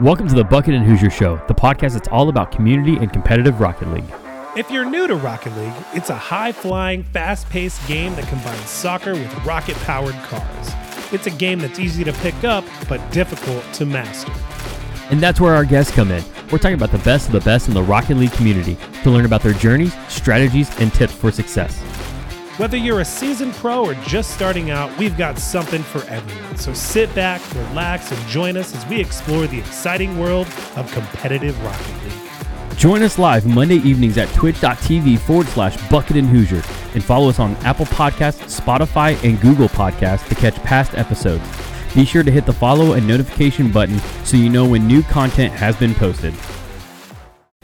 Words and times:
Welcome 0.00 0.28
to 0.28 0.34
the 0.34 0.44
Bucket 0.44 0.72
and 0.72 0.82
Hoosier 0.82 1.10
Show, 1.10 1.36
the 1.46 1.54
podcast 1.54 1.92
that's 1.92 2.08
all 2.08 2.30
about 2.30 2.50
community 2.50 2.96
and 2.96 3.12
competitive 3.12 3.60
Rocket 3.60 3.88
League. 3.88 4.10
If 4.56 4.70
you're 4.70 4.88
new 4.88 5.06
to 5.06 5.14
Rocket 5.14 5.54
League, 5.58 5.74
it's 5.92 6.08
a 6.08 6.16
high 6.16 6.52
flying, 6.52 7.02
fast 7.02 7.50
paced 7.50 7.86
game 7.86 8.14
that 8.14 8.26
combines 8.26 8.66
soccer 8.70 9.12
with 9.12 9.44
rocket 9.44 9.76
powered 9.80 10.14
cars. 10.22 10.70
It's 11.12 11.26
a 11.26 11.30
game 11.30 11.58
that's 11.58 11.78
easy 11.78 12.02
to 12.04 12.14
pick 12.14 12.44
up, 12.44 12.64
but 12.88 13.12
difficult 13.12 13.62
to 13.74 13.84
master. 13.84 14.32
And 15.10 15.20
that's 15.20 15.38
where 15.38 15.54
our 15.54 15.66
guests 15.66 15.94
come 15.94 16.10
in. 16.10 16.24
We're 16.50 16.56
talking 16.56 16.72
about 16.72 16.92
the 16.92 16.98
best 17.00 17.26
of 17.26 17.32
the 17.32 17.40
best 17.40 17.68
in 17.68 17.74
the 17.74 17.82
Rocket 17.82 18.16
League 18.16 18.32
community 18.32 18.78
to 19.02 19.10
learn 19.10 19.26
about 19.26 19.42
their 19.42 19.52
journeys, 19.52 19.92
strategies, 20.08 20.74
and 20.80 20.94
tips 20.94 21.12
for 21.12 21.30
success. 21.30 21.78
Whether 22.56 22.76
you're 22.76 23.00
a 23.00 23.04
seasoned 23.04 23.54
pro 23.54 23.84
or 23.84 23.94
just 23.94 24.32
starting 24.32 24.70
out, 24.70 24.96
we've 24.98 25.16
got 25.16 25.38
something 25.38 25.82
for 25.82 26.02
everyone. 26.10 26.56
So 26.56 26.74
sit 26.74 27.14
back, 27.14 27.40
relax, 27.54 28.10
and 28.10 28.20
join 28.28 28.56
us 28.56 28.74
as 28.74 28.84
we 28.86 29.00
explore 29.00 29.46
the 29.46 29.58
exciting 29.58 30.18
world 30.18 30.46
of 30.76 30.90
competitive 30.92 31.58
Rocket 31.64 32.04
League. 32.04 32.76
Join 32.76 33.02
us 33.02 33.18
live 33.18 33.46
Monday 33.46 33.76
evenings 33.76 34.18
at 34.18 34.28
twitch.tv 34.34 35.18
forward 35.20 35.46
slash 35.48 35.76
bucket 35.88 36.16
and 36.16 36.28
Hoosier 36.28 36.62
and 36.94 37.04
follow 37.04 37.28
us 37.28 37.38
on 37.38 37.54
Apple 37.58 37.86
Podcasts, 37.86 38.60
Spotify, 38.60 39.22
and 39.22 39.40
Google 39.40 39.68
Podcasts 39.68 40.28
to 40.28 40.34
catch 40.34 40.56
past 40.62 40.94
episodes. 40.94 41.44
Be 41.94 42.04
sure 42.04 42.22
to 42.22 42.30
hit 42.30 42.46
the 42.46 42.52
follow 42.52 42.94
and 42.94 43.06
notification 43.06 43.70
button 43.70 43.98
so 44.24 44.36
you 44.36 44.48
know 44.48 44.68
when 44.68 44.86
new 44.86 45.02
content 45.04 45.52
has 45.52 45.76
been 45.76 45.94
posted. 45.94 46.34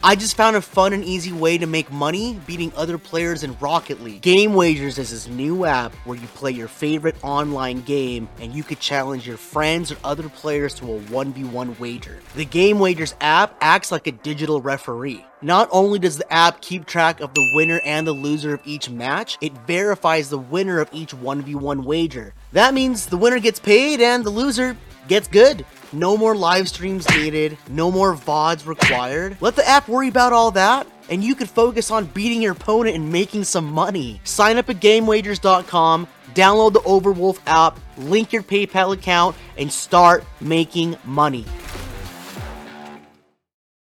I 0.03 0.15
just 0.15 0.37
found 0.37 0.55
a 0.55 0.61
fun 0.61 0.93
and 0.93 1.03
easy 1.03 1.33
way 1.33 1.57
to 1.57 1.65
make 1.65 1.91
money 1.91 2.39
beating 2.45 2.71
other 2.77 2.99
players 2.99 3.43
in 3.43 3.57
Rocket 3.59 3.99
League. 4.01 4.21
Game 4.21 4.53
Wagers 4.53 4.99
is 4.99 5.09
this 5.09 5.27
new 5.27 5.65
app 5.65 5.91
where 6.05 6.15
you 6.17 6.27
play 6.27 6.51
your 6.51 6.67
favorite 6.67 7.15
online 7.23 7.81
game 7.81 8.29
and 8.39 8.53
you 8.53 8.63
could 8.63 8.79
challenge 8.79 9.27
your 9.27 9.35
friends 9.35 9.91
or 9.91 9.97
other 10.03 10.29
players 10.29 10.75
to 10.75 10.93
a 10.93 10.99
1v1 10.99 11.79
wager. 11.79 12.19
The 12.35 12.45
Game 12.45 12.77
Wagers 12.77 13.15
app 13.19 13.57
acts 13.59 13.91
like 13.91 14.05
a 14.05 14.11
digital 14.11 14.61
referee. 14.61 15.25
Not 15.41 15.67
only 15.71 15.97
does 15.97 16.17
the 16.17 16.31
app 16.31 16.61
keep 16.61 16.85
track 16.85 17.19
of 17.19 17.33
the 17.33 17.51
winner 17.55 17.81
and 17.83 18.05
the 18.05 18.13
loser 18.13 18.53
of 18.53 18.61
each 18.65 18.91
match, 18.91 19.37
it 19.41 19.51
verifies 19.65 20.29
the 20.29 20.37
winner 20.37 20.79
of 20.79 20.89
each 20.93 21.15
1v1 21.15 21.83
wager. 21.83 22.35
That 22.53 22.75
means 22.75 23.07
the 23.07 23.17
winner 23.17 23.39
gets 23.39 23.59
paid 23.59 23.99
and 23.99 24.23
the 24.23 24.29
loser 24.29 24.77
gets 25.07 25.27
good. 25.27 25.65
No 25.93 26.17
more 26.17 26.35
live 26.35 26.67
streams 26.67 27.09
needed, 27.11 27.57
no 27.69 27.89
more 27.89 28.13
VODs 28.13 28.67
required. 28.67 29.37
Let 29.39 29.55
the 29.55 29.65
app 29.65 29.87
worry 29.87 30.09
about 30.09 30.33
all 30.33 30.51
that, 30.51 30.85
and 31.09 31.23
you 31.23 31.33
can 31.33 31.47
focus 31.47 31.91
on 31.91 32.07
beating 32.07 32.41
your 32.41 32.51
opponent 32.51 32.97
and 32.97 33.09
making 33.09 33.45
some 33.45 33.71
money. 33.71 34.19
Sign 34.25 34.57
up 34.57 34.69
at 34.69 34.81
GameWagers.com, 34.81 36.07
download 36.33 36.73
the 36.73 36.81
Overwolf 36.81 37.39
app, 37.47 37.79
link 37.97 38.33
your 38.33 38.43
PayPal 38.43 38.93
account, 38.93 39.37
and 39.57 39.71
start 39.71 40.25
making 40.41 40.97
money. 41.05 41.45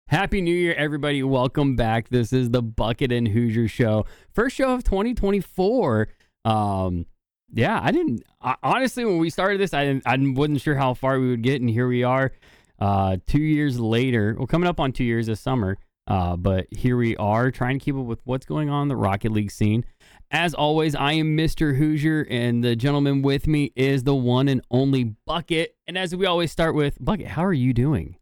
Happy 0.09 0.41
New 0.41 0.55
Year, 0.55 0.75
everybody. 0.75 1.23
Welcome 1.23 1.77
back. 1.77 2.09
This 2.09 2.33
is 2.33 2.51
the 2.51 2.63
Bucket 2.63 3.13
and 3.13 3.29
Hoosier 3.29 3.69
Show. 3.69 4.05
First 4.33 4.57
show 4.57 4.75
of 4.75 4.83
2024. 4.83 6.09
Um, 6.45 7.07
yeah, 7.55 7.81
I 7.83 7.93
didn't 7.93 8.23
I, 8.41 8.57
honestly 8.63 9.05
when 9.05 9.19
we 9.19 9.31
started 9.31 9.61
this, 9.61 9.73
I 9.73 10.01
I 10.05 10.17
wasn't 10.19 10.61
sure 10.61 10.75
how 10.75 10.95
far 10.95 11.19
we 11.21 11.31
would 11.31 11.43
get, 11.43 11.61
and 11.61 11.71
here 11.71 11.89
we 11.89 12.03
are, 12.03 12.33
uh, 12.79 13.17
two 13.27 13.43
years 13.43 13.79
later. 13.81 14.35
Well, 14.37 14.47
coming 14.47 14.69
up 14.69 14.81
on 14.81 14.93
two 14.93 15.05
years 15.05 15.27
this 15.27 15.41
summer. 15.41 15.79
Uh, 16.07 16.37
but 16.37 16.67
here 16.71 16.99
we 16.99 17.17
are 17.17 17.51
trying 17.51 17.79
to 17.79 17.83
keep 17.85 17.97
up 17.97 18.05
with 18.05 18.21
what's 18.25 18.45
going 18.45 18.69
on 18.69 18.83
in 18.83 18.89
the 18.89 18.97
Rocket 18.97 19.33
League 19.33 19.51
scene. 19.51 19.87
As 20.31 20.53
always, 20.53 20.95
I 20.95 21.13
am 21.13 21.37
Mr. 21.37 21.77
Hoosier, 21.79 22.27
and 22.29 22.63
the 22.63 22.77
gentleman 22.77 23.23
with 23.23 23.47
me 23.47 23.73
is 23.75 24.03
the 24.03 24.15
one 24.15 24.49
and 24.49 24.61
only 24.71 25.15
Bucket. 25.25 25.77
And 25.87 25.97
as 25.97 26.15
we 26.15 26.27
always 26.27 26.53
start 26.53 26.75
with, 26.75 27.03
Bucket, 27.03 27.29
how 27.29 27.45
are 27.45 27.55
you 27.55 27.73
doing? 27.73 28.17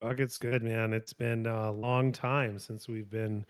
Bucket's 0.00 0.38
good, 0.38 0.62
man. 0.62 0.92
It's 0.92 1.12
been 1.12 1.46
a 1.46 1.72
long 1.72 2.12
time 2.12 2.58
since 2.58 2.88
we've 2.88 3.10
been 3.10 3.44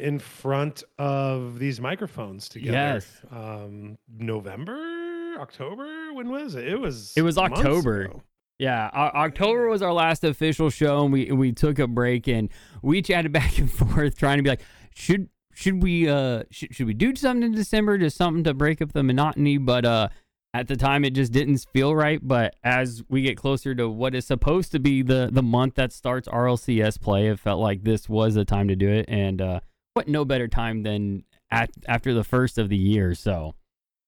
in 0.00 0.18
front 0.18 0.82
of 0.98 1.58
these 1.58 1.80
microphones 1.80 2.48
together. 2.48 2.72
Yes. 2.76 3.06
Um, 3.30 3.98
November, 4.18 5.36
October. 5.38 6.12
When 6.12 6.28
was 6.30 6.54
it? 6.54 6.66
It 6.66 6.80
was. 6.80 7.12
It 7.16 7.22
was 7.22 7.38
October. 7.38 8.10
Yeah, 8.58 8.90
O- 8.92 9.18
October 9.18 9.68
was 9.68 9.80
our 9.80 9.92
last 9.92 10.22
official 10.22 10.68
show, 10.68 11.04
and 11.04 11.12
we 11.12 11.32
we 11.32 11.52
took 11.52 11.78
a 11.78 11.86
break 11.86 12.28
and 12.28 12.50
we 12.82 13.00
chatted 13.00 13.32
back 13.40 13.58
and 13.58 13.70
forth, 13.72 14.18
trying 14.18 14.36
to 14.36 14.42
be 14.42 14.50
like, 14.50 14.62
should 14.94 15.28
should 15.54 15.82
we 15.82 16.08
uh 16.08 16.42
should, 16.50 16.74
should 16.74 16.86
we 16.86 16.94
do 16.94 17.14
something 17.16 17.42
in 17.42 17.52
December, 17.52 17.96
just 17.96 18.16
something 18.16 18.44
to 18.44 18.54
break 18.54 18.82
up 18.82 18.92
the 18.92 19.02
monotony? 19.02 19.56
But 19.56 19.86
uh, 19.86 20.08
at 20.52 20.68
the 20.68 20.76
time, 20.76 21.04
it 21.04 21.14
just 21.14 21.32
didn't 21.32 21.64
feel 21.72 21.94
right. 21.94 22.20
But 22.22 22.54
as 22.62 23.02
we 23.08 23.22
get 23.22 23.36
closer 23.38 23.74
to 23.74 23.88
what 23.88 24.14
is 24.14 24.26
supposed 24.26 24.72
to 24.72 24.78
be 24.78 25.00
the 25.02 25.30
the 25.32 25.42
month 25.42 25.76
that 25.76 25.90
starts 25.92 26.28
RLCS 26.28 27.00
play, 27.00 27.28
it 27.28 27.40
felt 27.40 27.60
like 27.60 27.84
this 27.84 28.10
was 28.10 28.34
the 28.34 28.44
time 28.44 28.68
to 28.68 28.76
do 28.76 28.90
it, 28.90 29.06
and 29.08 29.40
uh, 29.40 29.60
what 29.94 30.08
no 30.08 30.24
better 30.24 30.48
time 30.48 30.82
than 30.82 31.24
at 31.50 31.70
after 31.86 32.14
the 32.14 32.24
first 32.24 32.58
of 32.58 32.68
the 32.68 32.76
year. 32.76 33.14
So 33.14 33.54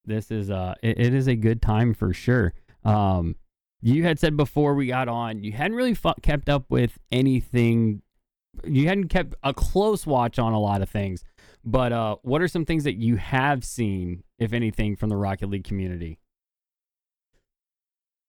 this 0.04 0.30
is 0.30 0.50
uh, 0.50 0.74
it, 0.82 0.98
it 0.98 1.14
is 1.14 1.28
a 1.28 1.36
good 1.36 1.62
time 1.62 1.94
for 1.94 2.12
sure. 2.12 2.54
Um 2.84 3.36
you 3.82 4.04
had 4.04 4.18
said 4.18 4.36
before 4.36 4.74
we 4.74 4.86
got 4.86 5.08
on 5.08 5.42
you 5.42 5.52
hadn't 5.52 5.76
really 5.76 5.94
fu- 5.94 6.14
kept 6.22 6.48
up 6.48 6.64
with 6.70 6.98
anything 7.10 8.00
you 8.64 8.86
hadn't 8.86 9.08
kept 9.08 9.34
a 9.42 9.52
close 9.52 10.06
watch 10.06 10.38
on 10.38 10.52
a 10.52 10.60
lot 10.60 10.82
of 10.82 10.88
things 10.88 11.24
but 11.64 11.92
uh 11.92 12.16
what 12.22 12.40
are 12.40 12.48
some 12.48 12.64
things 12.64 12.84
that 12.84 12.94
you 12.94 13.16
have 13.16 13.64
seen 13.64 14.22
if 14.38 14.52
anything 14.52 14.94
from 14.94 15.08
the 15.08 15.16
rocket 15.16 15.50
league 15.50 15.64
community 15.64 16.18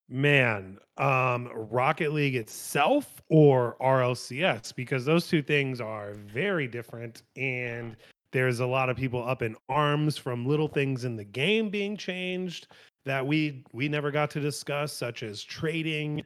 Man, 0.09 0.78
um, 0.97 1.50
Rocket 1.53 2.12
League 2.14 2.36
itself 2.36 3.22
or 3.30 3.78
RLCS, 3.81 4.75
because 4.75 5.06
those 5.06 5.28
two 5.28 5.41
things 5.41 5.81
are 5.81 6.14
very 6.14 6.68
different. 6.68 7.24
And 7.36 7.96
there's 8.31 8.59
a 8.59 8.66
lot 8.68 8.90
of 8.90 8.97
people 8.97 9.24
up 9.28 9.41
in 9.41 9.56
arms 9.69 10.18
from 10.18 10.46
little 10.46 10.68
things 10.68 11.06
in 11.06 11.16
the 11.16 11.24
game 11.24 11.69
being 11.69 11.96
changed 11.97 12.68
that 13.06 13.25
we 13.25 13.64
we 13.74 13.88
never 13.90 14.12
got 14.12 14.30
to 14.31 14.40
discuss, 14.40 14.94
such 14.94 15.24
as 15.24 15.41
trading 15.44 16.24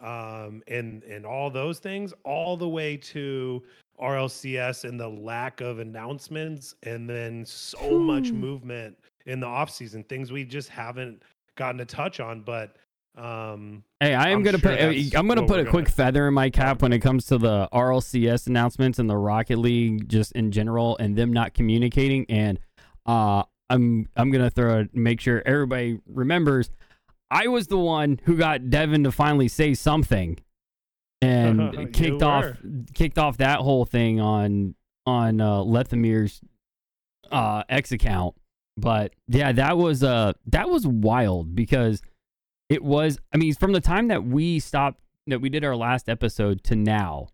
um 0.00 0.62
and 0.68 1.02
and 1.04 1.26
all 1.26 1.50
those 1.50 1.78
things, 1.80 2.12
all 2.24 2.56
the 2.56 2.68
way 2.68 2.96
to 2.96 3.62
RLCS 4.00 4.84
and 4.88 4.98
the 4.98 5.08
lack 5.08 5.60
of 5.60 5.80
announcements 5.80 6.74
and 6.84 7.08
then 7.10 7.44
so 7.44 7.98
much 7.98 8.30
Hmm. 8.30 8.40
movement 8.40 8.98
in 9.26 9.40
the 9.40 9.46
off 9.46 9.70
season, 9.70 10.04
things 10.04 10.30
we 10.32 10.44
just 10.44 10.68
haven't 10.68 11.22
gotten 11.56 11.78
to 11.78 11.84
touch 11.84 12.20
on. 12.20 12.42
But 12.42 12.76
um 13.18 13.82
hey 14.00 14.14
i 14.14 14.28
am 14.28 14.38
I'm 14.38 14.42
gonna 14.44 14.58
sure 14.58 14.70
put 14.70 15.16
i'm 15.16 15.26
gonna 15.26 15.46
put 15.46 15.60
a 15.60 15.64
quick 15.64 15.86
gonna 15.86 15.94
feather 15.94 16.28
in 16.28 16.34
my 16.34 16.50
cap 16.50 16.82
when 16.82 16.92
it 16.92 17.00
comes 17.00 17.26
to 17.26 17.38
the 17.38 17.68
rlcs 17.72 18.46
announcements 18.46 18.98
and 18.98 19.10
the 19.10 19.16
rocket 19.16 19.58
league 19.58 20.08
just 20.08 20.32
in 20.32 20.52
general 20.52 20.96
and 20.98 21.16
them 21.16 21.32
not 21.32 21.52
communicating. 21.54 22.26
And 22.28 22.58
uh 23.06 23.42
i'm 23.68 24.08
i'm 24.16 24.30
gonna 24.30 24.50
throw 24.50 24.80
it 24.80 24.94
make 24.94 25.20
sure 25.20 25.42
everybody 25.44 25.98
remembers 26.06 26.70
i 27.30 27.48
was 27.48 27.66
the 27.66 27.78
one 27.78 28.20
who 28.24 28.36
got 28.36 28.70
devin 28.70 29.04
to 29.04 29.12
finally 29.12 29.48
say 29.48 29.74
something 29.74 30.38
and 31.20 31.74
You 31.74 31.88
kicked 31.88 32.22
off 32.22 32.46
kicked 32.94 33.18
off 33.18 33.38
that 33.38 33.60
whole 33.60 33.84
thing 33.84 34.20
on 34.20 34.74
on 35.06 35.40
uh 35.40 35.58
Lethamyr's 35.58 36.40
uh 37.30 37.64
X 37.68 37.92
account. 37.92 38.34
But 38.76 39.12
yeah, 39.26 39.52
that 39.52 39.76
was 39.76 40.04
uh 40.04 40.34
that 40.46 40.68
was 40.70 40.86
wild 40.86 41.54
because 41.56 42.00
it 42.68 42.82
was 42.82 43.18
I 43.32 43.36
mean 43.36 43.54
from 43.54 43.72
the 43.72 43.80
time 43.80 44.08
that 44.08 44.24
we 44.24 44.58
stopped 44.58 45.00
that 45.26 45.40
we 45.40 45.48
did 45.48 45.64
our 45.64 45.76
last 45.76 46.08
episode 46.08 46.64
to 46.64 46.76
now 46.76 47.28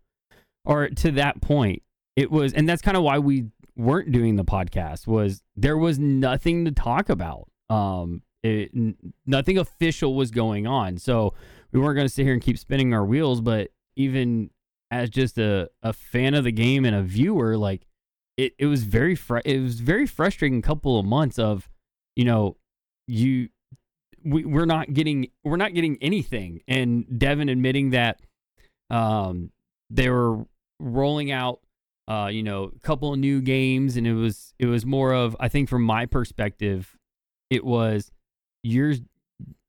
or 0.65 0.89
to 0.89 1.11
that 1.13 1.41
point 1.41 1.83
it 2.17 2.31
was 2.31 2.53
and 2.53 2.69
that's 2.69 2.83
kind 2.83 2.97
of 2.97 3.03
why 3.03 3.19
we 3.19 3.47
weren't 3.77 4.13
doing 4.13 4.37
the 4.37 4.45
podcast 4.45 5.07
was 5.07 5.43
there 5.57 5.77
was 5.77 5.99
nothing 5.99 6.65
to 6.65 6.73
talk 6.73 7.09
about. 7.09 7.49
Um 7.69 8.23
it, 8.43 8.73
nothing 9.25 9.57
official 9.57 10.15
was 10.15 10.31
going 10.31 10.67
on. 10.67 10.99
So 10.99 11.33
we 11.73 11.81
weren't 11.81 11.97
going 11.97 12.07
to 12.07 12.13
sit 12.13 12.25
here 12.25 12.35
and 12.35 12.43
keep 12.43 12.59
spinning 12.59 12.93
our 12.93 13.05
wheels 13.05 13.41
but 13.41 13.71
even 13.97 14.51
as 14.91 15.11
just 15.11 15.39
a, 15.39 15.71
a 15.83 15.93
fan 15.93 16.35
of 16.35 16.45
the 16.45 16.53
game 16.53 16.85
and 16.85 16.95
a 16.95 17.03
viewer 17.03 17.57
like 17.57 17.87
it, 18.37 18.55
it 18.59 18.67
was 18.67 18.83
very 18.85 19.15
fr- 19.15 19.39
it 19.45 19.61
was 19.61 19.81
very 19.81 20.07
frustrating 20.07 20.61
couple 20.63 20.99
of 20.99 21.07
months 21.07 21.39
of 21.39 21.69
you 22.17 22.25
know 22.25 22.57
you 23.07 23.49
we, 24.25 24.45
we're 24.45 24.65
not 24.65 24.93
getting 24.93 25.29
we're 25.45 25.57
not 25.57 25.75
getting 25.75 25.99
anything. 26.01 26.61
And 26.69 27.19
devin 27.19 27.49
admitting 27.49 27.91
that 27.91 28.21
um 28.91 29.51
they 29.91 30.09
were 30.09 30.45
rolling 30.81 31.31
out 31.31 31.61
uh 32.09 32.29
you 32.31 32.43
know 32.43 32.65
a 32.75 32.79
couple 32.81 33.13
of 33.13 33.19
new 33.19 33.41
games 33.41 33.97
and 33.97 34.07
it 34.07 34.15
was 34.15 34.53
it 34.59 34.67
was 34.67 34.85
more 34.85 35.15
of 35.15 35.35
i 35.41 35.49
think 35.49 35.71
from 35.71 35.83
my 35.83 36.05
perspective 36.05 36.99
it 37.49 37.65
was 37.65 38.11
your 38.63 38.93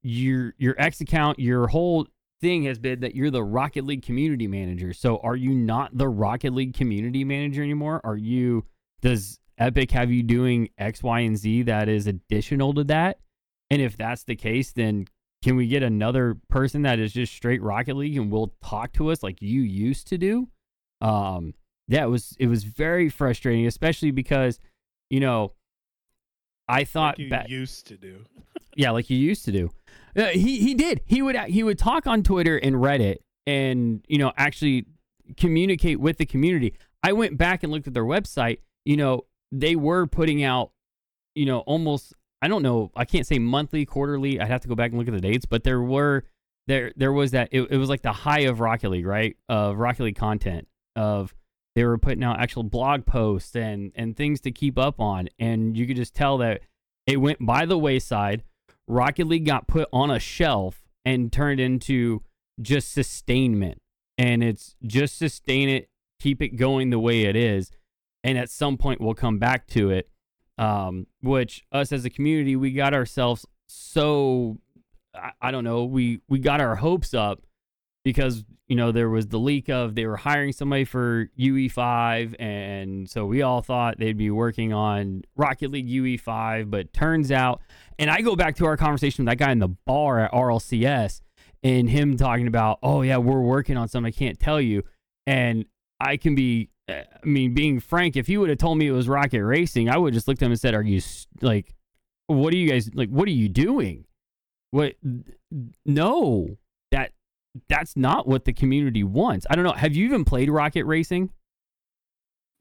your 0.02 0.52
your 0.58 0.74
x 0.78 1.00
account 1.00 1.38
your 1.38 1.68
whole 1.68 2.06
thing 2.40 2.64
has 2.64 2.78
been 2.78 3.00
that 3.00 3.14
you're 3.14 3.30
the 3.30 3.42
rocket 3.42 3.84
league 3.84 4.02
community 4.02 4.46
manager. 4.46 4.92
So 4.92 5.18
are 5.18 5.36
you 5.36 5.50
not 5.54 5.96
the 5.96 6.08
rocket 6.08 6.52
league 6.52 6.74
community 6.74 7.24
manager 7.24 7.62
anymore? 7.62 8.00
Are 8.04 8.16
you 8.16 8.64
does 9.00 9.38
epic 9.58 9.90
have 9.90 10.10
you 10.10 10.22
doing 10.22 10.68
x 10.76 11.02
y 11.02 11.20
and 11.20 11.36
z 11.36 11.62
that 11.62 11.88
is 11.88 12.06
additional 12.06 12.74
to 12.74 12.84
that 12.84 13.18
and 13.70 13.82
if 13.82 13.96
that's 13.96 14.24
the 14.24 14.36
case 14.36 14.72
then 14.72 15.06
can 15.42 15.56
we 15.56 15.68
get 15.68 15.82
another 15.82 16.36
person 16.48 16.82
that 16.82 16.98
is 16.98 17.12
just 17.12 17.32
straight 17.32 17.62
Rocket 17.62 17.96
League 17.96 18.16
and 18.16 18.30
will 18.30 18.54
talk 18.64 18.92
to 18.94 19.10
us 19.10 19.22
like 19.22 19.40
you 19.40 19.60
used 19.60 20.08
to 20.08 20.18
do? 20.18 20.48
Um, 21.00 21.54
it 21.88 22.10
was 22.10 22.34
it 22.40 22.48
was 22.48 22.64
very 22.64 23.08
frustrating, 23.08 23.66
especially 23.66 24.10
because 24.10 24.58
you 25.08 25.20
know 25.20 25.52
I 26.68 26.84
thought 26.84 27.18
like 27.18 27.24
you 27.24 27.30
ba- 27.30 27.44
used 27.48 27.86
to 27.88 27.96
do. 27.96 28.24
yeah, 28.76 28.90
like 28.90 29.08
you 29.08 29.18
used 29.18 29.44
to 29.44 29.52
do. 29.52 29.70
Uh, 30.16 30.26
he 30.28 30.58
he 30.58 30.74
did. 30.74 31.02
He 31.04 31.22
would 31.22 31.36
he 31.36 31.62
would 31.62 31.78
talk 31.78 32.06
on 32.06 32.22
Twitter 32.22 32.56
and 32.56 32.76
Reddit, 32.76 33.18
and 33.46 34.04
you 34.08 34.18
know 34.18 34.32
actually 34.36 34.86
communicate 35.36 36.00
with 36.00 36.18
the 36.18 36.26
community. 36.26 36.74
I 37.02 37.12
went 37.12 37.38
back 37.38 37.62
and 37.62 37.72
looked 37.72 37.86
at 37.86 37.94
their 37.94 38.04
website. 38.04 38.58
You 38.84 38.96
know 38.96 39.26
they 39.52 39.76
were 39.76 40.06
putting 40.06 40.42
out, 40.42 40.72
you 41.36 41.46
know, 41.46 41.60
almost 41.60 42.14
I 42.46 42.48
don't 42.48 42.62
know. 42.62 42.92
I 42.94 43.04
can't 43.04 43.26
say 43.26 43.40
monthly, 43.40 43.84
quarterly. 43.84 44.38
I'd 44.38 44.46
have 44.46 44.60
to 44.60 44.68
go 44.68 44.76
back 44.76 44.92
and 44.92 45.00
look 45.00 45.08
at 45.08 45.14
the 45.14 45.20
dates, 45.20 45.46
but 45.46 45.64
there 45.64 45.82
were 45.82 46.22
there 46.68 46.92
there 46.94 47.12
was 47.12 47.32
that 47.32 47.48
it, 47.50 47.62
it 47.72 47.76
was 47.76 47.88
like 47.88 48.02
the 48.02 48.12
high 48.12 48.42
of 48.42 48.60
Rocket 48.60 48.88
League, 48.90 49.04
right? 49.04 49.36
Of 49.48 49.78
Rocket 49.78 50.04
League 50.04 50.16
content 50.16 50.68
of 50.94 51.34
they 51.74 51.82
were 51.82 51.98
putting 51.98 52.22
out 52.22 52.38
actual 52.38 52.62
blog 52.62 53.04
posts 53.04 53.56
and 53.56 53.90
and 53.96 54.16
things 54.16 54.40
to 54.42 54.52
keep 54.52 54.78
up 54.78 55.00
on, 55.00 55.28
and 55.40 55.76
you 55.76 55.88
could 55.88 55.96
just 55.96 56.14
tell 56.14 56.38
that 56.38 56.60
it 57.04 57.16
went 57.16 57.44
by 57.44 57.66
the 57.66 57.76
wayside. 57.76 58.44
Rocket 58.86 59.26
League 59.26 59.44
got 59.44 59.66
put 59.66 59.88
on 59.92 60.12
a 60.12 60.20
shelf 60.20 60.84
and 61.04 61.32
turned 61.32 61.58
into 61.58 62.22
just 62.62 62.92
sustainment, 62.92 63.82
and 64.16 64.44
it's 64.44 64.76
just 64.86 65.18
sustain 65.18 65.68
it, 65.68 65.88
keep 66.20 66.40
it 66.40 66.50
going 66.50 66.90
the 66.90 67.00
way 67.00 67.22
it 67.22 67.34
is, 67.34 67.72
and 68.22 68.38
at 68.38 68.50
some 68.50 68.76
point 68.76 69.00
we'll 69.00 69.14
come 69.14 69.40
back 69.40 69.66
to 69.66 69.90
it. 69.90 70.08
Um, 70.58 71.06
which 71.22 71.64
us 71.70 71.92
as 71.92 72.06
a 72.06 72.10
community, 72.10 72.56
we 72.56 72.72
got 72.72 72.94
ourselves 72.94 73.44
so 73.66 74.58
I, 75.14 75.32
I 75.40 75.50
don't 75.50 75.64
know, 75.64 75.84
we 75.84 76.20
we 76.28 76.38
got 76.38 76.60
our 76.60 76.76
hopes 76.76 77.14
up 77.14 77.42
because 78.04 78.44
you 78.68 78.76
know 78.76 78.92
there 78.92 79.08
was 79.08 79.26
the 79.28 79.38
leak 79.38 79.68
of 79.68 79.94
they 79.94 80.06
were 80.06 80.16
hiring 80.16 80.52
somebody 80.52 80.84
for 80.84 81.28
UE5 81.38 82.36
and 82.40 83.08
so 83.08 83.26
we 83.26 83.42
all 83.42 83.62
thought 83.62 83.98
they'd 83.98 84.16
be 84.16 84.30
working 84.30 84.72
on 84.72 85.22
Rocket 85.36 85.70
League 85.70 85.88
UE5 85.88 86.70
but 86.70 86.92
turns 86.92 87.30
out 87.32 87.60
and 87.98 88.10
I 88.10 88.20
go 88.20 88.36
back 88.36 88.56
to 88.56 88.66
our 88.66 88.76
conversation 88.76 89.24
with 89.24 89.32
that 89.32 89.44
guy 89.44 89.52
in 89.52 89.58
the 89.58 89.68
bar 89.68 90.20
at 90.20 90.32
RLCS 90.32 91.20
and 91.62 91.90
him 91.90 92.16
talking 92.16 92.46
about 92.46 92.78
oh 92.82 93.02
yeah 93.02 93.16
we're 93.16 93.40
working 93.40 93.76
on 93.76 93.88
something 93.88 94.12
I 94.12 94.16
can't 94.16 94.38
tell 94.38 94.60
you 94.60 94.82
and 95.26 95.64
I 96.00 96.16
can 96.16 96.34
be 96.34 96.70
I 96.88 97.04
mean 97.24 97.54
being 97.54 97.80
frank 97.80 98.16
if 98.16 98.28
you 98.28 98.40
would 98.40 98.48
have 98.48 98.58
told 98.58 98.78
me 98.78 98.86
it 98.86 98.92
was 98.92 99.08
Rocket 99.08 99.44
Racing 99.44 99.88
I 99.90 99.96
would 99.96 100.12
have 100.12 100.16
just 100.16 100.28
looked 100.28 100.42
at 100.42 100.46
him 100.46 100.52
and 100.52 100.60
said 100.60 100.74
are 100.74 100.82
you 100.82 101.00
like 101.40 101.74
what 102.26 102.52
are 102.52 102.56
you 102.56 102.68
guys 102.68 102.90
like 102.94 103.08
what 103.08 103.26
are 103.26 103.32
you 103.32 103.48
doing 103.48 104.04
what 104.70 104.94
no 105.84 106.58
that 106.92 107.12
that's 107.68 107.96
not 107.96 108.26
what 108.26 108.44
the 108.44 108.52
community 108.52 109.02
wants. 109.02 109.46
I 109.48 109.56
don't 109.56 109.64
know. 109.64 109.72
Have 109.72 109.94
you 109.94 110.04
even 110.04 110.24
played 110.24 110.50
Rocket 110.50 110.84
Racing? 110.84 111.30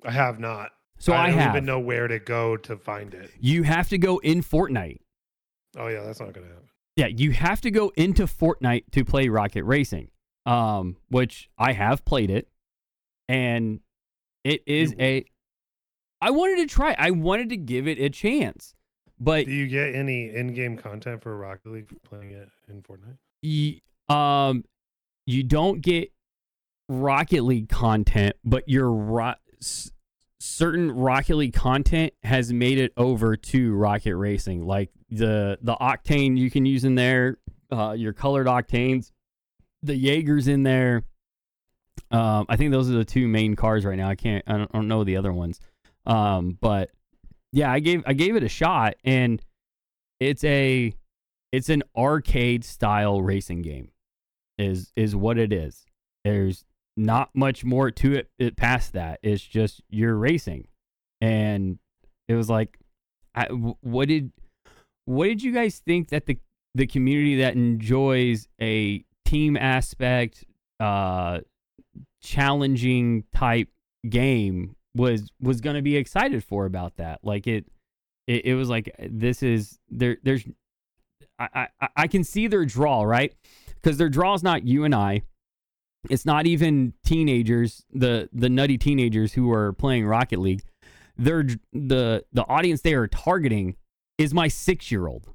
I 0.03 0.11
have 0.11 0.39
not. 0.39 0.71
So 0.97 1.13
I, 1.13 1.23
I 1.23 1.29
don't 1.29 1.39
have. 1.39 1.55
even 1.55 1.65
know 1.65 1.79
where 1.79 2.07
to 2.07 2.19
go 2.19 2.55
to 2.57 2.77
find 2.77 3.13
it. 3.13 3.31
You 3.39 3.63
have 3.63 3.89
to 3.89 3.97
go 3.97 4.19
in 4.19 4.41
Fortnite. 4.41 4.99
Oh 5.77 5.87
yeah, 5.87 6.03
that's 6.03 6.19
not 6.19 6.33
gonna 6.33 6.47
happen. 6.47 6.69
Yeah, 6.95 7.07
you 7.07 7.31
have 7.31 7.59
to 7.61 7.71
go 7.71 7.91
into 7.97 8.23
Fortnite 8.23 8.85
to 8.91 9.03
play 9.03 9.27
Rocket 9.27 9.63
Racing. 9.65 10.09
Um, 10.45 10.97
which 11.09 11.49
I 11.57 11.73
have 11.73 12.05
played 12.05 12.29
it, 12.29 12.47
and 13.27 13.79
it 14.45 14.63
is 14.65 14.91
You- 14.91 14.97
a. 14.99 15.25
I 16.21 16.29
wanted 16.31 16.57
to 16.57 16.73
try. 16.73 16.95
I 16.97 17.11
wanted 17.11 17.49
to 17.49 17.57
give 17.57 17.87
it 17.87 17.99
a 17.99 18.09
chance, 18.09 18.73
but 19.19 19.45
Do 19.45 19.51
you 19.51 19.67
get 19.67 19.93
any 19.93 20.29
in-game 20.33 20.77
content 20.77 21.21
for 21.21 21.35
Rocket 21.37 21.69
League 21.69 21.87
for 21.89 21.95
playing 21.99 22.31
it 22.31 22.49
in 22.69 22.81
Fortnite? 22.81 23.17
y- 23.43 23.81
um, 24.07 24.63
you 25.27 25.43
don't 25.43 25.81
get 25.81 26.11
Rocket 26.87 27.43
League 27.43 27.67
content, 27.69 28.35
but 28.45 28.67
your 28.69 28.91
ro- 28.91 29.33
s- 29.61 29.91
certain 30.39 30.91
Rocket 30.91 31.35
League 31.35 31.53
content 31.53 32.13
has 32.23 32.53
made 32.53 32.77
it 32.77 32.93
over 32.95 33.35
to 33.35 33.73
Rocket 33.73 34.15
Racing, 34.15 34.65
like 34.65 34.91
the 35.09 35.57
the 35.61 35.75
octane 35.75 36.37
you 36.37 36.49
can 36.49 36.65
use 36.65 36.83
in 36.85 36.95
there, 36.95 37.37
uh, 37.71 37.95
your 37.97 38.13
colored 38.13 38.47
octanes, 38.47 39.11
the 39.83 39.95
Jaegers 39.95 40.47
in 40.47 40.63
there. 40.63 41.03
Um, 42.11 42.45
I 42.49 42.55
think 42.55 42.71
those 42.71 42.89
are 42.89 42.93
the 42.97 43.05
two 43.05 43.27
main 43.27 43.55
cars 43.55 43.85
right 43.85 43.97
now. 43.97 44.09
I 44.09 44.15
can't, 44.15 44.43
I 44.47 44.57
don't, 44.57 44.71
I 44.73 44.77
don't 44.77 44.87
know 44.87 45.03
the 45.03 45.17
other 45.17 45.33
ones. 45.33 45.59
Um, 46.05 46.57
but 46.61 46.91
yeah, 47.51 47.71
I 47.71 47.79
gave 47.79 48.03
I 48.05 48.13
gave 48.13 48.35
it 48.35 48.43
a 48.43 48.49
shot, 48.49 48.95
and 49.03 49.41
it's 50.19 50.43
a 50.43 50.93
it's 51.51 51.69
an 51.69 51.83
arcade 51.95 52.63
style 52.63 53.21
racing 53.21 53.61
game 53.61 53.89
is 54.57 54.91
is 54.95 55.15
what 55.15 55.37
it 55.37 55.51
is 55.51 55.85
there's 56.23 56.65
not 56.97 57.29
much 57.33 57.63
more 57.63 57.91
to 57.91 58.13
it, 58.13 58.29
it 58.39 58.55
past 58.55 58.93
that 58.93 59.19
it's 59.21 59.43
just 59.43 59.81
you're 59.89 60.15
racing 60.15 60.67
and 61.21 61.77
it 62.27 62.35
was 62.35 62.49
like 62.49 62.77
I, 63.35 63.45
what 63.45 64.07
did 64.07 64.31
what 65.05 65.25
did 65.25 65.43
you 65.43 65.51
guys 65.53 65.79
think 65.79 66.09
that 66.09 66.25
the 66.25 66.37
the 66.73 66.87
community 66.87 67.37
that 67.37 67.53
enjoys 67.53 68.47
a 68.61 69.03
team 69.25 69.57
aspect 69.57 70.45
uh 70.79 71.39
challenging 72.25 73.23
type 73.33 73.69
game 74.09 74.75
was 74.95 75.29
was 75.41 75.61
going 75.61 75.75
to 75.75 75.81
be 75.81 75.95
excited 75.97 76.43
for 76.43 76.65
about 76.65 76.97
that 76.97 77.19
like 77.23 77.47
it, 77.47 77.65
it 78.27 78.45
it 78.45 78.55
was 78.55 78.69
like 78.69 78.93
this 78.99 79.43
is 79.43 79.77
there 79.89 80.17
there's 80.23 80.45
I, 81.39 81.67
I 81.81 81.87
I 81.95 82.07
can 82.07 82.23
see 82.23 82.47
their 82.47 82.65
draw, 82.65 83.03
right? 83.03 83.33
Because 83.75 83.97
their 83.97 84.09
draw 84.09 84.33
is 84.33 84.43
not 84.43 84.65
you 84.65 84.83
and 84.83 84.95
I. 84.95 85.23
It's 86.09 86.25
not 86.25 86.45
even 86.45 86.93
teenagers, 87.03 87.83
the 87.91 88.29
the 88.31 88.49
nutty 88.49 88.77
teenagers 88.77 89.33
who 89.33 89.51
are 89.51 89.73
playing 89.73 90.05
Rocket 90.05 90.39
League. 90.39 90.61
They're 91.17 91.45
the 91.73 92.25
the 92.31 92.45
audience 92.47 92.81
they 92.81 92.93
are 92.93 93.07
targeting 93.07 93.75
is 94.17 94.33
my 94.33 94.47
six 94.47 94.91
year 94.91 95.07
old. 95.07 95.29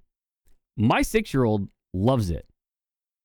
My 0.77 1.03
six 1.03 1.35
year 1.35 1.45
old 1.45 1.69
loves 1.93 2.31
it. 2.31 2.47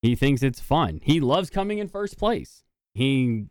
He 0.02 0.16
thinks 0.16 0.44
it's 0.44 0.60
fun. 0.60 1.00
He 1.04 1.20
loves 1.20 1.50
coming 1.50 1.80
in 1.80 1.88
first 1.88 2.18
place. 2.18 2.64
He 2.94 3.46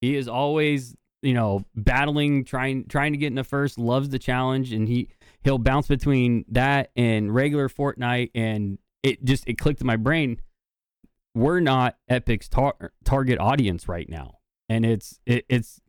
he 0.00 0.16
is 0.16 0.28
always 0.28 0.94
you 1.22 1.34
know 1.34 1.64
battling, 1.74 2.44
trying 2.44 2.86
trying 2.86 3.12
to 3.12 3.18
get 3.18 3.28
in 3.28 3.34
the 3.34 3.44
first. 3.44 3.78
Loves 3.78 4.08
the 4.08 4.18
challenge, 4.18 4.72
and 4.72 4.88
he 4.88 5.08
he'll 5.44 5.58
bounce 5.58 5.88
between 5.88 6.44
that 6.48 6.90
and 6.96 7.34
regular 7.34 7.68
Fortnite, 7.68 8.30
and 8.34 8.78
it 9.02 9.24
just 9.24 9.48
it 9.48 9.58
clicked 9.58 9.80
in 9.80 9.86
my 9.86 9.96
brain. 9.96 10.40
We're 11.34 11.60
not 11.60 11.96
Epic's 12.08 12.48
tar- 12.48 12.92
target 13.04 13.38
audience 13.38 13.88
right 13.88 14.08
now, 14.08 14.38
and 14.68 14.84
it's 14.84 15.20
it, 15.26 15.44
it's 15.48 15.80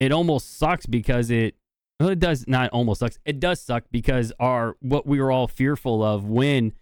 it 0.00 0.12
almost 0.12 0.58
sucks 0.58 0.86
because 0.86 1.30
it 1.30 1.56
well, 2.00 2.08
it 2.08 2.18
does 2.18 2.46
not 2.48 2.70
almost 2.70 3.00
sucks. 3.00 3.18
It 3.24 3.38
does 3.38 3.60
suck 3.60 3.84
because 3.90 4.32
our 4.40 4.76
what 4.80 5.06
we 5.06 5.20
were 5.20 5.30
all 5.30 5.48
fearful 5.48 6.02
of 6.02 6.24
when 6.24 6.72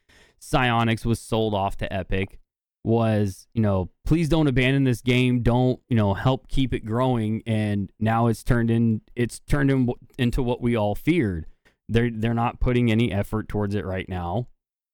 Psyonix 0.41 1.05
was 1.05 1.21
sold 1.21 1.53
off 1.53 1.77
to 1.79 1.93
Epic 1.93 2.39
was, 2.83 3.47
you 3.55 3.63
know, 3.63 3.91
please 4.05 4.29
don't 4.29 4.47
abandon 4.47 4.85
this 4.85 5.03
game. 5.03 5.43
Don't, 5.43 5.81
you 5.89 5.97
know, 5.97 6.15
help 6.15 6.49
keep 6.49 6.73
it 6.73 6.85
growing. 6.85 7.43
And 7.47 7.91
now 8.01 8.27
it's 8.29 8.43
turned 8.43 8.71
in 8.71 9.03
it's 9.15 9.41
turned 9.41 9.71
in, 9.71 9.91
into 10.19 10.43
what 10.43 10.61
we 10.61 10.77
all 10.77 10.95
feared 10.95 11.47
they're 11.91 12.11
they're 12.11 12.35
not 12.35 12.61
putting 12.61 12.91
any 12.91 13.13
effort 13.13 13.49
towards 13.49 13.75
it 13.75 13.85
right 13.85 14.09
now. 14.09 14.47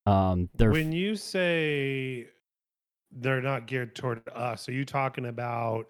Um, 0.06 0.48
they're 0.54 0.70
When 0.70 0.92
you 0.92 1.14
say 1.14 2.28
they're 3.12 3.42
not 3.42 3.66
geared 3.66 3.94
toward 3.94 4.22
us, 4.34 4.68
are 4.68 4.72
you 4.72 4.84
talking 4.84 5.26
about 5.26 5.86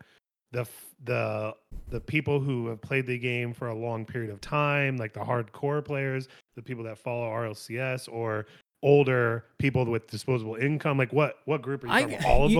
the 0.52 0.66
the 1.04 1.54
the 1.88 2.00
people 2.00 2.40
who 2.40 2.66
have 2.68 2.80
played 2.82 3.06
the 3.06 3.18
game 3.18 3.54
for 3.54 3.68
a 3.68 3.74
long 3.74 4.04
period 4.04 4.30
of 4.30 4.40
time, 4.40 4.96
like 4.96 5.12
the 5.12 5.20
hardcore 5.20 5.84
players, 5.84 6.28
the 6.56 6.62
people 6.62 6.84
that 6.84 6.98
follow 6.98 7.28
RLCS, 7.28 8.08
or 8.10 8.46
older 8.86 9.44
people 9.58 9.84
with 9.84 10.06
disposable 10.06 10.54
income? 10.54 10.96
Like 10.96 11.12
what 11.12 11.34
what 11.44 11.60
group 11.60 11.84
are 11.84 11.88
you 11.88 11.92
I- 11.92 12.00
about? 12.00 12.24
All 12.24 12.44
of 12.46 12.52
you- 12.52 12.56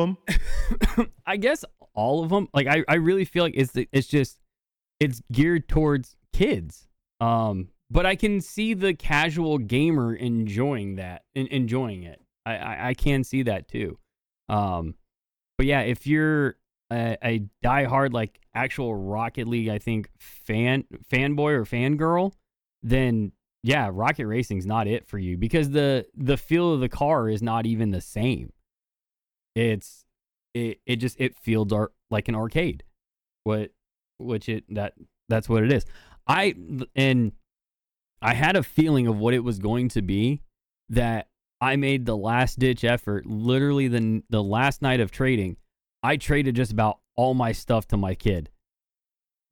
them? 0.97 1.09
I 1.27 1.37
guess 1.39 1.65
all 1.95 2.23
of 2.23 2.29
them. 2.31 2.49
Like 2.53 2.67
I, 2.67 2.85
I 2.89 2.97
really 2.97 3.25
feel 3.25 3.45
like 3.45 3.55
it's 3.57 3.73
the- 3.73 3.89
it's 3.93 4.09
just 4.09 4.39
it's 5.01 5.23
geared 5.33 5.69
towards 5.69 6.17
kids. 6.33 6.87
Um, 7.21 7.69
but 7.91 8.05
I 8.05 8.17
can 8.17 8.41
see 8.41 8.75
the 8.75 8.93
casual 8.93 9.59
gamer 9.59 10.15
enjoying 10.15 10.97
that 10.97 11.23
and 11.35 11.47
enjoying 11.49 12.03
it. 12.03 12.21
I, 12.45 12.57
I 12.57 12.89
I 12.89 12.95
can 12.95 13.23
see 13.25 13.43
that 13.45 13.69
too. 13.69 13.99
Um, 14.49 14.95
but 15.57 15.67
yeah, 15.67 15.81
if 15.81 16.07
you're 16.07 16.57
a, 16.91 17.17
a 17.23 17.45
diehard 17.65 18.13
like 18.13 18.41
actual 18.55 18.95
Rocket 18.95 19.47
League, 19.49 19.69
I 19.69 19.79
think 19.79 20.11
fan 20.19 20.85
fanboy 21.13 21.53
or 21.53 21.65
fangirl, 21.65 22.33
then 22.83 23.33
yeah, 23.67 23.91
Rocket 23.93 24.29
Racing's 24.29 24.65
not 24.65 24.87
it 24.87 25.09
for 25.09 25.19
you 25.19 25.37
because 25.37 25.71
the 25.71 26.07
the 26.15 26.37
feel 26.37 26.73
of 26.73 26.79
the 26.79 26.89
car 26.89 27.29
is 27.29 27.43
not 27.43 27.67
even 27.67 27.91
the 27.91 28.01
same. 28.01 28.53
It's 29.57 30.05
it 30.55 30.79
it 30.87 30.97
just 30.97 31.21
it 31.21 31.35
feels 31.35 31.73
like 32.09 32.29
an 32.29 32.37
arcade. 32.37 32.85
What 33.43 33.73
which 34.19 34.49
it 34.49 34.73
that 34.73 34.93
that's 35.29 35.49
what 35.49 35.65
it 35.65 35.73
is. 35.73 35.85
I 36.29 36.55
and 36.95 37.33
I 38.23 38.35
had 38.35 38.55
a 38.55 38.63
feeling 38.63 39.09
of 39.09 39.19
what 39.19 39.35
it 39.35 39.41
was 39.41 39.59
going 39.59 39.89
to 39.91 40.03
be 40.03 40.43
that 40.91 41.27
I 41.61 41.75
made 41.75 42.07
the 42.07 42.17
last 42.17 42.61
ditch 42.61 42.85
effort, 42.85 43.27
literally 43.27 43.89
the 43.89 44.23
the 44.31 44.45
last 44.45 44.81
night 44.81 45.01
of 45.01 45.11
trading. 45.11 45.57
I 46.05 46.19
traded 46.19 46.55
just 46.55 46.71
about 46.71 46.99
all 47.17 47.35
my 47.35 47.51
stuff 47.51 47.89
to 47.89 47.97
my 47.97 48.15
kid, 48.15 48.49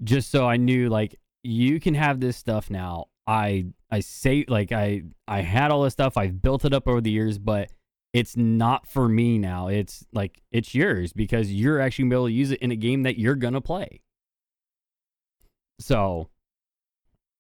just 0.05 0.31
so 0.31 0.47
I 0.47 0.57
knew 0.57 0.89
like 0.89 1.19
you 1.43 1.81
can 1.81 1.95
have 1.95 2.21
this 2.21 2.37
stuff 2.37 2.71
now. 2.71 3.07
I 3.27 3.67
I 3.91 4.01
say 4.01 4.45
like 4.49 4.73
I 4.73 5.03
I 5.27 5.41
had 5.41 5.71
all 5.71 5.83
this 5.83 5.93
stuff. 5.93 6.17
I've 6.17 6.43
built 6.43 6.65
it 6.65 6.73
up 6.75 6.87
over 6.89 7.01
the 7.01 7.11
years, 7.11 7.39
but 7.39 7.71
it's 8.13 8.37
not 8.37 8.87
for 8.87 9.09
me 9.09 9.39
now. 9.39 9.69
It's 9.69 10.07
like 10.13 10.43
it's 10.53 10.75
yours 10.75 11.13
because 11.13 11.53
you're 11.53 11.81
actually 11.81 12.05
gonna 12.05 12.11
be 12.11 12.17
able 12.17 12.27
to 12.27 12.33
use 12.33 12.51
it 12.51 12.61
in 12.61 12.71
a 12.71 12.77
game 12.77 13.03
that 13.05 13.19
you're 13.19 13.35
gonna 13.35 13.61
play. 13.61 14.03
So 15.81 16.29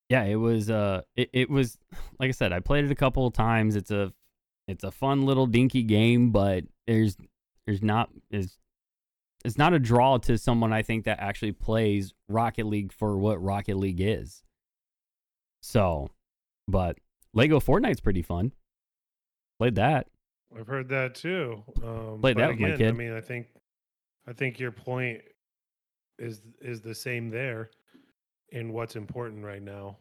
yeah, 0.08 0.24
it 0.24 0.36
was 0.36 0.70
uh 0.70 1.02
it, 1.16 1.30
it 1.32 1.50
was 1.50 1.78
like 2.18 2.28
I 2.28 2.32
said, 2.32 2.52
I 2.52 2.60
played 2.60 2.84
it 2.84 2.90
a 2.90 2.96
couple 2.96 3.26
of 3.26 3.34
times. 3.34 3.76
It's 3.76 3.90
a 3.90 4.12
it's 4.66 4.84
a 4.84 4.90
fun 4.90 5.26
little 5.26 5.46
dinky 5.46 5.82
game, 5.82 6.30
but 6.30 6.64
there's 6.86 7.16
there's 7.66 7.82
not 7.82 8.10
is 8.30 8.58
it's 9.44 9.58
not 9.58 9.74
a 9.74 9.78
draw 9.78 10.16
to 10.18 10.38
someone 10.38 10.72
I 10.72 10.82
think 10.82 11.04
that 11.04 11.20
actually 11.20 11.52
plays 11.52 12.14
Rocket 12.28 12.66
League 12.66 12.92
for 12.92 13.18
what 13.18 13.42
Rocket 13.42 13.76
League 13.76 14.00
is. 14.00 14.43
So, 15.64 16.10
but 16.68 16.98
Lego 17.32 17.58
Fortnite's 17.58 18.00
pretty 18.00 18.20
fun. 18.22 18.52
Played 19.58 19.76
that. 19.76 20.08
I've 20.56 20.66
heard 20.66 20.88
that 20.90 21.14
too. 21.14 21.62
Um, 21.82 22.18
Played 22.20 22.36
that 22.36 22.50
with 22.50 22.60
my 22.60 22.68
again, 22.68 22.78
kid. 22.78 22.88
I 22.88 22.92
mean, 22.92 23.12
I 23.12 23.20
think, 23.22 23.46
I 24.28 24.32
think 24.34 24.60
your 24.60 24.70
point 24.70 25.22
is 26.18 26.42
is 26.60 26.80
the 26.80 26.94
same 26.94 27.30
there 27.30 27.70
in 28.50 28.72
what's 28.72 28.94
important 28.94 29.44
right 29.44 29.62
now 29.62 29.96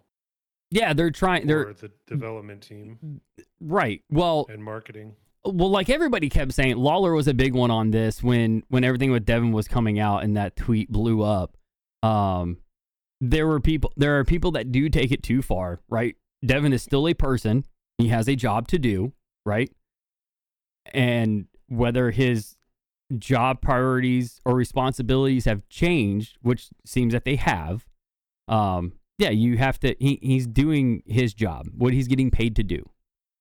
Yeah, 0.69 0.93
they're 0.93 1.09
trying. 1.09 1.47
They're 1.47 1.73
the 1.73 1.91
development 2.07 2.61
team 2.61 3.21
right. 3.59 4.01
Well, 4.11 4.45
and 4.49 4.63
marketing. 4.63 5.15
well, 5.45 5.69
like 5.71 5.89
everybody 5.89 6.29
kept 6.29 6.51
saying, 6.51 6.75
Lawler 6.75 7.13
was 7.13 7.27
a 7.27 7.33
big 7.33 7.55
one 7.55 7.71
on 7.71 7.89
this 7.91 8.21
when 8.21 8.63
when 8.67 8.83
everything 8.83 9.11
with 9.11 9.25
Devin 9.25 9.53
was 9.53 9.67
coming 9.67 9.97
out 9.97 10.23
and 10.23 10.35
that 10.37 10.55
tweet 10.55 10.91
blew 10.91 11.23
up. 11.23 11.57
Um, 12.03 12.57
there 13.21 13.47
were 13.47 13.59
people. 13.59 13.91
There 13.95 14.19
are 14.19 14.23
people 14.23 14.51
that 14.51 14.71
do 14.71 14.89
take 14.89 15.11
it 15.11 15.23
too 15.23 15.41
far. 15.41 15.79
Right. 15.89 16.15
Devin 16.45 16.73
is 16.73 16.83
still 16.83 17.07
a 17.07 17.13
person. 17.13 17.65
He 17.97 18.09
has 18.09 18.27
a 18.27 18.35
job 18.35 18.67
to 18.69 18.79
do. 18.79 19.13
Right. 19.45 19.71
And 20.93 21.47
whether 21.67 22.11
his 22.11 22.55
job 23.17 23.61
priorities 23.61 24.39
or 24.45 24.55
responsibilities 24.55 25.45
have 25.45 25.67
changed, 25.69 26.37
which 26.41 26.69
seems 26.85 27.13
that 27.13 27.25
they 27.25 27.35
have, 27.35 27.85
um, 28.47 28.93
yeah, 29.17 29.29
you 29.29 29.57
have 29.57 29.79
to. 29.79 29.95
He, 29.99 30.19
he's 30.21 30.47
doing 30.47 31.03
his 31.05 31.33
job, 31.33 31.67
what 31.75 31.93
he's 31.93 32.07
getting 32.07 32.31
paid 32.31 32.55
to 32.57 32.63
do. 32.63 32.83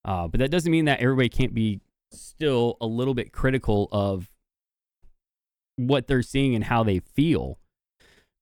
Uh, 0.04 0.28
but 0.28 0.38
that 0.40 0.50
doesn't 0.50 0.70
mean 0.70 0.84
that 0.84 1.00
everybody 1.00 1.28
can't 1.28 1.54
be 1.54 1.80
still 2.12 2.76
a 2.80 2.86
little 2.86 3.14
bit 3.14 3.32
critical 3.32 3.88
of 3.90 4.28
what 5.76 6.06
they're 6.06 6.22
seeing 6.22 6.54
and 6.54 6.64
how 6.64 6.82
they 6.82 6.98
feel, 6.98 7.58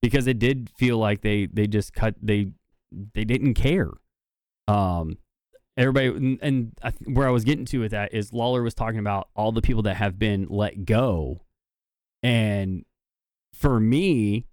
because 0.02 0.26
it 0.26 0.38
did 0.38 0.70
feel 0.70 0.98
like 0.98 1.22
they 1.22 1.46
they 1.46 1.66
just 1.66 1.92
cut 1.92 2.14
they 2.20 2.52
they 3.14 3.24
didn't 3.24 3.54
care. 3.54 3.90
Um, 4.68 5.18
everybody 5.76 6.06
and, 6.08 6.38
and 6.42 6.72
I, 6.82 6.92
where 7.06 7.26
I 7.26 7.30
was 7.30 7.44
getting 7.44 7.64
to 7.66 7.80
with 7.80 7.92
that 7.92 8.14
is 8.14 8.32
Lawler 8.32 8.62
was 8.62 8.74
talking 8.74 8.98
about 8.98 9.28
all 9.34 9.52
the 9.52 9.62
people 9.62 9.82
that 9.82 9.96
have 9.96 10.18
been 10.18 10.46
let 10.48 10.84
go, 10.84 11.42
and 12.22 12.84
for 13.52 13.80
me, 13.80 14.46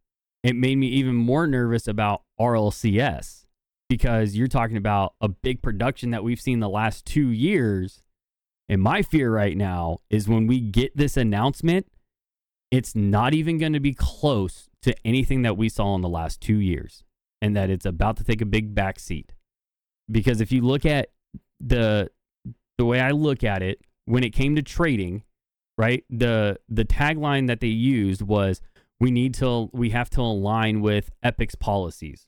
it 0.44 0.56
made 0.56 0.78
me 0.78 0.88
even 0.88 1.16
more 1.16 1.48
nervous 1.48 1.88
about 1.88 2.24
RLCS 2.40 3.46
because 3.90 4.36
you're 4.36 4.48
talking 4.48 4.78
about 4.78 5.14
a 5.22 5.28
big 5.28 5.62
production 5.62 6.12
that 6.12 6.24
we've 6.24 6.42
seen 6.42 6.60
the 6.60 6.70
last 6.70 7.06
two 7.06 7.30
years. 7.30 8.02
And 8.70 8.82
my 8.82 9.02
fear 9.02 9.32
right 9.32 9.56
now 9.56 10.00
is 10.10 10.28
when 10.28 10.46
we 10.46 10.60
get 10.60 10.96
this 10.96 11.16
announcement, 11.16 11.88
it's 12.72 12.96
not 12.96 13.34
even 13.34 13.58
going 13.58 13.74
to 13.74 13.80
be 13.80 13.94
close 13.94 14.70
to 14.82 14.96
anything 15.06 15.42
that 15.44 15.58
we 15.58 15.70
saw 15.70 15.96
in 15.96 16.02
the 16.02 16.10
last 16.10 16.42
two 16.42 16.60
years, 16.60 17.04
and 17.42 17.56
that 17.56 17.70
it's 17.70 17.86
about 17.86 18.18
to 18.18 18.24
take 18.24 18.42
a 18.42 18.46
big 18.46 18.76
backseat. 18.76 19.30
Because 20.10 20.42
if 20.42 20.52
you 20.52 20.62
look 20.62 20.86
at 20.86 21.10
the 21.60 22.10
the 22.78 22.86
way 22.86 23.00
I 23.00 23.12
look 23.12 23.44
at 23.44 23.62
it, 23.62 23.82
when 24.06 24.24
it 24.24 24.32
came 24.32 24.56
to 24.56 24.62
trading, 24.62 25.24
right, 25.78 26.04
the 26.10 26.60
the 26.70 26.86
tagline 26.86 27.48
that 27.48 27.60
they 27.60 27.68
used 27.68 28.22
was 28.22 28.62
we 29.00 29.12
need 29.12 29.34
to 29.36 29.70
we 29.74 29.92
have 29.92 30.10
to 30.12 30.22
align 30.22 30.82
with 30.82 31.12
Epic's 31.24 31.56
policies. 31.56 32.28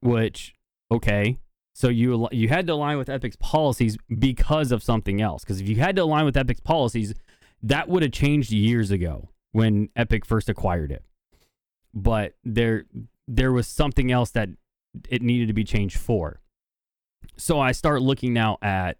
Which 0.00 0.54
okay, 0.90 1.38
so 1.74 1.88
you 1.88 2.28
you 2.32 2.48
had 2.48 2.66
to 2.66 2.72
align 2.72 2.98
with 2.98 3.08
Epic's 3.08 3.36
policies 3.36 3.96
because 4.18 4.72
of 4.72 4.82
something 4.82 5.20
else. 5.20 5.42
Because 5.42 5.60
if 5.60 5.68
you 5.68 5.76
had 5.76 5.96
to 5.96 6.02
align 6.02 6.24
with 6.24 6.36
Epic's 6.36 6.60
policies, 6.60 7.14
that 7.62 7.88
would 7.88 8.02
have 8.02 8.12
changed 8.12 8.52
years 8.52 8.90
ago 8.90 9.30
when 9.52 9.88
Epic 9.96 10.24
first 10.24 10.48
acquired 10.48 10.92
it. 10.92 11.04
But 11.94 12.34
there 12.44 12.84
there 13.26 13.52
was 13.52 13.66
something 13.66 14.10
else 14.10 14.30
that 14.30 14.48
it 15.08 15.22
needed 15.22 15.48
to 15.48 15.54
be 15.54 15.64
changed 15.64 15.98
for. 15.98 16.40
So 17.36 17.60
I 17.60 17.72
start 17.72 18.02
looking 18.02 18.32
now 18.32 18.58
at 18.62 18.98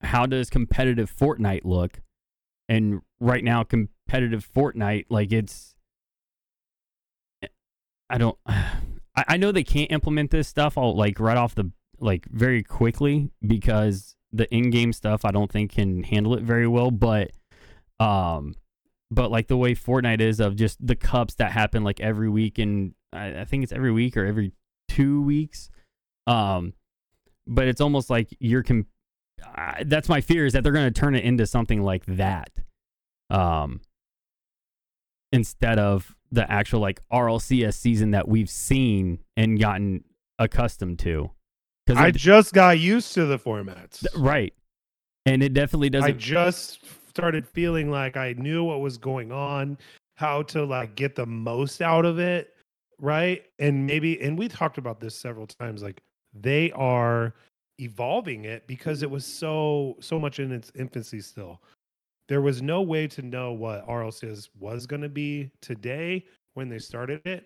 how 0.00 0.26
does 0.26 0.50
competitive 0.50 1.14
Fortnite 1.14 1.64
look? 1.64 2.00
And 2.68 3.02
right 3.20 3.44
now 3.44 3.62
competitive 3.64 4.48
Fortnite 4.54 5.06
like 5.08 5.32
it's 5.32 5.74
I 8.08 8.18
don't 8.18 8.38
I, 9.14 9.36
know 9.36 9.52
they 9.52 9.64
can't 9.64 9.92
implement 9.92 10.30
this 10.30 10.48
stuff 10.48 10.78
all 10.78 10.96
like 10.96 11.20
right 11.20 11.36
off 11.36 11.54
the 11.54 11.70
like 12.00 12.26
very 12.30 12.62
quickly 12.62 13.30
because 13.46 14.16
the 14.32 14.52
in-game 14.54 14.94
stuff 14.94 15.24
I 15.24 15.30
don't 15.30 15.52
think 15.52 15.72
can 15.72 16.02
handle 16.02 16.34
it 16.34 16.42
very 16.42 16.66
well, 16.66 16.90
but 16.90 17.32
um 18.02 18.54
but 19.10 19.30
like 19.30 19.46
the 19.46 19.56
way 19.56 19.74
Fortnite 19.74 20.20
is 20.20 20.40
of 20.40 20.56
just 20.56 20.84
the 20.84 20.96
cups 20.96 21.34
that 21.34 21.52
happen 21.52 21.84
like 21.84 22.00
every 22.00 22.30
week 22.30 22.58
and 22.58 22.94
I, 23.12 23.40
I 23.40 23.44
think 23.44 23.62
it's 23.62 23.72
every 23.72 23.92
week 23.92 24.16
or 24.16 24.24
every 24.24 24.52
two 24.88 25.22
weeks. 25.22 25.70
Um 26.26 26.72
but 27.46 27.68
it's 27.68 27.80
almost 27.80 28.08
like 28.08 28.28
you're 28.40 28.62
com- 28.62 28.86
that's 29.84 30.08
my 30.08 30.20
fear 30.20 30.46
is 30.46 30.52
that 30.52 30.62
they're 30.62 30.72
going 30.72 30.90
to 30.90 31.00
turn 31.00 31.14
it 31.14 31.24
into 31.24 31.46
something 31.46 31.82
like 31.82 32.06
that. 32.06 32.50
Um 33.30 33.80
instead 35.32 35.78
of 35.78 36.14
the 36.30 36.50
actual 36.50 36.80
like 36.80 37.00
RLCS 37.12 37.74
season 37.74 38.12
that 38.12 38.28
we've 38.28 38.50
seen 38.50 39.18
and 39.36 39.60
gotten 39.60 40.04
accustomed 40.38 40.98
to. 41.00 41.30
Cuz 41.86 41.98
I 41.98 42.12
just 42.12 42.54
got 42.54 42.78
used 42.78 43.12
to 43.14 43.26
the 43.26 43.38
formats. 43.38 44.06
right. 44.16 44.54
And 45.26 45.42
it 45.42 45.52
definitely 45.52 45.90
doesn't 45.90 46.08
I 46.08 46.12
just 46.12 46.80
started 47.14 47.46
feeling 47.46 47.90
like 47.90 48.16
I 48.16 48.34
knew 48.38 48.64
what 48.64 48.80
was 48.80 48.96
going 48.96 49.32
on, 49.32 49.76
how 50.16 50.42
to 50.44 50.64
like 50.64 50.94
get 50.94 51.14
the 51.14 51.26
most 51.26 51.82
out 51.82 52.06
of 52.06 52.18
it, 52.18 52.54
right? 52.98 53.44
And 53.58 53.86
maybe 53.86 54.20
and 54.22 54.38
we 54.38 54.48
talked 54.48 54.78
about 54.78 54.98
this 54.98 55.14
several 55.14 55.46
times 55.46 55.82
like 55.82 56.00
they 56.32 56.72
are 56.72 57.34
evolving 57.78 58.46
it 58.46 58.66
because 58.66 59.02
it 59.02 59.10
was 59.10 59.26
so 59.26 59.96
so 60.00 60.18
much 60.18 60.38
in 60.38 60.52
its 60.52 60.72
infancy 60.74 61.20
still. 61.20 61.60
There 62.28 62.40
was 62.40 62.62
no 62.62 62.80
way 62.80 63.06
to 63.08 63.20
know 63.20 63.52
what 63.52 63.86
RLCS 63.86 64.48
was 64.58 64.86
going 64.86 65.02
to 65.02 65.10
be 65.10 65.50
today 65.60 66.24
when 66.54 66.70
they 66.70 66.78
started 66.78 67.20
it. 67.26 67.44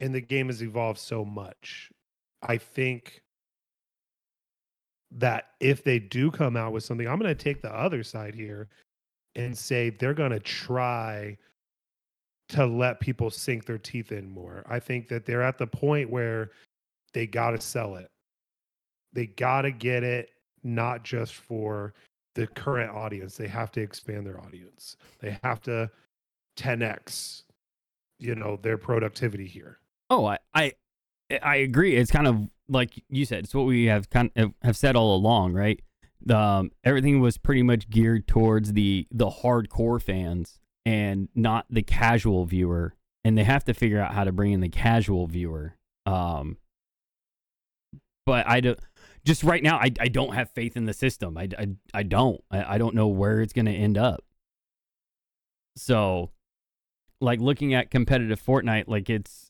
And 0.00 0.12
the 0.12 0.20
game 0.20 0.46
has 0.48 0.62
evolved 0.62 0.98
so 0.98 1.24
much. 1.24 1.90
I 2.42 2.56
think 2.56 3.22
that 5.12 5.48
if 5.60 5.82
they 5.82 5.98
do 5.98 6.30
come 6.30 6.56
out 6.56 6.72
with 6.72 6.84
something, 6.84 7.08
I'm 7.08 7.18
going 7.18 7.34
to 7.34 7.44
take 7.44 7.62
the 7.62 7.74
other 7.74 8.02
side 8.02 8.34
here 8.34 8.68
and 9.34 9.56
say 9.56 9.90
they're 9.90 10.14
going 10.14 10.30
to 10.30 10.40
try 10.40 11.36
to 12.50 12.66
let 12.66 13.00
people 13.00 13.30
sink 13.30 13.64
their 13.64 13.78
teeth 13.78 14.12
in 14.12 14.30
more. 14.30 14.64
I 14.68 14.80
think 14.80 15.08
that 15.08 15.24
they're 15.24 15.42
at 15.42 15.58
the 15.58 15.66
point 15.66 16.10
where 16.10 16.50
they 17.12 17.26
got 17.26 17.50
to 17.50 17.60
sell 17.60 17.96
it. 17.96 18.10
They 19.12 19.26
got 19.26 19.62
to 19.62 19.72
get 19.72 20.02
it 20.02 20.30
not 20.62 21.04
just 21.04 21.34
for 21.34 21.94
the 22.34 22.46
current 22.46 22.90
audience. 22.92 23.36
They 23.36 23.48
have 23.48 23.72
to 23.72 23.80
expand 23.80 24.26
their 24.26 24.40
audience. 24.40 24.96
They 25.20 25.38
have 25.42 25.60
to 25.62 25.90
10x 26.56 27.42
you 28.20 28.34
know 28.34 28.58
their 28.62 28.78
productivity 28.78 29.46
here. 29.46 29.78
Oh, 30.10 30.26
I, 30.26 30.38
I 30.54 30.72
I 31.42 31.56
agree. 31.56 31.96
It's 31.96 32.10
kind 32.10 32.26
of 32.26 32.48
like 32.70 33.02
you 33.08 33.24
said. 33.24 33.44
It's 33.44 33.54
what 33.54 33.66
we 33.66 33.86
have 33.86 34.08
kind 34.08 34.30
of 34.36 34.54
have 34.62 34.76
said 34.76 34.96
all 34.96 35.14
along, 35.14 35.52
right? 35.52 35.80
Um, 36.28 36.70
everything 36.84 37.20
was 37.20 37.38
pretty 37.38 37.62
much 37.62 37.90
geared 37.90 38.26
towards 38.26 38.72
the 38.72 39.06
the 39.10 39.28
hardcore 39.28 40.00
fans 40.00 40.60
and 40.86 41.28
not 41.34 41.66
the 41.68 41.82
casual 41.82 42.44
viewer. 42.44 42.94
And 43.22 43.36
they 43.36 43.44
have 43.44 43.64
to 43.64 43.74
figure 43.74 44.00
out 44.00 44.14
how 44.14 44.24
to 44.24 44.32
bring 44.32 44.52
in 44.52 44.60
the 44.60 44.70
casual 44.70 45.26
viewer. 45.26 45.76
Um, 46.06 46.56
but 48.24 48.46
I 48.46 48.60
don't. 48.60 48.78
Just 49.24 49.44
right 49.44 49.62
now, 49.62 49.76
I, 49.76 49.92
I 50.00 50.08
don't 50.08 50.34
have 50.34 50.50
faith 50.50 50.78
in 50.78 50.86
the 50.86 50.94
system. 50.94 51.36
I, 51.36 51.48
I, 51.58 51.68
I 51.92 52.02
don't. 52.02 52.42
I, 52.50 52.74
I 52.74 52.78
don't 52.78 52.94
know 52.94 53.08
where 53.08 53.42
it's 53.42 53.52
going 53.52 53.66
to 53.66 53.72
end 53.72 53.98
up. 53.98 54.24
So, 55.76 56.30
like 57.20 57.40
looking 57.40 57.74
at 57.74 57.90
competitive 57.90 58.42
Fortnite, 58.42 58.84
like 58.88 59.10
it's 59.10 59.49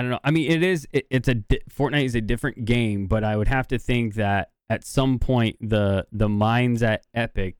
I 0.00 0.02
don't 0.02 0.12
know. 0.12 0.20
I 0.24 0.30
mean, 0.30 0.50
it 0.50 0.62
is. 0.62 0.88
It, 0.94 1.06
it's 1.10 1.28
a 1.28 1.34
Fortnite 1.34 2.06
is 2.06 2.14
a 2.14 2.22
different 2.22 2.64
game, 2.64 3.06
but 3.06 3.22
I 3.22 3.36
would 3.36 3.48
have 3.48 3.68
to 3.68 3.78
think 3.78 4.14
that 4.14 4.50
at 4.70 4.82
some 4.82 5.18
point 5.18 5.58
the 5.60 6.06
the 6.10 6.26
minds 6.26 6.82
at 6.82 7.04
Epic 7.12 7.56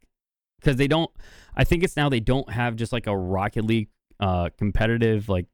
because 0.59 0.76
they 0.76 0.88
don't. 0.88 1.11
I 1.54 1.64
think 1.64 1.85
it's 1.85 1.99
now 1.99 2.09
they 2.09 2.18
don't 2.18 2.50
have 2.50 2.76
just 2.76 2.94
like 2.94 3.06
a 3.06 3.14
Rocket 3.14 3.66
League 3.66 3.88
uh, 4.20 4.49
competitive 4.56 5.28
like 5.28 5.49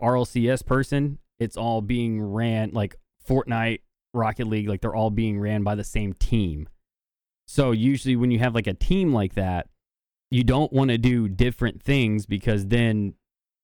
RLCS 0.00 0.64
person. 0.64 1.18
It's 1.38 1.58
all 1.58 1.82
being 1.82 2.22
ran 2.22 2.70
like 2.72 2.96
Fortnite, 3.28 3.80
Rocket 4.14 4.46
League. 4.46 4.70
Like 4.70 4.80
they're 4.80 4.94
all 4.94 5.10
being 5.10 5.38
ran 5.38 5.64
by 5.64 5.74
the 5.74 5.84
same 5.84 6.14
team. 6.14 6.66
So 7.46 7.72
usually 7.72 8.16
when 8.16 8.30
you 8.30 8.38
have 8.38 8.54
like 8.54 8.66
a 8.66 8.72
team 8.72 9.12
like 9.12 9.34
that, 9.34 9.66
you 10.30 10.44
don't 10.44 10.72
want 10.72 10.92
to 10.92 10.96
do 10.96 11.28
different 11.28 11.82
things 11.82 12.24
because 12.24 12.68
then 12.68 13.16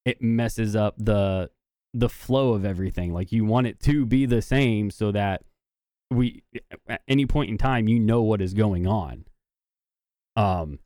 it 0.04 0.20
messes 0.20 0.76
up 0.76 0.96
the 0.98 1.48
the 1.98 2.08
flow 2.08 2.52
of 2.52 2.64
everything. 2.64 3.12
Like 3.12 3.32
you 3.32 3.44
want 3.44 3.66
it 3.66 3.80
to 3.80 4.04
be 4.04 4.26
the 4.26 4.42
same 4.42 4.90
so 4.90 5.12
that 5.12 5.42
we 6.10 6.42
at 6.88 7.00
any 7.08 7.26
point 7.26 7.50
in 7.50 7.58
time 7.58 7.88
you 7.88 7.98
know 7.98 8.22
what 8.22 8.40
is 8.40 8.54
going 8.54 8.86
on. 8.86 9.24
Um 10.36 10.78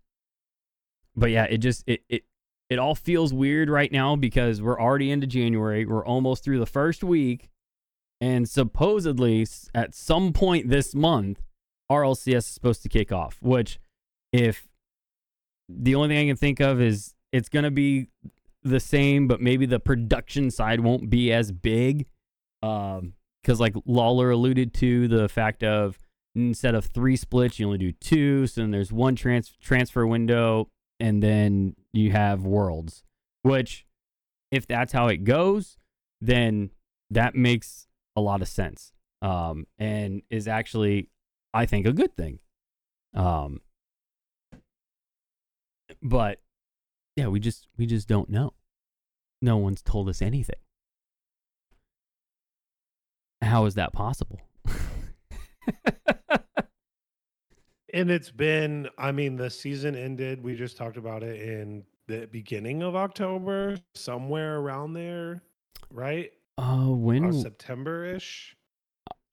but 1.17 1.31
yeah, 1.31 1.45
it 1.45 1.59
just 1.59 1.83
it 1.87 2.03
it 2.09 2.23
it 2.69 2.79
all 2.79 2.95
feels 2.95 3.35
weird 3.35 3.69
right 3.69 3.91
now 3.91 4.15
because 4.15 4.63
we're 4.63 4.81
already 4.81 5.11
into 5.11 5.27
January. 5.27 5.85
We're 5.85 6.07
almost 6.07 6.45
through 6.45 6.61
the 6.61 6.67
first 6.67 7.03
week 7.03 7.51
and 8.21 8.49
supposedly 8.49 9.47
at 9.75 9.95
some 9.95 10.33
point 10.33 10.69
this 10.69 10.95
month 10.95 11.43
RLCS 11.91 12.37
is 12.37 12.47
supposed 12.47 12.83
to 12.83 12.89
kick 12.89 13.11
off, 13.11 13.39
which 13.43 13.81
if 14.33 14.69
the 15.69 15.97
only 15.97 16.09
thing 16.09 16.19
I 16.19 16.31
can 16.31 16.37
think 16.37 16.61
of 16.61 16.81
is 16.81 17.15
it's 17.33 17.49
going 17.49 17.65
to 17.65 17.71
be 17.73 18.07
the 18.63 18.81
same, 18.81 19.27
but 19.27 19.41
maybe 19.41 19.67
the 19.67 19.81
production 19.81 20.51
side 20.51 20.81
won't 20.81 21.11
be 21.11 21.33
as 21.33 21.53
big. 21.53 22.07
Um, 22.63 23.15
because 23.43 23.59
like 23.61 23.75
Lawler 23.87 24.31
alluded 24.31 24.75
to 24.75 25.09
the 25.09 25.29
fact 25.29 25.63
of 25.65 25.99
instead 26.35 26.75
of 26.75 26.85
three 26.87 27.17
splits, 27.17 27.59
you 27.59 27.67
only 27.67 27.79
do 27.79 27.93
two. 27.93 28.47
So 28.47 28.61
then 28.61 28.71
there's 28.71 28.93
one 28.93 29.17
trans- 29.17 29.55
transfer 29.61 30.07
window, 30.07 30.69
and 30.99 31.23
then 31.23 31.75
you 31.93 32.13
have 32.13 32.45
worlds. 32.45 33.03
Which, 33.43 33.87
if 34.51 34.67
that's 34.67 34.93
how 34.93 35.09
it 35.09 35.25
goes, 35.25 35.79
then 36.21 36.71
that 37.11 37.35
makes 37.35 37.87
a 38.15 38.21
lot 38.21 38.43
of 38.43 38.49
sense. 38.49 38.93
Um, 39.23 39.67
and 39.79 40.23
is 40.31 40.47
actually, 40.47 41.09
I 41.55 41.67
think, 41.67 41.87
a 41.87 41.93
good 41.93 42.15
thing. 42.17 42.41
Um, 43.15 43.61
but 46.03 46.41
yeah, 47.21 47.29
we 47.29 47.41
just 47.41 47.69
we 47.77 47.87
just 47.87 48.09
don't 48.09 48.29
know. 48.29 48.55
No 49.43 49.57
one's 49.57 49.83
told 49.83 50.09
us 50.09 50.23
anything. 50.23 50.57
How 53.43 53.65
is 53.67 53.75
that 53.75 53.93
possible? 53.93 54.41
and 57.93 58.09
it's 58.09 58.31
been 58.31 58.89
i 58.99 59.11
mean 59.11 59.35
the 59.35 59.51
season 59.51 59.97
ended 59.97 60.41
we 60.45 60.55
just 60.55 60.77
talked 60.77 60.97
about 60.97 61.25
it 61.25 61.41
in 61.41 61.83
the 62.07 62.29
beginning 62.31 62.85
of 62.85 62.95
october 62.95 63.77
somewhere 63.97 64.59
around 64.59 64.93
there 64.93 65.43
right 65.91 66.31
uh 66.59 66.87
when 66.87 67.25
uh, 67.25 67.33
september-ish 67.33 68.55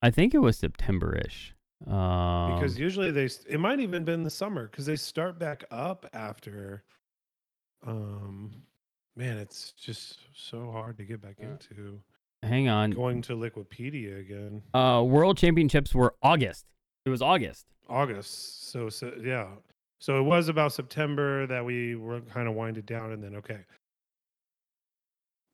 I 0.02 0.10
think 0.10 0.34
it 0.34 0.38
was 0.38 0.56
September-ish. 0.56 1.54
Um, 1.86 2.54
because 2.54 2.78
usually 2.78 3.10
they 3.12 3.28
it 3.48 3.60
might 3.60 3.78
even 3.78 4.04
been 4.04 4.24
the 4.24 4.30
summer 4.30 4.66
because 4.66 4.86
they 4.86 4.96
start 4.96 5.38
back 5.38 5.64
up 5.70 6.06
after 6.12 6.82
um 7.86 8.50
man 9.16 9.38
it's 9.38 9.72
just 9.72 10.18
so 10.34 10.70
hard 10.70 10.96
to 10.96 11.04
get 11.04 11.20
back 11.20 11.36
into 11.40 12.00
hang 12.42 12.68
on. 12.68 12.90
going 12.90 13.22
to 13.22 13.34
liquipedia 13.36 14.20
again 14.20 14.62
Uh, 14.74 15.02
World 15.06 15.36
Championships 15.36 15.94
were 15.94 16.14
August. 16.22 16.66
It 17.04 17.10
was 17.10 17.22
August. 17.22 17.66
august 17.88 18.70
so 18.70 18.88
so 18.88 19.12
yeah 19.22 19.46
so 20.00 20.18
it 20.18 20.22
was 20.22 20.48
about 20.48 20.72
september 20.72 21.46
that 21.46 21.64
we 21.64 21.94
were 21.96 22.20
kind 22.20 22.46
of 22.48 22.54
winded 22.54 22.84
down 22.86 23.12
and 23.12 23.22
then 23.22 23.34
okay 23.34 23.60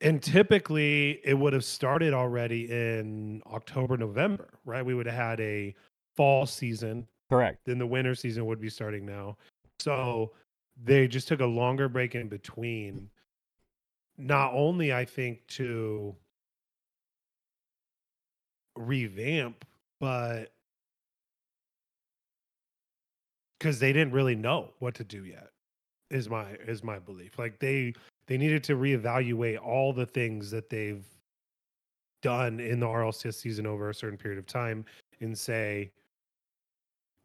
and 0.01 0.23
typically 0.23 1.21
it 1.25 1.35
would 1.35 1.53
have 1.53 1.65
started 1.65 2.13
already 2.13 2.71
in 2.71 3.41
october 3.47 3.97
november 3.97 4.49
right 4.65 4.85
we 4.85 4.95
would 4.95 5.07
have 5.07 5.15
had 5.15 5.41
a 5.41 5.75
fall 6.17 6.45
season 6.47 7.07
Correct. 7.31 7.61
then 7.65 7.79
the 7.79 7.87
winter 7.87 8.15
season 8.15 8.45
would 8.47 8.61
be 8.61 8.69
starting 8.69 9.07
now. 9.07 9.37
So 9.81 10.33
they 10.83 11.07
just 11.07 11.29
took 11.29 11.41
a 11.41 11.47
longer 11.47 11.89
break 11.89 12.15
in 12.15 12.29
between. 12.29 13.09
Not 14.17 14.53
only 14.55 14.93
I 14.93 15.05
think 15.05 15.47
to 15.49 16.15
revamp, 18.77 19.65
but 20.01 20.53
because 23.59 23.79
they 23.79 23.93
didn't 23.93 24.13
really 24.13 24.35
know 24.35 24.71
what 24.79 24.95
to 24.95 25.05
do 25.05 25.25
yet 25.25 25.51
is 26.11 26.29
my 26.29 26.53
is 26.67 26.85
my 26.85 26.99
belief 26.99 27.39
like 27.39 27.59
they 27.59 27.95
they 28.27 28.37
needed 28.37 28.63
to 28.63 28.77
reevaluate 28.77 29.59
all 29.59 29.93
the 29.93 30.05
things 30.05 30.51
that 30.51 30.69
they've 30.69 31.05
done 32.23 32.61
in 32.61 32.79
the 32.81 32.87
RLCS 32.87 33.35
season 33.35 33.67
over 33.67 33.91
a 33.91 33.95
certain 33.95 34.19
period 34.19 34.39
of 34.39 34.47
time 34.47 34.85
and 35.21 35.37
say 35.37 35.91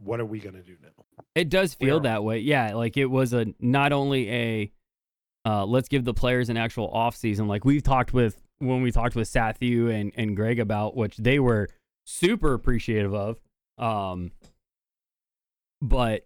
what 0.02 0.20
are 0.20 0.26
we 0.26 0.40
going 0.40 0.56
to 0.56 0.64
do 0.64 0.76
now 0.82 1.24
It 1.36 1.50
does 1.50 1.74
feel 1.74 1.98
are- 1.98 2.02
that 2.02 2.24
way. 2.24 2.40
Yeah, 2.40 2.74
like 2.76 2.98
it 2.98 3.06
was 3.06 3.34
a 3.34 3.48
not 3.60 3.92
only 3.92 4.32
a 4.32 4.72
uh, 5.46 5.66
let's 5.66 5.88
give 5.88 6.04
the 6.04 6.14
players 6.14 6.50
an 6.50 6.58
actual 6.58 6.90
off 6.90 7.16
season. 7.16 7.48
Like 7.48 7.64
we've 7.66 7.84
talked 7.84 8.14
with 8.14 8.42
when 8.60 8.82
we 8.82 8.92
talked 8.92 9.16
with 9.16 9.30
Sathu 9.32 9.92
and 9.94 10.12
and 10.16 10.36
Greg 10.36 10.60
about, 10.60 10.96
which 10.96 11.16
they 11.18 11.40
were 11.40 11.70
super 12.06 12.54
appreciative 12.54 13.14
of. 13.14 13.40
Um, 13.78 14.32
but 15.82 16.26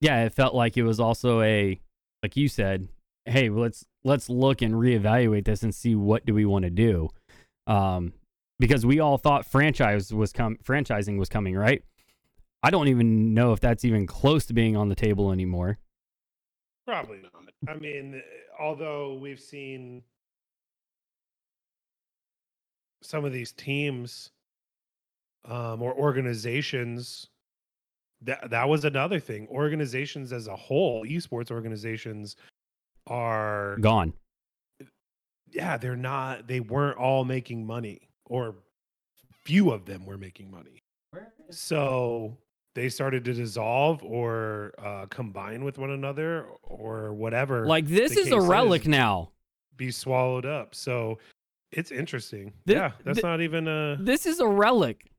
yeah, 0.00 0.24
it 0.24 0.32
felt 0.32 0.54
like 0.54 0.76
it 0.76 0.82
was 0.82 1.00
also 1.00 1.40
a 1.42 1.80
like 2.22 2.36
you 2.36 2.48
said, 2.48 2.88
hey, 3.24 3.48
let's 3.50 3.84
let's 4.04 4.28
look 4.30 4.62
and 4.62 4.74
reevaluate 4.74 5.44
this 5.44 5.62
and 5.62 5.74
see 5.74 5.94
what 5.94 6.24
do 6.26 6.34
we 6.34 6.44
want 6.44 6.64
to 6.64 6.70
do. 6.70 7.08
Um, 7.66 8.12
because 8.58 8.86
we 8.86 9.00
all 9.00 9.18
thought 9.18 9.44
franchise 9.44 10.12
was 10.14 10.32
com- 10.32 10.56
franchising 10.64 11.18
was 11.18 11.28
coming, 11.28 11.54
right? 11.56 11.82
I 12.66 12.70
don't 12.70 12.88
even 12.88 13.32
know 13.32 13.52
if 13.52 13.60
that's 13.60 13.84
even 13.84 14.08
close 14.08 14.44
to 14.46 14.52
being 14.52 14.76
on 14.76 14.88
the 14.88 14.96
table 14.96 15.30
anymore. 15.30 15.78
Probably 16.84 17.18
not. 17.22 17.32
I 17.68 17.78
mean, 17.78 18.20
although 18.58 19.14
we've 19.14 19.38
seen 19.38 20.02
some 23.04 23.24
of 23.24 23.32
these 23.32 23.52
teams 23.52 24.32
um, 25.44 25.80
or 25.80 25.94
organizations, 25.94 27.28
that 28.22 28.50
that 28.50 28.68
was 28.68 28.84
another 28.84 29.20
thing. 29.20 29.46
Organizations 29.46 30.32
as 30.32 30.48
a 30.48 30.56
whole, 30.56 31.06
esports 31.06 31.52
organizations, 31.52 32.34
are 33.06 33.76
Gone. 33.76 34.12
yeah, 35.52 35.76
they're 35.76 35.94
not. 35.94 36.48
They 36.48 36.58
weren't 36.58 36.98
all 36.98 37.24
making 37.24 37.64
money, 37.64 38.08
or 38.24 38.56
few 39.44 39.70
of 39.70 39.84
them 39.84 40.04
were 40.04 40.18
making 40.18 40.50
money. 40.50 40.82
So 41.50 42.36
they 42.76 42.90
started 42.90 43.24
to 43.24 43.32
dissolve 43.32 44.04
or 44.04 44.74
uh, 44.78 45.06
combine 45.06 45.64
with 45.64 45.78
one 45.78 45.90
another 45.90 46.46
or 46.62 47.14
whatever. 47.14 47.66
Like 47.66 47.86
this 47.86 48.16
is 48.16 48.30
a 48.30 48.40
relic 48.40 48.82
is. 48.82 48.88
now. 48.88 49.30
be 49.78 49.90
swallowed 49.90 50.44
up. 50.44 50.74
So 50.74 51.18
it's 51.72 51.90
interesting. 51.90 52.52
Yeah, 52.66 52.92
that's 53.02 53.22
not 53.22 53.40
even 53.40 53.66
uh, 53.66 53.96
This 53.98 54.26
is 54.26 54.40
a 54.40 54.46
relic. 54.46 55.10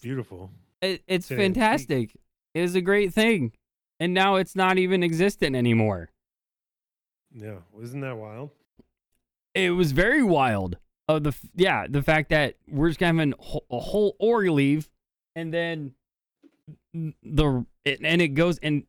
beautiful. 0.00 0.50
It, 0.82 1.02
it's 1.06 1.30
an 1.30 1.38
fantastic. 1.38 2.10
It 2.54 2.60
is 2.60 2.74
a 2.74 2.80
great 2.82 3.14
thing. 3.14 3.52
And 3.98 4.12
now 4.12 4.36
it's 4.36 4.54
not 4.54 4.76
even 4.78 5.02
existent 5.02 5.56
anymore. 5.56 6.10
Yeah, 7.34 7.60
isn't 7.80 8.00
that 8.00 8.16
wild? 8.18 8.50
It 9.54 9.70
was 9.70 9.92
very 9.92 10.22
wild. 10.22 10.76
Of 11.08 11.24
the 11.24 11.34
yeah, 11.54 11.86
the 11.88 12.02
fact 12.02 12.28
that 12.30 12.56
we're 12.68 12.88
just 12.88 13.00
having 13.00 13.32
wh- 13.32 13.64
a 13.70 13.80
whole 13.80 14.16
org 14.18 14.48
leave, 14.50 14.90
and 15.34 15.52
then 15.52 15.92
the 16.94 17.64
it, 17.84 18.00
and 18.02 18.22
it 18.22 18.28
goes 18.28 18.58
and 18.58 18.84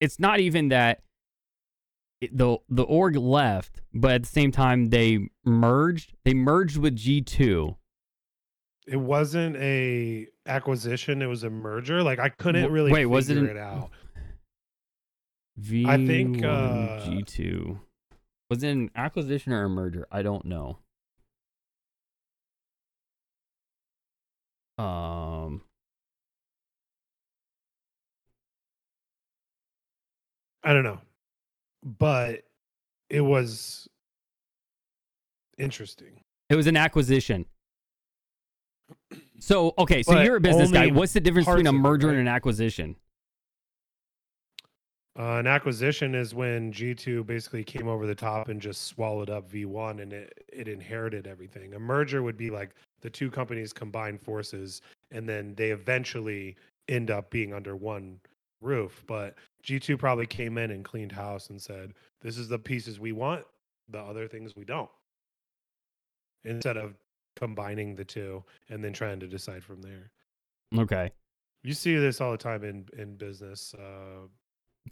it's 0.00 0.18
not 0.18 0.40
even 0.40 0.68
that 0.68 1.02
it, 2.20 2.36
the 2.36 2.58
the 2.68 2.82
org 2.82 3.16
left, 3.16 3.80
but 3.94 4.12
at 4.12 4.22
the 4.22 4.28
same 4.28 4.50
time 4.50 4.90
they 4.90 5.28
merged. 5.44 6.14
They 6.24 6.34
merged 6.34 6.76
with 6.76 6.96
G 6.96 7.20
two. 7.20 7.76
It 8.86 8.96
wasn't 8.96 9.56
a 9.56 10.26
acquisition; 10.46 11.22
it 11.22 11.26
was 11.26 11.44
a 11.44 11.50
merger. 11.50 12.02
Like 12.02 12.18
I 12.18 12.30
couldn't 12.30 12.72
really 12.72 12.90
wait, 12.90 13.06
was 13.06 13.30
it 13.30 13.38
an- 13.38 13.46
it 13.48 13.56
out. 13.56 13.90
V 15.56 15.84
I 15.86 15.96
think, 15.96 16.44
uh, 16.44 17.04
G 17.04 17.22
two 17.22 17.80
was 18.50 18.62
it 18.62 18.70
an 18.70 18.90
acquisition 18.94 19.52
or 19.52 19.64
a 19.64 19.68
merger? 19.68 20.06
I 20.10 20.22
don't 20.22 20.44
know. 20.44 20.78
Um, 24.78 25.62
I 30.62 30.72
don't 30.72 30.84
know, 30.84 31.00
but 31.82 32.44
it 33.10 33.20
was 33.20 33.88
interesting. 35.56 36.20
it 36.48 36.56
was 36.56 36.66
an 36.66 36.76
acquisition. 36.76 37.46
So 39.40 39.74
okay, 39.78 40.02
so 40.02 40.14
But 40.14 40.24
you're 40.24 40.36
a 40.36 40.40
business 40.40 40.70
guy. 40.70 40.88
What's 40.88 41.12
the 41.12 41.20
difference 41.20 41.46
between 41.46 41.66
a 41.66 41.72
merger 41.72 42.10
and 42.10 42.18
an 42.18 42.28
acquisition? 42.28 42.96
Uh, 45.18 45.38
an 45.38 45.48
acquisition 45.48 46.14
is 46.14 46.32
when 46.32 46.72
G2 46.72 47.26
basically 47.26 47.64
came 47.64 47.88
over 47.88 48.06
the 48.06 48.14
top 48.14 48.48
and 48.48 48.60
just 48.60 48.84
swallowed 48.84 49.30
up 49.30 49.50
V1 49.50 50.00
and 50.00 50.12
it, 50.12 50.46
it 50.52 50.68
inherited 50.68 51.26
everything. 51.26 51.74
A 51.74 51.78
merger 51.78 52.22
would 52.22 52.36
be 52.36 52.50
like 52.50 52.70
the 53.00 53.10
two 53.10 53.28
companies 53.28 53.72
combine 53.72 54.16
forces 54.16 54.80
and 55.10 55.28
then 55.28 55.56
they 55.56 55.70
eventually 55.70 56.54
end 56.88 57.10
up 57.10 57.30
being 57.30 57.52
under 57.52 57.74
one 57.74 58.20
roof. 58.60 59.02
But 59.08 59.34
G2 59.64 59.98
probably 59.98 60.26
came 60.26 60.56
in 60.56 60.70
and 60.70 60.84
cleaned 60.84 61.12
house 61.12 61.50
and 61.50 61.60
said, 61.60 61.94
this 62.20 62.38
is 62.38 62.46
the 62.46 62.58
pieces 62.58 63.00
we 63.00 63.10
want, 63.10 63.44
the 63.88 63.98
other 63.98 64.28
things 64.28 64.54
we 64.54 64.64
don't. 64.64 64.90
Instead 66.44 66.76
of 66.76 66.94
combining 67.34 67.96
the 67.96 68.04
two 68.04 68.44
and 68.70 68.84
then 68.84 68.92
trying 68.92 69.18
to 69.18 69.26
decide 69.26 69.64
from 69.64 69.82
there. 69.82 70.12
Okay. 70.76 71.10
You 71.64 71.74
see 71.74 71.96
this 71.96 72.20
all 72.20 72.30
the 72.30 72.38
time 72.38 72.62
in, 72.62 72.86
in 72.96 73.16
business. 73.16 73.74
Uh, 73.74 74.28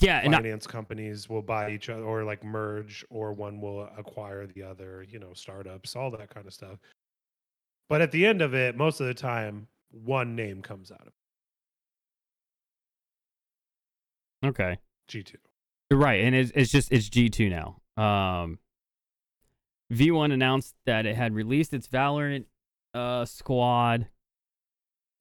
Yeah, 0.00 0.20
and 0.22 0.34
I, 0.34 0.38
finance 0.38 0.66
companies 0.66 1.28
will 1.28 1.42
buy 1.42 1.70
each 1.70 1.88
other 1.88 2.02
or 2.02 2.24
like 2.24 2.44
merge 2.44 3.04
or 3.10 3.32
one 3.32 3.60
will 3.60 3.88
acquire 3.96 4.46
the 4.46 4.62
other 4.62 5.04
you 5.08 5.18
know 5.18 5.32
startups 5.34 5.96
all 5.96 6.10
that 6.12 6.28
kind 6.32 6.46
of 6.46 6.52
stuff 6.52 6.78
but 7.88 8.00
at 8.00 8.10
the 8.12 8.26
end 8.26 8.42
of 8.42 8.54
it 8.54 8.76
most 8.76 9.00
of 9.00 9.06
the 9.06 9.14
time 9.14 9.68
one 9.90 10.34
name 10.34 10.62
comes 10.62 10.90
out 10.90 11.02
of 11.02 11.12
it 14.42 14.46
okay. 14.48 14.78
g2 15.08 15.34
You're 15.90 16.00
right, 16.00 16.22
and 16.24 16.34
it's 16.34 16.50
it's 16.54 16.70
just 16.70 16.90
it's 16.90 17.08
G 17.08 17.28
two 17.28 17.48
now. 17.48 17.80
Um, 17.96 18.58
V1 19.92 20.32
announced 20.32 20.74
that 20.84 21.06
it 21.06 21.14
had 21.14 21.32
released 21.32 21.72
its 21.72 21.86
Valorant 21.86 22.44
uh 22.92 23.24
squad. 23.24 24.08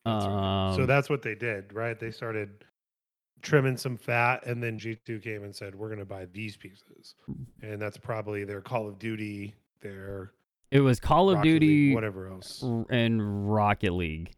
Right. 0.06 0.76
so 0.76 0.82
Um, 0.82 0.88
that's 0.88 1.10
what 1.10 1.24
they 1.24 1.34
did 1.34 1.74
right 1.74 2.00
they 2.00 2.12
started 2.12 2.64
trimming 3.42 3.78
some 3.78 3.98
fat 3.98 4.46
and 4.46 4.62
then 4.62 4.80
g2 4.80 5.22
came 5.22 5.44
and 5.44 5.56
said 5.56 5.76
we're 5.76 5.88
going 5.88 6.00
to 6.00 6.06
buy 6.06 6.26
these 6.34 6.58
pieces 6.58 7.16
mm. 7.30 7.46
and 7.62 7.82
that's 7.82 7.98
probably 7.98 8.44
their 8.44 8.62
call 8.62 8.88
of 8.88 8.98
duty 8.98 9.54
their 9.82 10.32
it 10.72 10.82
was 10.82 11.00
Call 11.00 11.30
of 11.30 11.38
Rocket 11.38 11.48
League, 11.48 11.60
Duty 11.62 11.96
whatever 11.96 12.28
else 12.28 12.62
and 12.90 13.52
Rocket 13.52 13.94
League. 13.94 14.34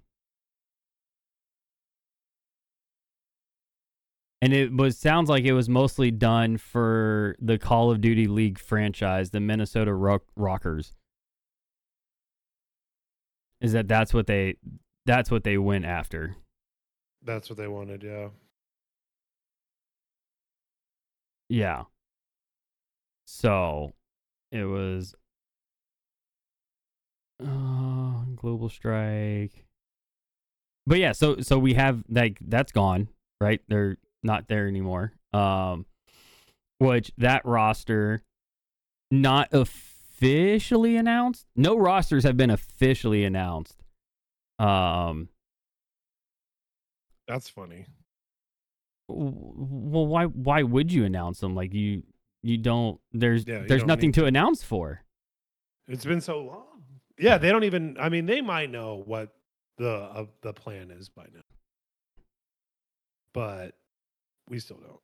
And 4.39 4.53
it 4.53 4.71
was 4.71 4.99
sounds 4.99 5.29
like 5.29 5.45
it 5.45 5.53
was 5.53 5.67
mostly 5.67 6.11
done 6.11 6.57
for 6.57 7.35
the 7.39 7.57
Call 7.57 7.89
of 7.89 8.01
Duty 8.01 8.27
League 8.27 8.59
franchise, 8.59 9.31
the 9.31 9.39
Minnesota 9.39 9.95
Rock- 9.95 10.27
Rockers. 10.35 10.93
Is 13.59 13.73
that 13.73 13.87
that's 13.87 14.13
what 14.13 14.27
they 14.27 14.57
that's 15.07 15.31
what 15.31 15.43
they 15.43 15.57
went 15.57 15.85
after. 15.85 16.35
that's 17.23 17.49
what 17.49 17.57
they 17.57 17.67
wanted 17.67 18.03
yeah 18.03 18.27
Yeah. 21.49 21.83
So 23.25 23.93
it 24.51 24.65
was 24.65 25.15
uh 27.43 28.23
global 28.35 28.69
strike. 28.69 29.65
But 30.85 30.99
yeah, 30.99 31.11
so 31.11 31.41
so 31.41 31.59
we 31.59 31.73
have 31.73 32.03
like 32.09 32.39
that's 32.41 32.71
gone, 32.71 33.09
right? 33.41 33.61
They're 33.67 33.97
not 34.23 34.47
there 34.47 34.67
anymore. 34.67 35.13
Um 35.33 35.85
which 36.79 37.11
that 37.17 37.45
roster 37.45 38.21
not 39.11 39.49
officially 39.51 40.95
announced. 40.95 41.45
No 41.55 41.77
rosters 41.77 42.23
have 42.23 42.37
been 42.37 42.49
officially 42.49 43.23
announced. 43.23 43.83
Um 44.59 45.29
that's 47.27 47.49
funny 47.49 47.85
well 49.07 50.05
why 50.07 50.25
why 50.25 50.63
would 50.63 50.91
you 50.91 51.05
announce 51.05 51.39
them 51.39 51.55
like 51.55 51.73
you 51.73 52.03
you 52.43 52.57
don't 52.57 52.99
there's 53.11 53.45
Yeah, 53.47 53.61
you 53.61 53.67
there's 53.67 53.81
don't 53.81 53.87
nothing 53.87 54.11
to 54.13 54.25
announce 54.25 54.63
for 54.63 55.03
It's 55.87 56.05
been 56.05 56.21
so 56.21 56.41
long. 56.41 56.65
Yeah, 57.17 57.37
they 57.39 57.49
don't 57.49 57.63
even. 57.63 57.95
I 57.99 58.09
mean, 58.09 58.25
they 58.27 58.41
might 58.41 58.69
know 58.69 59.01
what 59.05 59.33
the 59.77 59.89
uh, 59.91 60.25
the 60.41 60.53
plan 60.53 60.91
is 60.91 61.09
by 61.09 61.23
now, 61.33 61.41
but 63.33 63.75
we 64.49 64.59
still 64.59 64.77
don't. 64.77 64.99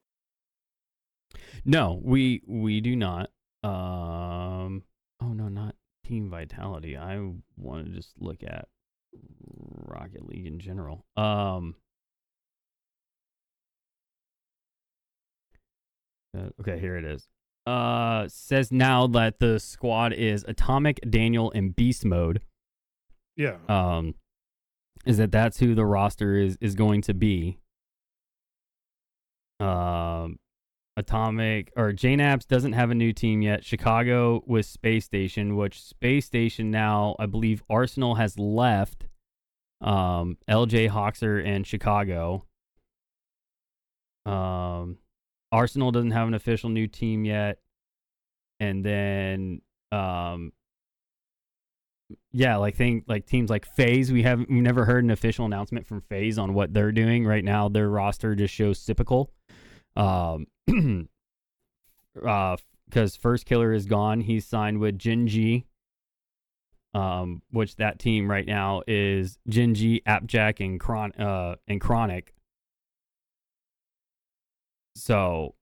no 1.66 2.00
we 2.04 2.42
we 2.48 2.82
do 2.82 2.96
not 2.96 3.30
um 3.64 4.84
oh 5.22 5.34
no 5.34 5.48
not 5.48 5.76
team 6.06 6.30
vitality 6.30 6.98
i 6.98 7.18
want 7.58 7.86
to 7.86 7.92
just 7.92 8.14
look 8.20 8.44
at 8.44 8.68
rocket 9.88 10.26
league 10.28 10.46
in 10.46 10.60
general 10.60 11.06
um 11.18 11.76
uh, 16.38 16.50
okay 16.60 16.80
here 16.80 16.98
it 16.98 17.06
is 17.06 17.28
uh 17.66 18.28
says 18.28 18.72
now 18.72 19.08
that 19.08 19.40
the 19.40 19.60
squad 19.60 20.12
is 20.14 20.44
atomic 20.48 21.00
daniel 21.10 21.52
and 21.56 21.76
beast 21.76 22.04
mode 22.04 22.42
Yeah, 23.36 23.56
um, 23.68 24.16
is 25.06 25.18
that 25.18 25.32
that's 25.32 25.60
who 25.60 25.74
the 25.74 25.86
roster 25.86 26.36
is 26.36 26.58
is 26.62 26.76
going 26.76 27.02
to 27.04 27.14
be. 27.14 27.58
Um, 29.60 30.38
Atomic 30.96 31.72
or 31.76 31.92
jknaps 31.92 32.48
doesn't 32.48 32.74
have 32.74 32.92
a 32.92 32.96
new 32.96 33.14
team 33.14 33.42
yet. 33.42 33.66
Chicago 33.66 34.44
with 34.46 34.66
Space 34.68 35.06
Station, 35.06 35.56
which 35.56 35.82
Space 35.82 36.26
Station 36.26 36.70
now 36.70 37.16
I 37.18 37.26
believe 37.26 37.64
Arsenal 37.70 38.16
has 38.16 38.38
left. 38.38 39.08
Um, 39.82 40.38
LJ 40.50 40.90
Hoxer 40.90 41.40
and 41.40 41.66
Chicago. 41.66 42.46
Um, 44.26 44.98
Arsenal 45.54 45.92
doesn't 45.92 46.12
have 46.12 46.28
an 46.28 46.34
official 46.34 46.70
new 46.70 46.88
team 46.88 47.26
yet, 47.26 47.60
and 48.60 48.84
then 48.84 49.62
um, 49.92 50.52
yeah, 52.32 52.58
like 52.58 52.76
thing 52.76 53.04
like 53.08 53.28
teams 53.28 53.52
like 53.52 53.66
FaZe, 53.66 54.12
we 54.12 54.24
haven't 54.24 54.50
we've 54.50 54.64
never 54.64 54.84
heard 54.86 55.04
an 55.04 55.12
official 55.12 55.46
announcement 55.46 55.86
from 55.86 56.02
FaZe 56.02 56.40
on 56.40 56.56
what 56.56 56.74
they're 56.74 56.92
doing 56.92 57.26
right 57.26 57.44
now. 57.44 57.70
Their 57.70 57.88
roster 57.88 58.34
just 58.34 58.54
shows 58.54 58.84
typical. 58.84 59.32
Um, 59.96 60.48
uh, 62.26 62.58
because 62.86 63.18
Firstkiller 63.18 63.76
is 63.76 63.86
gone. 63.86 64.22
He's 64.22 64.46
signed 64.46 64.80
with 64.80 64.98
Gen.G. 65.00 65.66
Um, 66.96 67.42
which 67.52 67.76
that 67.78 67.98
team 67.98 68.30
right 68.30 68.46
now 68.46 68.84
is 68.88 69.40
Gen.G, 69.48 70.04
Appjack, 70.06 70.60
and 70.60 70.80
Chron 70.80 71.12
uh 71.14 71.56
and 71.68 71.80
Chronic. 71.80 72.34
So, 74.96 75.56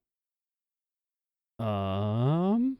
um, 1.58 2.76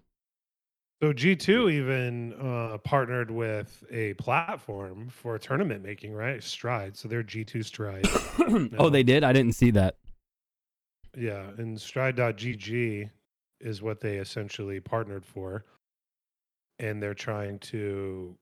so 1.03 1.13
G 1.13 1.35
two 1.35 1.69
even 1.71 2.35
uh, 2.35 2.79
partnered 2.79 3.31
with 3.31 3.83
a 3.91 4.15
platform 4.15 5.09
for 5.09 5.39
tournament 5.39 5.83
making, 5.83 6.13
right? 6.15 6.43
Stride. 6.43 6.97
So 6.97 7.09
they're 7.09 7.23
G 7.23 7.45
two 7.45 7.63
Stride. 7.63 8.07
oh, 8.79 8.91
they 8.91 9.03
did. 9.03 9.25
I 9.25 9.33
didn't 9.33 9.55
see 9.55 9.71
that. 9.73 9.97
yeah, 11.17 11.47
and 11.59 11.81
Stride.gg 11.81 13.11
is 13.61 13.83
what 13.83 14.01
they 14.01 14.17
essentially 14.19 14.81
partnered 14.81 15.25
for, 15.25 15.65
and 16.79 17.03
they're 17.03 17.15
trying 17.15 17.59
to. 17.61 18.37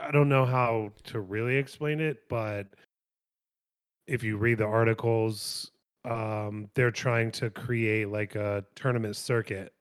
I 0.00 0.10
don't 0.10 0.28
know 0.30 0.46
how 0.46 0.92
to 1.04 1.20
really 1.20 1.56
explain 1.56 2.00
it, 2.00 2.22
but 2.28 2.66
if 4.06 4.22
you 4.22 4.38
read 4.38 4.58
the 4.58 4.64
articles, 4.66 5.70
um, 6.04 6.68
they're 6.74 6.90
trying 6.90 7.30
to 7.32 7.50
create 7.50 8.08
like 8.08 8.34
a 8.34 8.64
tournament 8.74 9.16
circuit 9.16 9.72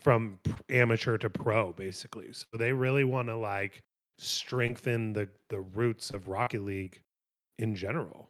from 0.00 0.38
amateur 0.68 1.16
to 1.18 1.30
pro, 1.30 1.72
basically. 1.72 2.32
So 2.32 2.46
they 2.58 2.72
really 2.72 3.04
want 3.04 3.28
to 3.28 3.36
like 3.36 3.82
strengthen 4.18 5.12
the 5.12 5.28
the 5.48 5.60
roots 5.60 6.10
of 6.10 6.28
Rocket 6.28 6.62
League 6.62 7.00
in 7.58 7.74
general. 7.74 8.28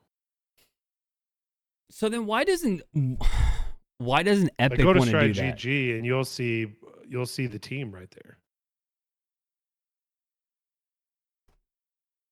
So 1.90 2.08
then, 2.08 2.26
why 2.26 2.44
doesn't 2.44 2.82
why 3.98 4.22
doesn't 4.22 4.50
Like, 4.58 4.72
Epic 4.72 4.78
go 4.80 4.92
to 4.92 4.98
want 4.98 5.10
to 5.10 5.28
do 5.28 5.34
that? 5.34 5.58
GG 5.58 5.96
and 5.96 6.06
you'll 6.06 6.24
see 6.24 6.66
you'll 7.08 7.26
see 7.26 7.46
the 7.46 7.58
team 7.58 7.92
right 7.92 8.10
there. 8.10 8.38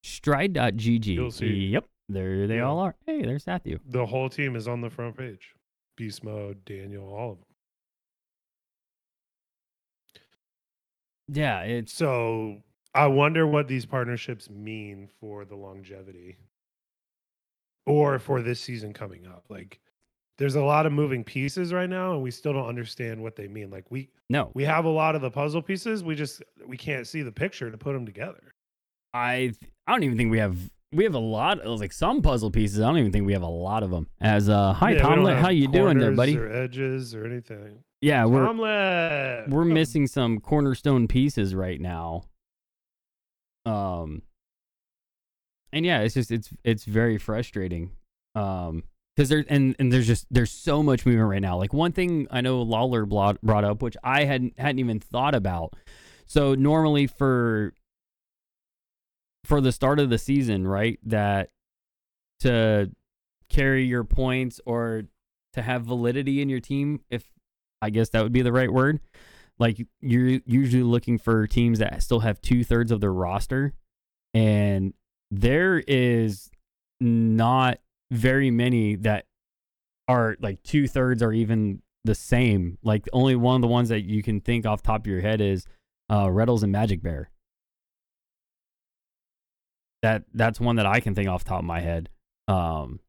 Stride.gg. 0.02 1.06
You'll 1.06 1.30
see. 1.30 1.46
Yep, 1.46 1.86
there 2.12 2.46
they 2.46 2.56
Yeah. 2.56 2.62
all 2.68 2.78
are. 2.80 2.96
Hey, 3.06 3.22
there's 3.22 3.46
Matthew. 3.46 3.78
The 3.86 4.06
whole 4.06 4.28
team 4.28 4.56
is 4.56 4.68
on 4.68 4.80
the 4.80 4.90
front 4.90 5.16
page. 5.16 5.54
Beast 5.96 6.24
mode, 6.24 6.64
Daniel, 6.64 7.12
all 7.12 7.32
of 7.32 7.38
them. 7.38 7.46
Yeah, 11.28 11.60
it's 11.62 11.92
So 11.92 12.62
I 12.94 13.06
wonder 13.06 13.46
what 13.46 13.68
these 13.68 13.86
partnerships 13.86 14.50
mean 14.50 15.08
for 15.20 15.44
the 15.44 15.54
longevity 15.56 16.38
or 17.86 18.18
for 18.18 18.42
this 18.42 18.60
season 18.60 18.92
coming 18.92 19.26
up. 19.26 19.44
Like 19.48 19.78
there's 20.38 20.56
a 20.56 20.62
lot 20.62 20.86
of 20.86 20.92
moving 20.92 21.22
pieces 21.22 21.72
right 21.72 21.88
now 21.88 22.14
and 22.14 22.22
we 22.22 22.30
still 22.30 22.52
don't 22.52 22.66
understand 22.68 23.22
what 23.22 23.36
they 23.36 23.46
mean. 23.46 23.70
Like 23.70 23.90
we 23.90 24.10
no. 24.28 24.50
we 24.54 24.64
have 24.64 24.84
a 24.86 24.90
lot 24.90 25.14
of 25.14 25.22
the 25.22 25.30
puzzle 25.30 25.62
pieces, 25.62 26.02
we 26.02 26.14
just 26.16 26.42
we 26.66 26.76
can't 26.76 27.06
see 27.06 27.22
the 27.22 27.32
picture 27.32 27.70
to 27.70 27.78
put 27.78 27.92
them 27.92 28.06
together. 28.06 28.54
I 29.14 29.52
I 29.86 29.92
don't 29.92 30.02
even 30.02 30.16
think 30.16 30.30
we 30.32 30.38
have 30.38 30.56
we 30.92 31.04
have 31.04 31.14
a 31.14 31.18
lot 31.20 31.60
of 31.60 31.80
like 31.80 31.92
some 31.92 32.22
puzzle 32.22 32.50
pieces. 32.50 32.80
I 32.80 32.86
don't 32.88 32.98
even 32.98 33.12
think 33.12 33.26
we 33.26 33.32
have 33.32 33.42
a 33.42 33.46
lot 33.48 33.82
of 33.82 33.90
them. 33.90 34.08
As 34.20 34.48
uh, 34.48 34.72
hi 34.72 34.92
Yeah, 34.92 35.02
Tomlet, 35.02 35.38
how 35.38 35.50
you 35.50 35.68
doing 35.68 35.98
there, 35.98 36.12
buddy? 36.12 36.36
Or 36.36 36.50
edges 36.50 37.14
or 37.14 37.24
anything. 37.24 37.84
Yeah, 38.00 38.24
we're 38.24 38.46
Tomlet. 38.46 39.48
we're 39.48 39.64
missing 39.64 40.06
some 40.06 40.40
cornerstone 40.40 41.06
pieces 41.06 41.54
right 41.54 41.80
now. 41.80 42.24
Um, 43.66 44.22
and 45.72 45.84
yeah, 45.86 46.00
it's 46.00 46.14
just 46.14 46.30
it's 46.30 46.50
it's 46.64 46.84
very 46.84 47.18
frustrating. 47.18 47.92
Um, 48.34 48.84
because 49.14 49.28
there 49.28 49.44
and 49.48 49.76
and 49.78 49.92
there's 49.92 50.06
just 50.06 50.26
there's 50.30 50.50
so 50.50 50.82
much 50.82 51.04
movement 51.04 51.28
right 51.28 51.42
now. 51.42 51.58
Like 51.58 51.72
one 51.72 51.92
thing 51.92 52.26
I 52.30 52.40
know 52.40 52.62
Lawler 52.62 53.04
brought 53.06 53.40
brought 53.42 53.64
up, 53.64 53.82
which 53.82 53.96
I 54.02 54.24
hadn't 54.24 54.58
hadn't 54.58 54.78
even 54.78 54.98
thought 54.98 55.34
about. 55.34 55.74
So 56.26 56.54
normally 56.54 57.06
for 57.06 57.74
for 59.44 59.60
the 59.60 59.72
start 59.72 59.98
of 59.98 60.10
the 60.10 60.18
season, 60.18 60.66
right, 60.66 60.98
that 61.04 61.50
to 62.40 62.90
carry 63.48 63.84
your 63.84 64.04
points 64.04 64.60
or 64.64 65.04
to 65.52 65.62
have 65.62 65.82
validity 65.82 66.40
in 66.40 66.48
your 66.48 66.60
team, 66.60 67.00
if 67.10 67.30
I 67.82 67.90
guess 67.90 68.10
that 68.10 68.22
would 68.22 68.32
be 68.32 68.42
the 68.42 68.52
right 68.52 68.72
word. 68.72 69.00
Like 69.58 69.78
you're 70.00 70.40
usually 70.46 70.82
looking 70.82 71.18
for 71.18 71.46
teams 71.46 71.80
that 71.80 72.02
still 72.02 72.20
have 72.20 72.40
two 72.40 72.64
thirds 72.64 72.90
of 72.90 73.00
their 73.00 73.12
roster, 73.12 73.74
and 74.32 74.94
there 75.30 75.82
is 75.86 76.50
not 77.00 77.78
very 78.10 78.50
many 78.50 78.96
that 78.96 79.26
are 80.08 80.36
like 80.40 80.62
two 80.62 80.88
thirds 80.88 81.22
or 81.22 81.32
even 81.32 81.82
the 82.04 82.14
same. 82.14 82.78
Like 82.82 83.06
only 83.12 83.36
one 83.36 83.56
of 83.56 83.62
the 83.62 83.68
ones 83.68 83.90
that 83.90 84.00
you 84.00 84.22
can 84.22 84.40
think 84.40 84.66
off 84.66 84.82
top 84.82 85.02
of 85.02 85.06
your 85.06 85.20
head 85.20 85.40
is 85.40 85.66
uh, 86.08 86.26
Reddles 86.26 86.62
and 86.62 86.72
Magic 86.72 87.02
Bear. 87.02 87.30
That 90.02 90.24
that's 90.32 90.60
one 90.60 90.76
that 90.76 90.86
I 90.86 91.00
can 91.00 91.14
think 91.14 91.28
off 91.28 91.44
the 91.44 91.50
top 91.50 91.58
of 91.60 91.64
my 91.64 91.80
head. 91.80 92.08
Um, 92.48 93.00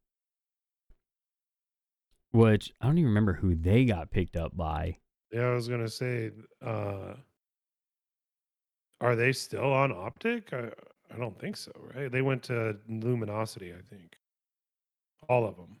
which 2.32 2.72
I 2.80 2.86
don't 2.86 2.98
even 2.98 3.08
remember 3.08 3.34
who 3.34 3.54
they 3.54 3.84
got 3.84 4.10
picked 4.10 4.36
up 4.36 4.56
by. 4.56 4.98
Yeah, 5.32 5.48
I 5.48 5.54
was 5.54 5.68
gonna 5.68 5.88
say, 5.88 6.30
uh 6.64 7.14
are 9.00 9.16
they 9.16 9.32
still 9.32 9.72
on 9.72 9.90
Optic? 9.92 10.52
I 10.52 10.70
I 11.12 11.18
don't 11.18 11.38
think 11.38 11.56
so, 11.56 11.72
right? 11.94 12.10
They 12.10 12.22
went 12.22 12.42
to 12.44 12.76
Luminosity, 12.88 13.72
I 13.72 13.82
think. 13.94 14.16
All 15.28 15.46
of 15.46 15.56
them. 15.56 15.76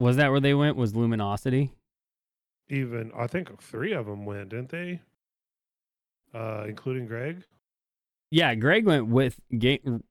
Was 0.00 0.16
that 0.16 0.30
where 0.30 0.40
they 0.40 0.54
went? 0.54 0.76
Was 0.76 0.94
Luminosity? 0.94 1.72
Even 2.68 3.12
I 3.16 3.26
think 3.26 3.60
three 3.60 3.92
of 3.92 4.06
them 4.06 4.24
went, 4.24 4.50
didn't 4.50 4.70
they? 4.70 5.00
Uh, 6.34 6.64
including 6.68 7.06
Greg. 7.06 7.42
Yeah, 8.30 8.54
Greg 8.54 8.84
went 8.84 9.08
with 9.08 9.40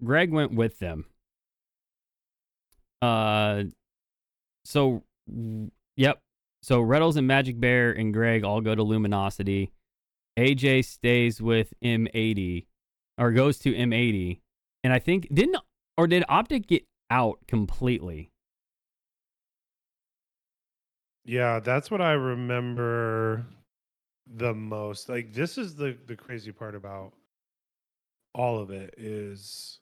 Greg 0.04 0.32
went 0.32 0.54
with 0.54 0.80
them. 0.80 1.06
Uh, 3.02 3.64
so 4.66 5.04
yep. 5.96 6.20
So 6.64 6.82
Reddles 6.82 7.16
and 7.16 7.28
Magic 7.28 7.60
Bear 7.60 7.92
and 7.92 8.14
Greg 8.14 8.44
all 8.44 8.62
go 8.62 8.74
to 8.74 8.84
Luminosity. 8.84 9.72
AJ 10.38 10.86
stays 10.86 11.42
with 11.42 11.74
M80 11.84 12.66
or 13.18 13.32
goes 13.32 13.58
to 13.60 13.74
M80, 13.74 14.40
and 14.84 14.94
I 14.94 15.00
think 15.00 15.28
didn't 15.34 15.58
or 15.98 16.08
did 16.08 16.24
Optic 16.30 16.68
get 16.68 16.84
out 17.10 17.40
completely? 17.48 18.32
Yeah, 21.26 21.60
that's 21.60 21.92
what 21.92 22.02
I 22.02 22.14
remember 22.14 23.46
the 24.28 24.54
most. 24.54 25.10
Like 25.10 25.34
this 25.34 25.58
is 25.58 25.76
the 25.76 25.98
the 26.08 26.16
crazy 26.16 26.52
part 26.52 26.76
about 26.76 27.14
all 28.38 28.60
of 28.60 28.70
it 28.70 28.94
is 28.98 29.80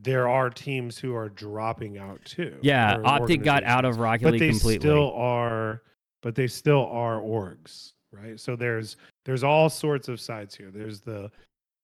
there 0.00 0.28
are 0.28 0.50
teams 0.50 0.98
who 0.98 1.14
are 1.14 1.28
dropping 1.28 1.96
out 1.96 2.22
too. 2.24 2.56
Yeah, 2.60 2.98
Optic 3.04 3.44
got 3.44 3.62
out 3.62 3.84
of 3.84 3.98
Rocket 3.98 4.24
but 4.24 4.32
League 4.32 4.40
they 4.40 4.50
completely. 4.50 4.80
still 4.80 5.12
are 5.12 5.82
but 6.22 6.34
they 6.34 6.46
still 6.46 6.86
are 6.86 7.20
orgs, 7.20 7.92
right? 8.12 8.38
So 8.38 8.56
there's 8.56 8.96
there's 9.24 9.44
all 9.44 9.70
sorts 9.70 10.08
of 10.08 10.20
sides 10.20 10.54
here. 10.54 10.70
There's 10.70 11.00
the 11.00 11.30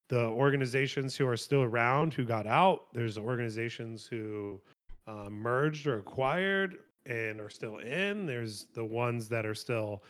the 0.09 0.25
organizations 0.25 1.17
who 1.17 1.27
are 1.29 1.37
still 1.37 1.63
around 1.63 2.13
who 2.15 2.25
got 2.25 2.47
out. 2.47 2.93
There's 2.93 3.15
the 3.17 3.21
organizations 3.21 4.07
who 4.07 4.61
uh, 5.07 5.29
merged 5.31 5.87
or 5.87 5.99
acquired 5.99 6.79
and 7.07 7.41
are 7.41 7.51
still 7.51 7.79
in. 7.79 8.27
There's 8.27 8.67
the 8.75 8.85
ones 8.85 9.29
that 9.29 9.47
are 9.47 9.55
still 9.55 10.03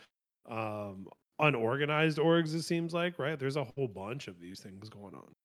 um, 0.49 1.07
unorganized 1.39 2.17
orgs. 2.17 2.53
It 2.53 2.63
seems 2.63 2.93
like 2.93 3.19
right. 3.19 3.37
There's 3.39 3.55
a 3.55 3.63
whole 3.63 3.87
bunch 3.87 4.27
of 4.27 4.39
these 4.39 4.59
things 4.59 4.89
going 4.89 5.15
on. 5.15 5.35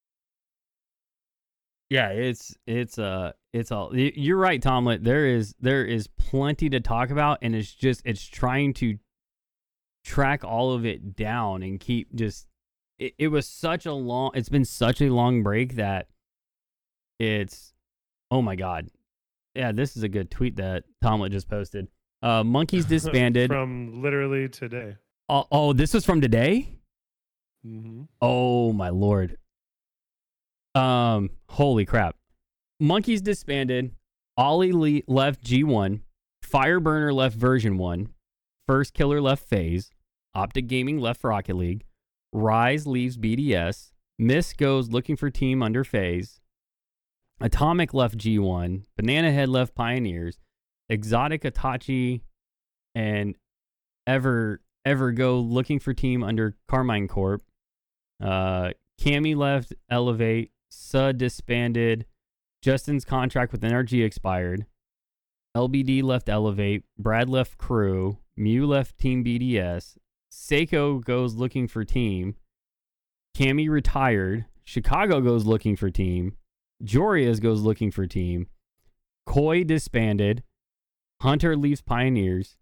Yeah, 1.90 2.08
it's 2.08 2.56
it's 2.66 2.98
uh 2.98 3.32
it's 3.52 3.70
all 3.70 3.94
you're 3.94 4.38
right, 4.38 4.60
Tomlet. 4.60 5.04
There 5.04 5.26
is 5.26 5.54
there 5.60 5.84
is 5.84 6.06
plenty 6.06 6.68
to 6.70 6.80
talk 6.80 7.10
about, 7.10 7.38
and 7.42 7.54
it's 7.54 7.72
just 7.72 8.02
it's 8.04 8.24
trying 8.26 8.74
to 8.74 8.98
track 10.04 10.44
all 10.44 10.72
of 10.72 10.84
it 10.84 11.14
down 11.14 11.62
and 11.62 11.78
keep 11.78 12.14
just. 12.14 12.46
It, 12.98 13.14
it 13.18 13.28
was 13.28 13.46
such 13.46 13.86
a 13.86 13.92
long. 13.92 14.30
It's 14.34 14.48
been 14.48 14.64
such 14.64 15.00
a 15.00 15.10
long 15.10 15.42
break 15.42 15.76
that 15.76 16.08
it's. 17.18 17.74
Oh 18.30 18.40
my 18.40 18.56
god, 18.56 18.88
yeah, 19.54 19.72
this 19.72 19.96
is 19.96 20.02
a 20.02 20.08
good 20.08 20.30
tweet 20.30 20.56
that 20.56 20.84
Tomlet 21.02 21.32
just 21.32 21.48
posted. 21.48 21.88
Uh, 22.22 22.42
monkeys 22.42 22.84
disbanded. 22.86 23.50
from 23.50 24.00
literally 24.02 24.48
today. 24.48 24.96
Oh, 25.28 25.46
oh, 25.50 25.72
this 25.72 25.94
was 25.94 26.04
from 26.04 26.20
today. 26.20 26.68
Mm-hmm. 27.66 28.02
Oh 28.20 28.72
my 28.72 28.90
lord. 28.90 29.38
Um, 30.74 31.30
holy 31.48 31.84
crap. 31.86 32.16
Monkeys 32.80 33.22
disbanded. 33.22 33.92
Ollie 34.36 34.72
Le- 34.72 35.02
left 35.06 35.42
G1. 35.42 36.00
Fireburner 36.44 37.12
left 37.12 37.36
version 37.36 37.78
1. 37.78 38.08
Firstkiller 38.68 39.22
left 39.22 39.48
FaZe. 39.48 39.90
Optic 40.34 40.66
Gaming 40.66 40.98
left 40.98 41.24
Rocket 41.24 41.56
League. 41.56 41.84
Rise 42.32 42.86
leaves 42.86 43.16
BDS. 43.16 43.92
Miss 44.18 44.52
goes 44.52 44.90
looking 44.90 45.16
for 45.16 45.30
team 45.30 45.62
under 45.62 45.84
FaZe. 45.84 46.40
Atomic 47.40 47.94
left 47.94 48.18
G1. 48.18 48.84
Banana 48.96 49.32
Head 49.32 49.48
left 49.48 49.74
Pioneers. 49.74 50.38
Exotic 50.88 51.42
Itachi 51.42 52.20
and 52.94 53.36
Ever 54.06 54.60
Ever 54.84 55.12
go 55.12 55.38
looking 55.38 55.78
for 55.78 55.94
team 55.94 56.22
under 56.22 56.56
Karmine 56.68 57.08
Corp. 57.08 57.42
Uh, 58.22 58.70
Cammy 59.00 59.34
left 59.36 59.72
Elevate. 59.90 60.52
Sud 60.70 61.18
disbanded. 61.18 62.06
Justin's 62.62 63.04
contract 63.04 63.52
with 63.52 63.62
NRG 63.62 64.04
expired. 64.04 64.66
LBD 65.56 66.02
left 66.02 66.28
Elevate. 66.28 66.84
Brad 66.98 67.28
left 67.28 67.58
Crew. 67.58 68.18
Mew 68.36 68.66
left 68.66 68.98
Team 68.98 69.24
BDS. 69.24 69.96
Seiko 70.32 71.02
goes 71.02 71.34
looking 71.34 71.68
for 71.68 71.84
team. 71.84 72.34
Cammy 73.36 73.68
retired. 73.68 74.46
Chicago 74.64 75.20
goes 75.20 75.44
looking 75.44 75.76
for 75.76 75.90
team. 75.90 76.36
Jorias 76.82 77.40
goes 77.40 77.60
looking 77.60 77.90
for 77.90 78.06
team. 78.06 78.48
Koi 79.26 79.62
disbanded. 79.64 80.42
Hunter 81.22 81.56
leaves 81.56 81.80
Pioneers. 81.80 82.56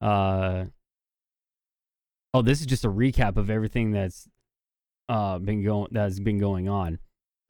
Uh, 0.00 0.66
oh, 2.34 2.42
this 2.42 2.60
is 2.60 2.66
just 2.66 2.84
a 2.84 2.90
recap 2.90 3.36
of 3.36 3.50
everything 3.50 3.90
that's 3.92 4.28
uh 5.08 5.38
been 5.38 5.62
going 5.64 5.88
that's 5.90 6.20
been 6.20 6.38
going 6.38 6.68
on. 6.68 6.98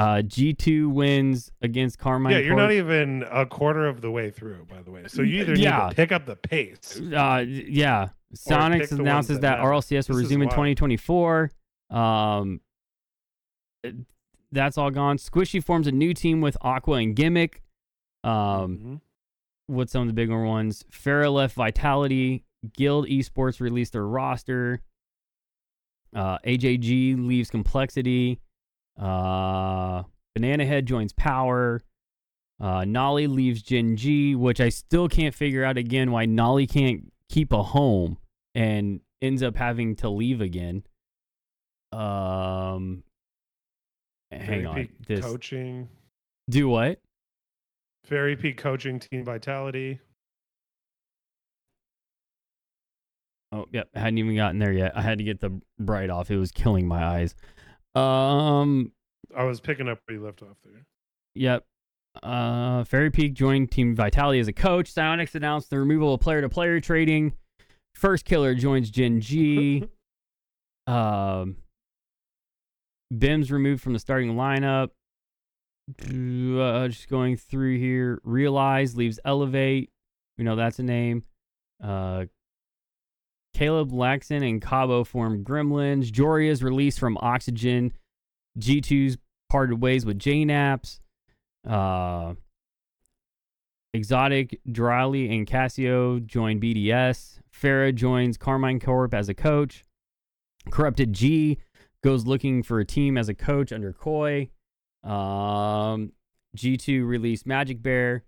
Uh, 0.01 0.23
G2 0.25 0.93
wins 0.93 1.51
against 1.61 1.99
Carmine. 1.99 2.31
Yeah, 2.33 2.39
you're 2.39 2.51
Corp. 2.55 2.69
not 2.69 2.71
even 2.73 3.25
a 3.29 3.45
quarter 3.45 3.89
of 3.89 4.01
the 4.01 4.13
way 4.13 4.31
through, 4.31 4.65
by 4.71 4.81
the 4.81 4.93
way. 4.93 5.09
So 5.09 5.23
you 5.23 5.41
either 5.41 5.57
Yeah. 5.57 5.83
need 5.87 5.91
to 5.91 5.97
pick 5.97 6.13
up 6.13 6.25
the 6.25 6.37
pace. 6.37 7.01
Uh, 7.01 7.45
yeah. 7.45 8.11
Psyonix 8.33 8.93
announces 8.93 9.41
that 9.41 9.57
that. 9.57 9.59
RLCS 9.65 10.09
will 10.09 10.17
resume 10.19 10.43
in 10.43 10.51
2024. 10.51 11.51
Um, 11.91 12.61
that's 14.53 14.79
all 14.79 14.91
gone. 14.91 15.17
Squishy 15.19 15.63
forms 15.63 15.87
a 15.87 15.93
new 15.93 16.15
team 16.15 16.41
with 16.41 16.57
Aqua 16.61 16.99
and 16.99 17.17
Gimmick. 17.17 17.63
Um, 18.25 18.31
Mhm. 18.79 19.01
what's 19.67 19.93
some 19.93 20.03
of 20.03 20.09
the 20.09 20.15
bigger 20.15 20.43
ones? 20.45 20.85
Farah 20.93 21.33
left 21.33 21.55
Vitality. 21.55 22.45
Guild 22.77 23.07
Esports 23.07 23.61
released 23.61 23.93
their 23.93 24.07
roster. 24.07 24.81
Uh, 26.15 26.39
AJG 26.39 27.27
leaves 27.27 27.51
Complexity. 27.51 28.41
Uh, 28.99 30.03
Banana 30.35 30.65
Head 30.67 30.87
joins 30.87 31.13
Power. 31.13 31.83
Uh, 32.61 32.85
Nolly 32.85 33.29
leaves 33.29 33.63
Gen 33.63 33.97
G, 33.97 34.35
which 34.35 34.61
I 34.61 34.69
still 34.69 35.09
can't 35.09 35.35
figure 35.35 35.65
out 35.65 35.77
again 35.79 36.11
why 36.11 36.27
Nolly 36.27 36.67
can't 36.67 37.13
keep 37.29 37.53
a 37.53 37.63
home 37.63 38.19
and 38.55 39.01
ends 39.23 39.43
up 39.43 39.57
having 39.57 39.95
to 39.97 40.09
leave 40.09 40.41
again. 40.41 40.83
Um, 41.93 43.05
hang 44.31 44.47
Fairy 44.47 44.67
on. 44.67 44.89
This 45.07 45.25
coaching, 45.25 45.89
do 46.51 46.69
what? 46.69 47.01
Fairy 48.05 48.37
Peak 48.37 48.57
coaching, 48.57 48.99
Team 48.99 49.25
Vitality. 49.25 50.01
Oh, 53.51 53.67
yep. 53.73 53.89
I 53.95 54.01
hadn't 54.01 54.19
even 54.19 54.37
gotten 54.37 54.59
there 54.59 54.73
yet. 54.73 54.93
I 54.97 55.03
had 55.03 55.19
to 55.19 55.25
get 55.25 55.41
the 55.41 55.61
bright 55.79 56.11
off. 56.11 56.31
It 56.31 56.37
was 56.37 56.53
killing 56.53 56.87
my 56.87 57.03
eyes. 57.03 57.35
Um, 57.95 58.93
I 59.37 59.45
was 59.45 59.61
picking 59.61 59.89
up 59.89 60.01
where 60.07 60.19
you 60.19 60.25
left 60.25 60.43
off 60.43 60.57
there. 60.65 60.85
Yep. 61.35 61.65
Uh, 62.23 62.85
Fairy 62.85 63.11
Peak 63.11 63.35
joined 63.35 63.71
Team 63.71 63.95
Vitality 63.95 64.41
as 64.41 64.49
a 64.49 64.53
coach. 64.53 64.93
Psyonix 64.93 65.35
announced 65.35 65.71
the 65.71 65.79
removal 65.79 66.15
of 66.15 66.21
player 66.21 66.41
to 66.41 66.49
player 66.49 66.81
trading. 66.81 67.33
Firstkiller 67.97 68.57
joins 68.57 68.91
Gen 68.91 69.21
G. 69.21 69.85
um, 70.87 71.57
Bim's 73.17 73.51
removed 73.51 73.83
from 73.83 73.93
the 73.93 73.99
starting 73.99 74.35
lineup. 74.35 74.91
Uh, 76.03 76.89
just 76.89 77.09
going 77.09 77.37
through 77.37 77.79
here. 77.79 78.21
Realize 78.25 78.97
leaves 78.97 79.19
Elevate. 79.25 79.91
We 80.37 80.45
know 80.45 80.57
that's 80.57 80.79
a 80.79 80.83
name. 80.83 81.25
Uh, 81.83 82.27
Caleb 83.55 83.91
Laxon 83.91 84.49
and 84.49 84.63
Cabo 84.63 85.05
form 85.05 85.45
Gremlins. 85.45 86.11
Joria 86.11 86.51
is 86.51 86.63
released 86.63 87.01
from 87.01 87.19
Oxygen. 87.21 87.93
G2's 88.59 89.19
parted 89.51 89.81
ways 89.81 90.05
with 90.05 90.19
JKnaps. 90.19 91.01
Uh, 91.67 92.35
Exotic, 93.95 94.61
Dralii, 94.69 95.35
and 95.35 95.47
Cassio 95.47 96.19
join 96.21 96.61
BDS. 96.61 97.41
Farah 97.53 97.95
joins 97.95 98.37
Karmine 98.37 98.81
Corp 98.83 99.15
as 99.15 99.29
a 99.29 99.35
coach. 99.35 99.83
Corrupted 100.71 101.13
G 101.13 101.59
goes 102.05 102.27
looking 102.27 102.63
for 102.63 102.79
a 102.81 102.85
team 102.85 103.17
as 103.17 103.29
a 103.29 103.35
coach 103.35 103.73
under 103.73 103.93
Koi. 103.93 104.51
Um, 105.03 106.13
G2 106.57 107.07
released 107.07 107.47
Magic 107.47 107.83
Bear. 107.83 108.25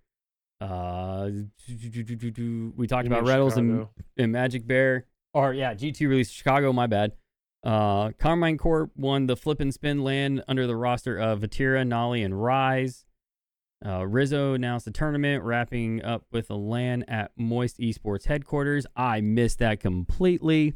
Uh, 0.61 1.31
we 1.69 2.87
talked 2.87 3.07
You 3.07 3.13
about 3.13 3.27
Reynolds 3.27 3.57
and, 3.57 3.87
and 4.17 4.33
Magic 4.33 4.67
Bear. 4.67 5.07
Or 5.33 5.55
yeah, 5.55 5.75
G2 5.75 6.09
released 6.09 6.35
Chicago. 6.35 6.73
My 6.73 6.87
bad. 6.87 7.13
Uh, 7.63 8.11
Karmine 8.13 8.59
Corp 8.59 8.91
won 8.97 9.27
the 9.27 9.37
flip 9.37 9.61
and 9.61 9.73
spin 9.73 10.03
land 10.03 10.43
under 10.49 10.67
the 10.67 10.77
roster 10.77 11.19
of 11.19 11.41
Vatira, 11.41 11.87
Nolly, 11.87 12.23
and 12.23 12.43
Rise. 12.43 13.05
Uh, 13.85 14.07
Rizzo 14.07 14.55
announced 14.55 14.85
the 14.85 14.91
tournament, 14.91 15.43
wrapping 15.43 16.03
up 16.05 16.25
with 16.33 16.51
a 16.51 16.55
LAN 16.55 17.03
at 17.05 17.33
Moist 17.37 17.79
Esports 17.79 18.27
headquarters. 18.27 18.87
I 18.95 19.21
missed 19.21 19.59
that 19.61 19.81
completely. 19.81 20.75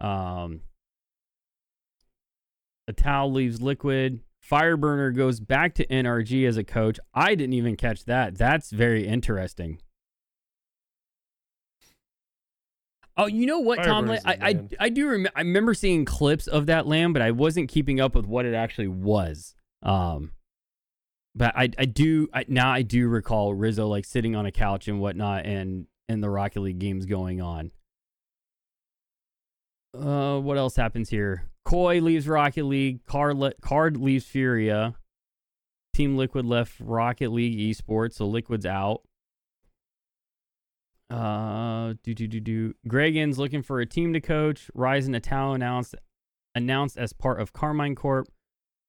Um, 0.00 0.60
Atow 2.88 3.28
leaves 3.28 3.60
Liquid. 3.60 4.20
Fireburner 4.48 5.14
goes 5.14 5.40
back 5.40 5.74
to 5.74 5.86
NRG 5.86 6.46
as 6.46 6.56
a 6.56 6.62
coach. 6.62 7.00
I 7.12 7.34
didn't 7.34 7.54
even 7.54 7.74
catch 7.76 8.04
that. 8.04 8.38
That's 8.38 8.70
very 8.70 9.06
interesting. 9.06 9.80
Oh, 13.18 13.26
you 13.26 13.46
know 13.46 13.60
what, 13.60 13.82
Tom? 13.82 14.06
Fireburner's 14.06 14.22
I, 14.26 14.36
I. 14.40 14.68
I 14.78 14.88
do 14.90 15.08
rem- 15.08 15.28
I 15.34 15.40
remember 15.40 15.72
seeing 15.72 16.04
clips 16.04 16.46
of 16.46 16.66
that 16.66 16.86
land, 16.86 17.14
but 17.14 17.22
I 17.22 17.30
wasn't 17.30 17.70
keeping 17.70 17.98
up 18.00 18.14
with 18.14 18.26
what 18.26 18.44
it 18.44 18.54
actually 18.54 18.88
was. 18.88 19.54
Um, 19.82 20.32
but 21.34 21.56
I 21.56 21.70
I 21.78 21.84
do 21.86 22.28
I, 22.34 22.44
now 22.48 22.70
I 22.70 22.82
do 22.82 23.08
recall 23.08 23.54
Rizzo 23.54 23.86
like 23.86 24.04
sitting 24.04 24.36
on 24.36 24.46
a 24.46 24.52
couch 24.52 24.88
and 24.88 25.00
whatnot, 25.00 25.46
and 25.46 25.86
and 26.08 26.22
the 26.22 26.30
Rocket 26.30 26.60
League 26.60 26.78
games 26.78 27.06
going 27.06 27.40
on. 27.40 27.70
Uh, 29.94 30.38
what 30.40 30.58
else 30.58 30.76
happens 30.76 31.08
here? 31.08 31.48
Koi 31.64 32.00
leaves 32.00 32.28
Rocket 32.28 32.64
League. 32.64 33.04
Card 33.06 33.36
le- 33.38 33.54
Card 33.60 33.96
leaves 33.96 34.24
Furia. 34.26 34.94
Team 35.94 36.16
Liquid 36.18 36.44
left 36.44 36.74
Rocket 36.80 37.32
League 37.32 37.58
Esports, 37.58 38.14
so 38.14 38.26
Liquid's 38.26 38.66
out. 38.66 39.00
Uh, 41.08 41.94
do 42.02 42.14
do 42.14 42.26
do 42.26 42.40
do. 42.40 42.74
Gregan's 42.88 43.38
looking 43.38 43.62
for 43.62 43.80
a 43.80 43.86
team 43.86 44.12
to 44.12 44.20
coach. 44.20 44.70
Rise 44.74 45.06
and 45.06 45.14
Atow 45.14 45.52
announced 45.52 45.94
announced 46.54 46.96
as 46.98 47.12
part 47.12 47.40
of 47.40 47.52
Karmine 47.52 47.94
Corp. 47.94 48.28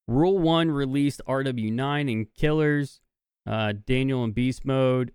Rule 0.07 0.39
One 0.39 0.71
released 0.71 1.21
RW9 1.27 2.11
and 2.11 2.33
Killers. 2.33 3.01
Uh, 3.45 3.73
Daniel 3.85 4.23
and 4.23 4.33
Beast 4.33 4.65
Mode, 4.65 5.13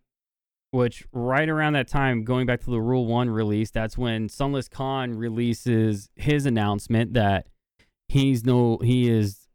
which 0.71 1.07
right 1.13 1.49
around 1.49 1.75
that 1.75 1.89
time, 1.89 2.25
going 2.25 2.47
back 2.47 2.61
to 2.61 2.71
the 2.71 2.81
Rule 2.81 3.07
One 3.07 3.29
release, 3.29 3.71
that's 3.71 3.99
when 3.99 4.29
Sunless 4.29 4.69
Khan 4.69 5.13
releases 5.15 6.09
his 6.17 6.47
announcement 6.47 7.15
that 7.15 7.49
he's 8.09 8.45
no 8.45 8.79
he 8.83 9.09
is 9.09 9.49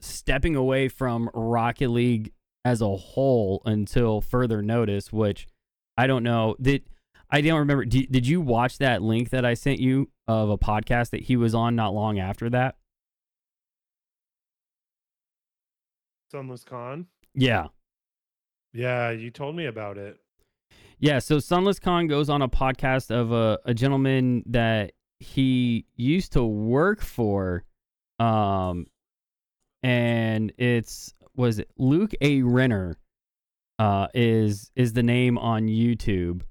stepping 0.00 0.56
away 0.56 0.88
from 0.88 1.28
Rocket 1.34 1.88
League 1.88 2.32
as 2.64 2.80
a 2.80 2.96
whole 2.96 3.60
until 3.64 4.20
further 4.20 4.62
notice, 4.62 5.12
which 5.12 5.46
I 5.96 6.06
don't 6.06 6.22
know. 6.22 6.56
Did 6.60 6.82
I 7.30 7.40
don't 7.40 7.58
remember. 7.58 7.84
Did, 7.84 8.12
did 8.12 8.26
you 8.26 8.40
watch 8.40 8.78
that 8.78 9.02
link 9.02 9.30
that 9.30 9.44
I 9.44 9.54
sent 9.54 9.80
you 9.80 10.10
of 10.28 10.50
a 10.50 10.58
podcast 10.58 11.10
that 11.10 11.22
he 11.22 11.36
was 11.36 11.54
on 11.54 11.74
not 11.74 11.94
long 11.94 12.18
after 12.18 12.50
that? 12.50 12.76
Sunless 16.30 16.64
Khan. 16.64 17.06
Yeah. 17.34 17.68
Yeah, 18.72 19.10
you 19.10 19.30
told 19.30 19.54
me 19.54 19.66
about 19.66 19.98
it. 19.98 20.18
Yeah, 20.98 21.18
so 21.18 21.38
Sunless 21.38 21.78
Khan 21.78 22.06
goes 22.06 22.28
on 22.28 22.42
a 22.42 22.48
podcast 22.48 23.10
of 23.10 23.30
a, 23.30 23.58
a 23.64 23.74
gentleman 23.74 24.42
that 24.46 24.92
he 25.20 25.86
used 25.96 26.32
to 26.32 26.44
work 26.44 27.00
for. 27.00 27.64
Um 28.18 28.86
and 29.82 30.52
it's 30.56 31.14
was 31.36 31.58
it 31.58 31.68
Luke 31.76 32.12
A. 32.20 32.42
Renner 32.42 32.96
uh 33.78 34.08
is 34.14 34.70
is 34.76 34.92
the 34.92 35.02
name 35.02 35.38
on 35.38 35.66
YouTube. 35.66 36.42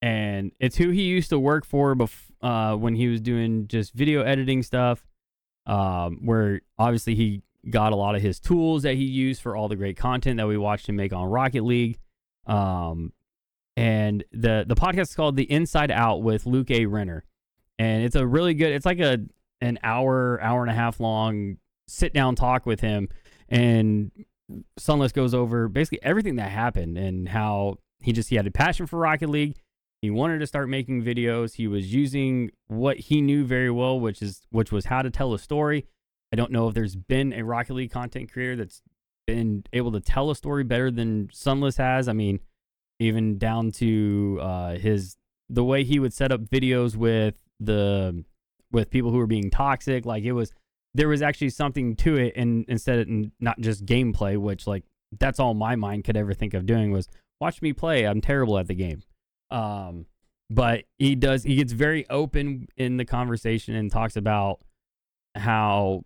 And 0.00 0.52
it's 0.60 0.76
who 0.76 0.90
he 0.90 1.02
used 1.02 1.30
to 1.30 1.38
work 1.38 1.64
for 1.64 1.94
bef- 1.94 2.30
uh 2.42 2.76
when 2.76 2.94
he 2.94 3.08
was 3.08 3.20
doing 3.20 3.68
just 3.68 3.92
video 3.94 4.22
editing 4.22 4.62
stuff. 4.62 5.06
Um 5.66 6.20
where 6.24 6.60
obviously 6.78 7.14
he 7.14 7.42
got 7.68 7.92
a 7.92 7.96
lot 7.96 8.14
of 8.14 8.22
his 8.22 8.38
tools 8.40 8.82
that 8.84 8.94
he 8.94 9.04
used 9.04 9.42
for 9.42 9.56
all 9.56 9.68
the 9.68 9.76
great 9.76 9.96
content 9.96 10.36
that 10.38 10.46
we 10.46 10.56
watched 10.56 10.88
him 10.88 10.96
make 10.96 11.12
on 11.12 11.26
Rocket 11.26 11.64
League. 11.64 11.98
Um 12.46 13.12
and 13.78 14.24
the 14.32 14.64
the 14.66 14.74
podcast 14.74 15.02
is 15.02 15.14
called 15.14 15.36
The 15.36 15.48
Inside 15.50 15.92
Out 15.92 16.20
with 16.20 16.46
Luke 16.46 16.68
A. 16.72 16.86
Renner, 16.86 17.24
and 17.78 18.02
it's 18.02 18.16
a 18.16 18.26
really 18.26 18.52
good. 18.54 18.72
It's 18.72 18.84
like 18.84 18.98
a 18.98 19.20
an 19.60 19.78
hour 19.84 20.40
hour 20.42 20.62
and 20.62 20.70
a 20.70 20.74
half 20.74 20.98
long 20.98 21.58
sit 21.86 22.12
down 22.12 22.34
talk 22.34 22.66
with 22.66 22.80
him, 22.80 23.08
and 23.48 24.10
Sunless 24.78 25.12
goes 25.12 25.34
over 25.34 25.68
basically 25.68 26.00
everything 26.02 26.36
that 26.36 26.50
happened 26.50 26.96
and 26.96 27.28
how 27.28 27.76
he 28.00 28.12
just 28.12 28.28
he 28.28 28.36
had 28.36 28.46
a 28.46 28.50
passion 28.50 28.86
for 28.86 28.98
Rocket 28.98 29.28
League. 29.28 29.56
He 30.00 30.10
wanted 30.10 30.38
to 30.38 30.46
start 30.46 30.68
making 30.68 31.02
videos. 31.02 31.54
He 31.54 31.66
was 31.66 31.92
using 31.92 32.50
what 32.68 32.98
he 32.98 33.20
knew 33.20 33.44
very 33.44 33.70
well, 33.70 33.98
which 33.98 34.22
is 34.22 34.42
which 34.50 34.70
was 34.70 34.86
how 34.86 35.02
to 35.02 35.10
tell 35.10 35.34
a 35.34 35.38
story. 35.38 35.86
I 36.32 36.36
don't 36.36 36.52
know 36.52 36.68
if 36.68 36.74
there's 36.74 36.96
been 36.96 37.32
a 37.32 37.42
Rocket 37.42 37.74
League 37.74 37.90
content 37.90 38.32
creator 38.32 38.56
that's 38.56 38.82
been 39.26 39.64
able 39.72 39.92
to 39.92 40.00
tell 40.00 40.30
a 40.30 40.36
story 40.36 40.64
better 40.64 40.90
than 40.90 41.28
Sunless 41.32 41.76
has. 41.76 42.08
I 42.08 42.12
mean, 42.12 42.40
even 42.98 43.38
down 43.38 43.72
to 43.72 44.38
uh, 44.40 44.74
his 44.76 45.16
the 45.48 45.64
way 45.64 45.84
he 45.84 45.98
would 45.98 46.12
set 46.12 46.32
up 46.32 46.42
videos 46.42 46.94
with 46.94 47.34
the 47.58 48.24
with 48.70 48.90
people 48.90 49.10
who 49.10 49.18
were 49.18 49.26
being 49.26 49.50
toxic. 49.50 50.06
Like 50.06 50.24
it 50.24 50.32
was 50.32 50.52
there 50.98 51.08
was 51.08 51.22
actually 51.22 51.50
something 51.50 51.94
to 51.94 52.16
it, 52.16 52.32
and 52.34 52.64
instead 52.66 52.98
of 52.98 53.08
not 53.38 53.60
just 53.60 53.86
gameplay, 53.86 54.36
which 54.36 54.66
like 54.66 54.82
that's 55.20 55.38
all 55.38 55.54
my 55.54 55.76
mind 55.76 56.02
could 56.02 56.16
ever 56.16 56.34
think 56.34 56.54
of 56.54 56.66
doing 56.66 56.90
was 56.90 57.08
watch 57.40 57.62
me 57.62 57.72
play. 57.72 58.04
I'm 58.04 58.20
terrible 58.20 58.58
at 58.58 58.66
the 58.66 58.74
game. 58.74 59.02
Um, 59.48 60.06
but 60.50 60.84
he 60.98 61.14
does 61.14 61.44
he 61.44 61.54
gets 61.54 61.72
very 61.72 62.04
open 62.10 62.66
in 62.76 62.96
the 62.96 63.04
conversation 63.04 63.76
and 63.76 63.92
talks 63.92 64.16
about 64.16 64.58
how 65.36 66.02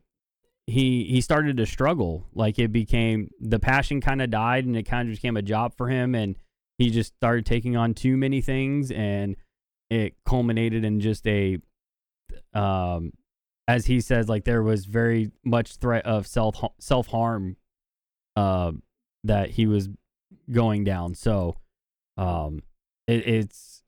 he 0.66 1.04
he 1.04 1.22
started 1.22 1.56
to 1.56 1.64
struggle 1.64 2.26
like 2.34 2.58
it 2.58 2.70
became 2.70 3.30
the 3.40 3.58
passion 3.58 4.00
kind 4.00 4.20
of 4.20 4.30
died 4.30 4.66
and 4.66 4.76
it 4.76 4.82
kind 4.82 5.08
of 5.08 5.14
became 5.14 5.38
a 5.38 5.42
job 5.42 5.74
for 5.74 5.88
him 5.88 6.14
and 6.14 6.36
he 6.76 6.90
just 6.90 7.14
started 7.14 7.46
taking 7.46 7.76
on 7.76 7.94
too 7.94 8.16
many 8.16 8.42
things 8.42 8.90
and 8.90 9.36
it 9.88 10.14
culminated 10.26 10.84
in 10.84 11.00
just 11.00 11.26
a 11.26 11.56
um 12.52 13.12
as 13.68 13.86
he 13.86 14.00
says 14.00 14.28
like 14.28 14.44
there 14.44 14.62
was 14.62 14.84
very 14.84 15.30
much 15.44 15.76
threat 15.76 16.04
of 16.06 16.26
self 16.26 16.62
self 16.78 17.08
harm 17.08 17.56
uh 18.36 18.72
that 19.24 19.50
he 19.50 19.66
was 19.66 19.88
going 20.50 20.84
down. 20.84 21.14
So 21.14 21.56
um 22.16 22.62
it, 23.06 23.26
it's 23.26 23.82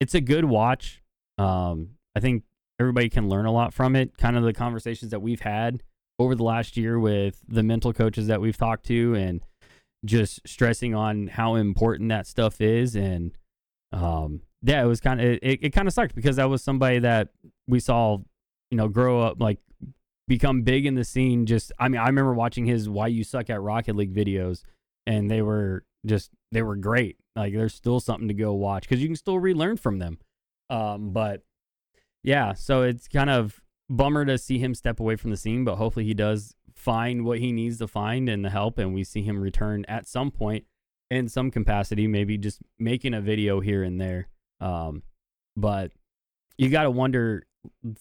it's 0.00 0.14
a 0.14 0.20
good 0.20 0.44
watch. 0.44 1.02
Um 1.38 1.90
i 2.14 2.20
think 2.20 2.44
everybody 2.80 3.08
can 3.08 3.28
learn 3.28 3.46
a 3.46 3.52
lot 3.52 3.74
from 3.74 3.96
it. 3.96 4.16
Kind 4.16 4.36
of 4.36 4.44
the 4.44 4.52
conversations 4.52 5.10
that 5.10 5.20
we've 5.20 5.40
had 5.40 5.82
over 6.18 6.34
the 6.34 6.44
last 6.44 6.76
year 6.76 6.98
with 6.98 7.42
the 7.48 7.62
mental 7.62 7.92
coaches 7.92 8.26
that 8.26 8.40
we've 8.40 8.56
talked 8.56 8.86
to 8.86 9.14
and 9.14 9.42
just 10.04 10.40
stressing 10.46 10.94
on 10.94 11.26
how 11.26 11.56
important 11.56 12.08
that 12.08 12.26
stuff 12.26 12.60
is 12.60 12.94
and 12.94 13.36
um 13.92 14.40
yeah 14.62 14.82
it 14.82 14.86
was 14.86 15.00
kind 15.00 15.20
of 15.20 15.26
it, 15.26 15.58
it 15.62 15.70
kind 15.70 15.88
of 15.88 15.94
sucked 15.94 16.14
because 16.14 16.36
that 16.36 16.48
was 16.48 16.62
somebody 16.62 16.98
that 16.98 17.28
we 17.66 17.80
saw 17.80 18.18
you 18.70 18.76
know 18.76 18.88
grow 18.88 19.22
up 19.22 19.40
like 19.40 19.58
become 20.28 20.62
big 20.62 20.86
in 20.86 20.94
the 20.94 21.04
scene 21.04 21.46
just 21.46 21.70
i 21.78 21.88
mean 21.88 22.00
i 22.00 22.06
remember 22.06 22.34
watching 22.34 22.66
his 22.66 22.88
why 22.88 23.06
you 23.06 23.22
suck 23.22 23.48
at 23.48 23.60
rocket 23.60 23.94
league 23.94 24.14
videos 24.14 24.62
and 25.06 25.30
they 25.30 25.40
were 25.40 25.84
just 26.04 26.30
they 26.52 26.62
were 26.62 26.76
great 26.76 27.16
like 27.36 27.52
there's 27.52 27.74
still 27.74 28.00
something 28.00 28.28
to 28.28 28.34
go 28.34 28.52
watch 28.52 28.82
because 28.82 29.00
you 29.00 29.08
can 29.08 29.16
still 29.16 29.38
relearn 29.38 29.76
from 29.76 29.98
them 29.98 30.18
um 30.68 31.10
but 31.10 31.42
yeah 32.24 32.52
so 32.52 32.82
it's 32.82 33.06
kind 33.06 33.30
of 33.30 33.60
bummer 33.88 34.24
to 34.24 34.36
see 34.36 34.58
him 34.58 34.74
step 34.74 34.98
away 34.98 35.14
from 35.14 35.30
the 35.30 35.36
scene 35.36 35.64
but 35.64 35.76
hopefully 35.76 36.04
he 36.04 36.14
does 36.14 36.56
find 36.76 37.24
what 37.24 37.38
he 37.38 37.50
needs 37.50 37.78
to 37.78 37.88
find 37.88 38.28
and 38.28 38.44
the 38.44 38.50
help, 38.50 38.78
and 38.78 38.94
we 38.94 39.02
see 39.02 39.22
him 39.22 39.40
return 39.40 39.84
at 39.88 40.06
some 40.06 40.30
point 40.30 40.64
in 41.10 41.28
some 41.28 41.50
capacity, 41.50 42.06
maybe 42.06 42.36
just 42.36 42.60
making 42.78 43.14
a 43.14 43.20
video 43.20 43.60
here 43.60 43.82
and 43.82 44.00
there. 44.00 44.28
Um, 44.60 45.02
but 45.56 45.92
you 46.58 46.68
got 46.68 46.84
to 46.84 46.90
wonder, 46.90 47.45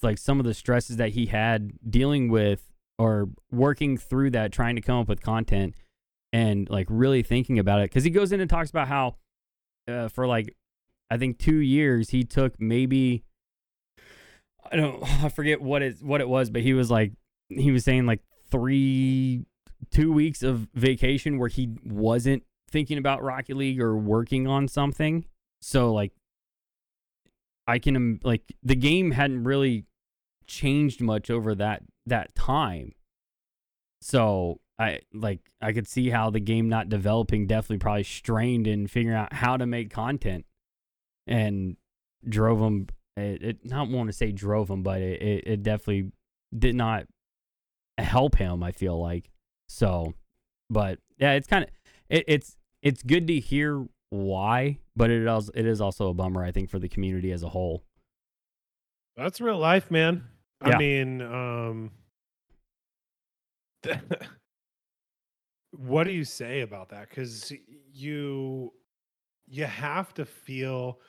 like 0.01 0.17
some 0.17 0.39
of 0.39 0.45
the 0.45 0.53
stresses 0.53 0.97
that 0.97 1.09
he 1.09 1.27
had 1.27 1.71
dealing 1.89 2.29
with 2.29 2.71
or 2.97 3.29
working 3.51 3.97
through 3.97 4.31
that, 4.31 4.51
trying 4.51 4.75
to 4.75 4.81
come 4.81 4.99
up 4.99 5.07
with 5.07 5.21
content 5.21 5.75
and 6.31 6.69
like 6.69 6.87
really 6.89 7.23
thinking 7.23 7.59
about 7.59 7.79
it. 7.79 7.89
Because 7.89 8.03
he 8.03 8.09
goes 8.09 8.31
in 8.31 8.39
and 8.39 8.49
talks 8.49 8.69
about 8.69 8.87
how 8.87 9.15
uh, 9.87 10.07
for 10.07 10.27
like 10.27 10.55
I 11.09 11.17
think 11.17 11.37
two 11.37 11.57
years 11.57 12.09
he 12.09 12.23
took 12.23 12.59
maybe 12.59 13.23
I 14.71 14.75
don't 14.75 15.03
I 15.23 15.29
forget 15.29 15.61
what 15.61 15.81
it 15.81 16.01
what 16.01 16.21
it 16.21 16.29
was, 16.29 16.49
but 16.49 16.61
he 16.61 16.73
was 16.73 16.89
like 16.89 17.13
he 17.49 17.71
was 17.71 17.83
saying 17.83 18.05
like 18.05 18.21
three 18.49 19.45
two 19.91 20.11
weeks 20.11 20.43
of 20.43 20.67
vacation 20.73 21.37
where 21.37 21.49
he 21.49 21.69
wasn't 21.83 22.43
thinking 22.69 22.97
about 22.97 23.23
Rocket 23.23 23.55
League 23.55 23.79
or 23.79 23.95
working 23.95 24.47
on 24.47 24.67
something. 24.67 25.25
So 25.61 25.93
like 25.93 26.11
I 27.67 27.79
can 27.79 28.19
like 28.23 28.43
the 28.63 28.75
game 28.75 29.11
hadn't 29.11 29.43
really 29.43 29.85
changed 30.47 31.01
much 31.01 31.29
over 31.29 31.55
that 31.55 31.83
that 32.05 32.35
time. 32.35 32.93
So 34.01 34.59
I 34.77 34.99
like 35.13 35.39
I 35.61 35.71
could 35.71 35.87
see 35.87 36.09
how 36.09 36.29
the 36.29 36.39
game 36.39 36.69
not 36.69 36.89
developing 36.89 37.47
definitely 37.47 37.79
probably 37.79 38.03
strained 38.03 38.67
in 38.67 38.87
figuring 38.87 39.17
out 39.17 39.33
how 39.33 39.57
to 39.57 39.65
make 39.65 39.89
content 39.89 40.45
and 41.27 41.77
drove 42.27 42.59
him 42.59 42.87
it, 43.15 43.41
it 43.41 43.57
not 43.65 43.89
want 43.89 44.09
to 44.09 44.13
say 44.13 44.31
drove 44.31 44.69
him 44.69 44.83
but 44.83 45.01
it, 45.01 45.21
it, 45.21 45.43
it 45.47 45.63
definitely 45.63 46.11
did 46.57 46.75
not 46.75 47.05
help 47.97 48.35
him 48.35 48.63
I 48.63 48.71
feel 48.73 48.99
like 49.01 49.31
so 49.69 50.13
but 50.69 50.99
yeah 51.17 51.31
it's 51.31 51.47
kind 51.47 51.63
of 51.63 51.69
it, 52.09 52.25
it's 52.27 52.57
it's 52.81 53.01
good 53.01 53.27
to 53.27 53.39
hear 53.39 53.85
why 54.09 54.79
but 54.95 55.09
it 55.09 55.27
also 55.27 55.51
it 55.55 55.65
is 55.65 55.81
also 55.81 56.09
a 56.09 56.13
bummer 56.13 56.43
I 56.43 56.51
think 56.51 56.69
for 56.69 56.79
the 56.79 56.89
community 56.89 57.31
as 57.31 57.43
a 57.43 57.49
whole 57.49 57.83
That's 59.17 59.41
real 59.41 59.57
life, 59.57 59.91
man. 59.91 60.23
Yeah. 60.65 60.75
I 60.75 60.77
mean, 60.77 61.21
um 61.21 61.91
what 65.71 66.05
do 66.05 66.11
you 66.11 66.23
say 66.23 66.61
about 66.61 66.89
that? 66.89 67.09
Cuz 67.09 67.51
you 67.93 68.73
you 69.47 69.65
have 69.65 70.13
to 70.15 70.25
feel 70.25 70.99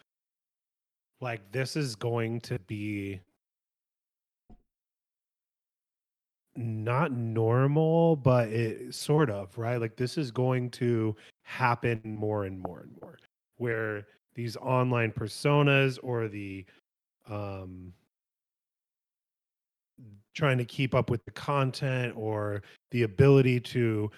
like 1.21 1.51
this 1.53 1.77
is 1.77 1.97
going 1.97 2.41
to 2.43 2.59
be 2.61 3.21
not 6.57 7.13
normal, 7.13 8.17
but 8.17 8.49
it 8.49 8.95
sort 8.95 9.31
of, 9.31 9.57
right? 9.59 9.81
Like 9.81 9.97
this 9.97 10.19
is 10.19 10.31
going 10.31 10.71
to 10.73 11.17
happen 11.45 12.01
more 12.05 12.45
and 12.45 12.61
more 12.61 12.81
and 12.81 12.99
more 13.01 13.19
where 13.57 14.07
these 14.35 14.57
online 14.57 15.13
personas 15.13 15.99
or 16.03 16.29
the 16.29 16.65
um 17.29 17.93
trying 20.35 20.59
to 20.59 20.65
keep 20.65 20.95
up 20.95 21.09
with 21.09 21.25
the 21.25 21.31
content 21.31 22.13
or 22.15 22.63
the 22.91 23.03
ability 23.05 23.59
to 23.59 24.11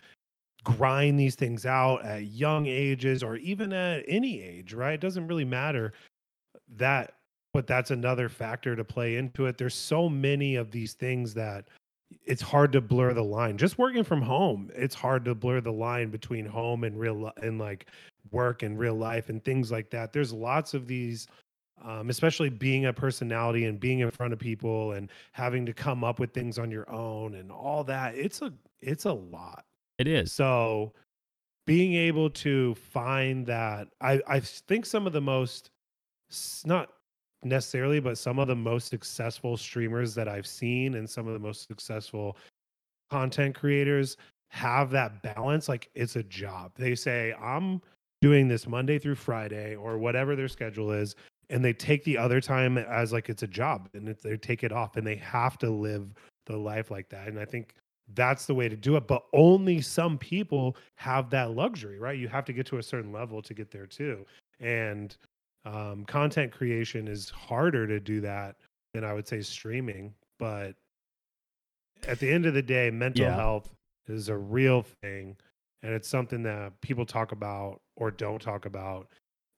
grind 0.64 1.18
these 1.18 1.36
things 1.36 1.64
out 1.64 2.04
at 2.04 2.24
young 2.24 2.66
ages 2.66 3.22
or 3.22 3.36
even 3.36 3.72
at 3.72 4.04
any 4.08 4.42
age, 4.42 4.74
right? 4.74 4.94
It 4.94 5.00
doesn't 5.00 5.28
really 5.28 5.44
matter 5.44 5.92
that, 6.76 7.14
but 7.54 7.66
that's 7.66 7.92
another 7.92 8.28
factor 8.28 8.74
to 8.74 8.84
play 8.84 9.16
into 9.16 9.46
it. 9.46 9.56
There's 9.56 9.74
so 9.74 10.08
many 10.08 10.56
of 10.56 10.70
these 10.72 10.94
things 10.94 11.32
that 11.34 11.68
it's 12.24 12.42
hard 12.42 12.72
to 12.72 12.80
blur 12.80 13.14
the 13.14 13.22
line. 13.22 13.56
Just 13.56 13.78
working 13.78 14.04
from 14.04 14.20
home, 14.20 14.70
it's 14.74 14.94
hard 14.94 15.24
to 15.26 15.34
blur 15.34 15.60
the 15.60 15.72
line 15.72 16.10
between 16.10 16.44
home 16.44 16.84
and 16.84 16.98
real 16.98 17.30
and 17.40 17.58
like 17.58 17.86
work 18.32 18.62
and 18.62 18.78
real 18.78 18.94
life 18.94 19.28
and 19.28 19.44
things 19.44 19.70
like 19.70 19.90
that. 19.90 20.12
There's 20.12 20.32
lots 20.32 20.74
of 20.74 20.86
these 20.86 21.26
um, 21.84 22.10
especially 22.10 22.50
being 22.50 22.86
a 22.86 22.92
personality 22.92 23.66
and 23.66 23.78
being 23.78 24.00
in 24.00 24.10
front 24.10 24.32
of 24.32 24.40
people 24.40 24.92
and 24.92 25.10
having 25.30 25.64
to 25.66 25.72
come 25.72 26.02
up 26.02 26.18
with 26.18 26.34
things 26.34 26.58
on 26.58 26.72
your 26.72 26.90
own 26.90 27.36
and 27.36 27.52
all 27.52 27.84
that 27.84 28.16
it's 28.16 28.42
a 28.42 28.52
it's 28.80 29.04
a 29.04 29.12
lot. 29.12 29.64
It 29.98 30.08
is. 30.08 30.32
So 30.32 30.92
being 31.68 31.94
able 31.94 32.30
to 32.30 32.74
find 32.76 33.44
that 33.44 33.88
i 34.00 34.18
i 34.26 34.40
think 34.40 34.86
some 34.86 35.06
of 35.06 35.12
the 35.12 35.20
most 35.20 35.70
not 36.64 36.88
necessarily 37.44 38.00
but 38.00 38.16
some 38.16 38.38
of 38.38 38.48
the 38.48 38.56
most 38.56 38.88
successful 38.88 39.54
streamers 39.54 40.14
that 40.14 40.28
i've 40.28 40.46
seen 40.46 40.94
and 40.94 41.08
some 41.08 41.26
of 41.26 41.34
the 41.34 41.38
most 41.38 41.68
successful 41.68 42.38
content 43.10 43.54
creators 43.54 44.16
have 44.48 44.90
that 44.90 45.22
balance 45.22 45.68
like 45.68 45.90
it's 45.94 46.16
a 46.16 46.22
job. 46.22 46.72
They 46.76 46.94
say 46.94 47.34
i'm 47.34 47.82
doing 48.20 48.48
this 48.48 48.66
monday 48.66 48.98
through 48.98 49.14
friday 49.14 49.74
or 49.76 49.98
whatever 49.98 50.34
their 50.36 50.48
schedule 50.48 50.90
is 50.92 51.14
and 51.50 51.64
they 51.64 51.72
take 51.72 52.04
the 52.04 52.18
other 52.18 52.40
time 52.40 52.76
as 52.76 53.12
like 53.12 53.28
it's 53.28 53.42
a 53.42 53.46
job 53.48 53.88
and 53.94 54.14
they 54.22 54.36
take 54.36 54.62
it 54.62 54.72
off 54.72 54.96
and 54.96 55.06
they 55.06 55.16
have 55.16 55.56
to 55.58 55.70
live 55.70 56.12
the 56.46 56.56
life 56.56 56.90
like 56.90 57.08
that 57.08 57.28
and 57.28 57.38
i 57.38 57.44
think 57.44 57.74
that's 58.14 58.46
the 58.46 58.54
way 58.54 58.68
to 58.68 58.76
do 58.76 58.96
it 58.96 59.06
but 59.06 59.22
only 59.34 59.80
some 59.80 60.16
people 60.16 60.76
have 60.96 61.28
that 61.30 61.50
luxury 61.52 61.98
right 61.98 62.18
you 62.18 62.28
have 62.28 62.44
to 62.44 62.52
get 62.52 62.66
to 62.66 62.78
a 62.78 62.82
certain 62.82 63.12
level 63.12 63.42
to 63.42 63.52
get 63.54 63.70
there 63.70 63.86
too 63.86 64.24
and 64.60 65.16
um, 65.64 66.04
content 66.06 66.50
creation 66.50 67.06
is 67.06 67.28
harder 67.28 67.86
to 67.86 68.00
do 68.00 68.20
that 68.20 68.56
than 68.94 69.04
i 69.04 69.12
would 69.12 69.28
say 69.28 69.40
streaming 69.42 70.14
but 70.38 70.74
at 72.06 72.18
the 72.18 72.30
end 72.30 72.46
of 72.46 72.54
the 72.54 72.62
day 72.62 72.90
mental 72.90 73.26
Yeah. 73.26 73.34
health 73.34 73.74
is 74.06 74.28
a 74.30 74.36
real 74.36 74.86
thing 75.02 75.36
and 75.82 75.92
it's 75.92 76.08
something 76.08 76.42
that 76.42 76.80
people 76.80 77.06
talk 77.06 77.32
about 77.32 77.80
or 77.96 78.10
don't 78.10 78.42
talk 78.42 78.66
about 78.66 79.08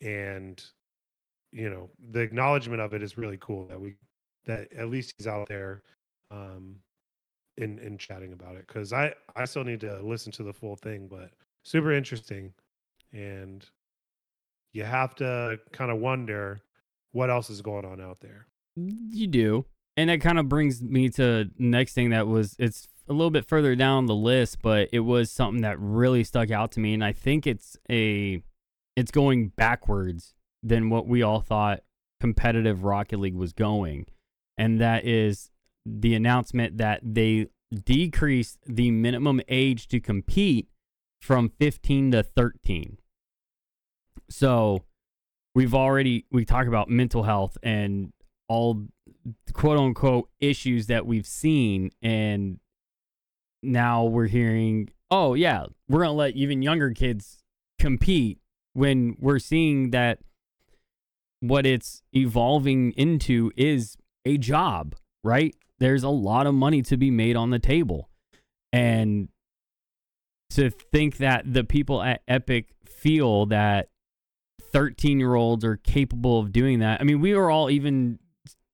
and 0.02 0.62
you 1.52 1.68
know 1.68 1.88
the 2.10 2.20
acknowledgement 2.20 2.80
of 2.80 2.94
it 2.94 3.02
is 3.02 3.18
really 3.18 3.38
cool 3.40 3.66
that 3.66 3.80
we 3.80 3.94
that 4.44 4.72
at 4.72 4.88
least 4.88 5.14
he's 5.18 5.26
out 5.26 5.48
there 5.48 5.82
um 6.30 6.76
in 7.56 7.78
in 7.78 7.98
chatting 7.98 8.32
about 8.32 8.56
it 8.56 8.66
because 8.66 8.92
i 8.92 9.12
i 9.36 9.44
still 9.44 9.64
need 9.64 9.80
to 9.80 10.00
listen 10.02 10.30
to 10.32 10.42
the 10.42 10.52
full 10.52 10.76
thing 10.76 11.08
but 11.08 11.30
super 11.64 11.92
interesting 11.92 12.52
and 13.12 13.66
you 14.72 14.84
have 14.84 15.14
to 15.14 15.58
kind 15.72 15.90
of 15.90 15.98
wonder 15.98 16.60
what 17.12 17.28
else 17.30 17.50
is 17.50 17.60
going 17.60 17.84
on 17.84 18.00
out 18.00 18.20
there 18.20 18.46
You 18.76 19.26
do. 19.26 19.66
And 19.96 20.08
that 20.08 20.20
kind 20.20 20.38
of 20.38 20.48
brings 20.48 20.80
me 20.80 21.10
to 21.10 21.50
next 21.58 21.92
thing 21.92 22.10
that 22.10 22.26
was 22.26 22.54
it's 22.58 22.88
a 23.10 23.12
little 23.12 23.30
bit 23.30 23.48
further 23.48 23.74
down 23.74 24.06
the 24.06 24.14
list, 24.14 24.62
but 24.62 24.88
it 24.92 25.00
was 25.00 25.32
something 25.32 25.62
that 25.62 25.78
really 25.80 26.22
stuck 26.22 26.50
out 26.50 26.70
to 26.72 26.80
me 26.80 26.94
and 26.94 27.04
I 27.04 27.12
think 27.12 27.46
it's 27.46 27.76
a 27.90 28.42
it's 28.96 29.10
going 29.10 29.48
backwards 29.48 30.34
than 30.62 30.90
what 30.90 31.06
we 31.06 31.22
all 31.22 31.40
thought 31.40 31.80
competitive 32.20 32.84
Rocket 32.84 33.18
League 33.18 33.34
was 33.34 33.52
going. 33.52 34.06
And 34.56 34.80
that 34.80 35.04
is 35.04 35.50
the 35.84 36.14
announcement 36.14 36.78
that 36.78 37.00
they 37.02 37.46
decreased 37.84 38.58
the 38.66 38.90
minimum 38.90 39.40
age 39.48 39.88
to 39.88 40.00
compete 40.00 40.68
from 41.20 41.48
15 41.58 42.12
to 42.12 42.22
13. 42.22 42.98
So, 44.28 44.84
we've 45.54 45.74
already 45.74 46.26
we 46.30 46.44
talk 46.44 46.68
about 46.68 46.88
mental 46.88 47.24
health 47.24 47.58
and 47.62 48.12
all 48.48 48.86
quote 49.52 49.78
unquote 49.78 50.28
issues 50.38 50.86
that 50.86 51.06
we've 51.06 51.26
seen 51.26 51.90
and 52.02 52.59
now 53.62 54.04
we're 54.04 54.26
hearing 54.26 54.88
oh 55.10 55.34
yeah 55.34 55.64
we're 55.88 56.00
going 56.00 56.08
to 56.08 56.12
let 56.12 56.34
even 56.34 56.62
younger 56.62 56.90
kids 56.90 57.38
compete 57.78 58.38
when 58.72 59.16
we're 59.18 59.38
seeing 59.38 59.90
that 59.90 60.18
what 61.40 61.66
it's 61.66 62.02
evolving 62.14 62.92
into 62.92 63.50
is 63.56 63.96
a 64.24 64.36
job 64.38 64.94
right 65.24 65.54
there's 65.78 66.02
a 66.02 66.08
lot 66.08 66.46
of 66.46 66.54
money 66.54 66.82
to 66.82 66.96
be 66.96 67.10
made 67.10 67.36
on 67.36 67.50
the 67.50 67.58
table 67.58 68.08
and 68.72 69.28
to 70.50 70.70
think 70.70 71.18
that 71.18 71.52
the 71.52 71.64
people 71.64 72.02
at 72.02 72.22
epic 72.28 72.66
feel 72.84 73.46
that 73.46 73.88
13 74.72 75.18
year 75.18 75.34
olds 75.34 75.64
are 75.64 75.76
capable 75.76 76.38
of 76.38 76.52
doing 76.52 76.80
that. 76.80 77.00
I 77.00 77.04
mean, 77.04 77.20
we 77.20 77.34
were 77.34 77.50
all 77.50 77.70
even 77.70 78.18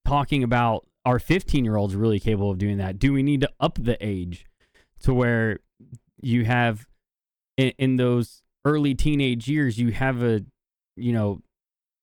talking 0.05 0.43
about 0.43 0.87
our 1.05 1.19
15 1.19 1.65
year 1.65 1.77
olds 1.77 1.95
really 1.95 2.19
capable 2.19 2.51
of 2.51 2.59
doing 2.59 2.79
that. 2.79 2.99
Do 2.99 3.13
we 3.13 3.23
need 3.23 3.41
to 3.43 3.51
up 3.61 3.79
the 3.81 3.97
age 4.05 4.47
to 5.07 5.15
where 5.15 5.61
you 6.21 6.45
have 6.45 6.85
in, 7.57 7.73
in 7.79 7.97
those 7.97 8.43
early 8.65 8.93
teenage 8.93 9.49
years, 9.49 9.79
you 9.79 9.93
have 9.93 10.21
a, 10.23 10.45
you 10.97 11.13
know, 11.13 11.41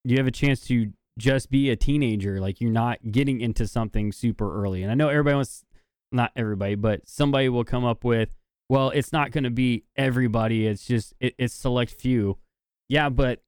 you 0.05 0.17
have 0.17 0.27
a 0.27 0.31
chance 0.31 0.61
to 0.67 0.93
just 1.19 1.51
be 1.51 1.69
a 1.69 1.75
teenager. 1.75 2.39
Like 2.39 2.61
you're 2.61 2.71
not 2.71 3.11
getting 3.11 3.41
into 3.41 3.67
something 3.67 4.13
super 4.13 4.63
early. 4.63 4.83
And 4.83 4.91
I 4.91 4.95
know 4.95 5.09
everybody 5.09 5.35
wants, 5.35 5.65
not 6.13 6.31
everybody, 6.35 6.75
but 6.75 7.05
somebody 7.05 7.49
will 7.49 7.65
come 7.65 7.83
up 7.83 8.05
with, 8.05 8.29
well, 8.69 8.89
it's 8.89 9.11
not 9.11 9.31
going 9.31 9.43
to 9.43 9.49
be 9.49 9.83
everybody. 9.97 10.65
It's 10.65 10.85
just, 10.85 11.13
it, 11.19 11.35
it's 11.37 11.53
select 11.53 11.91
few. 11.91 12.37
Yeah, 12.87 13.09
but 13.09 13.43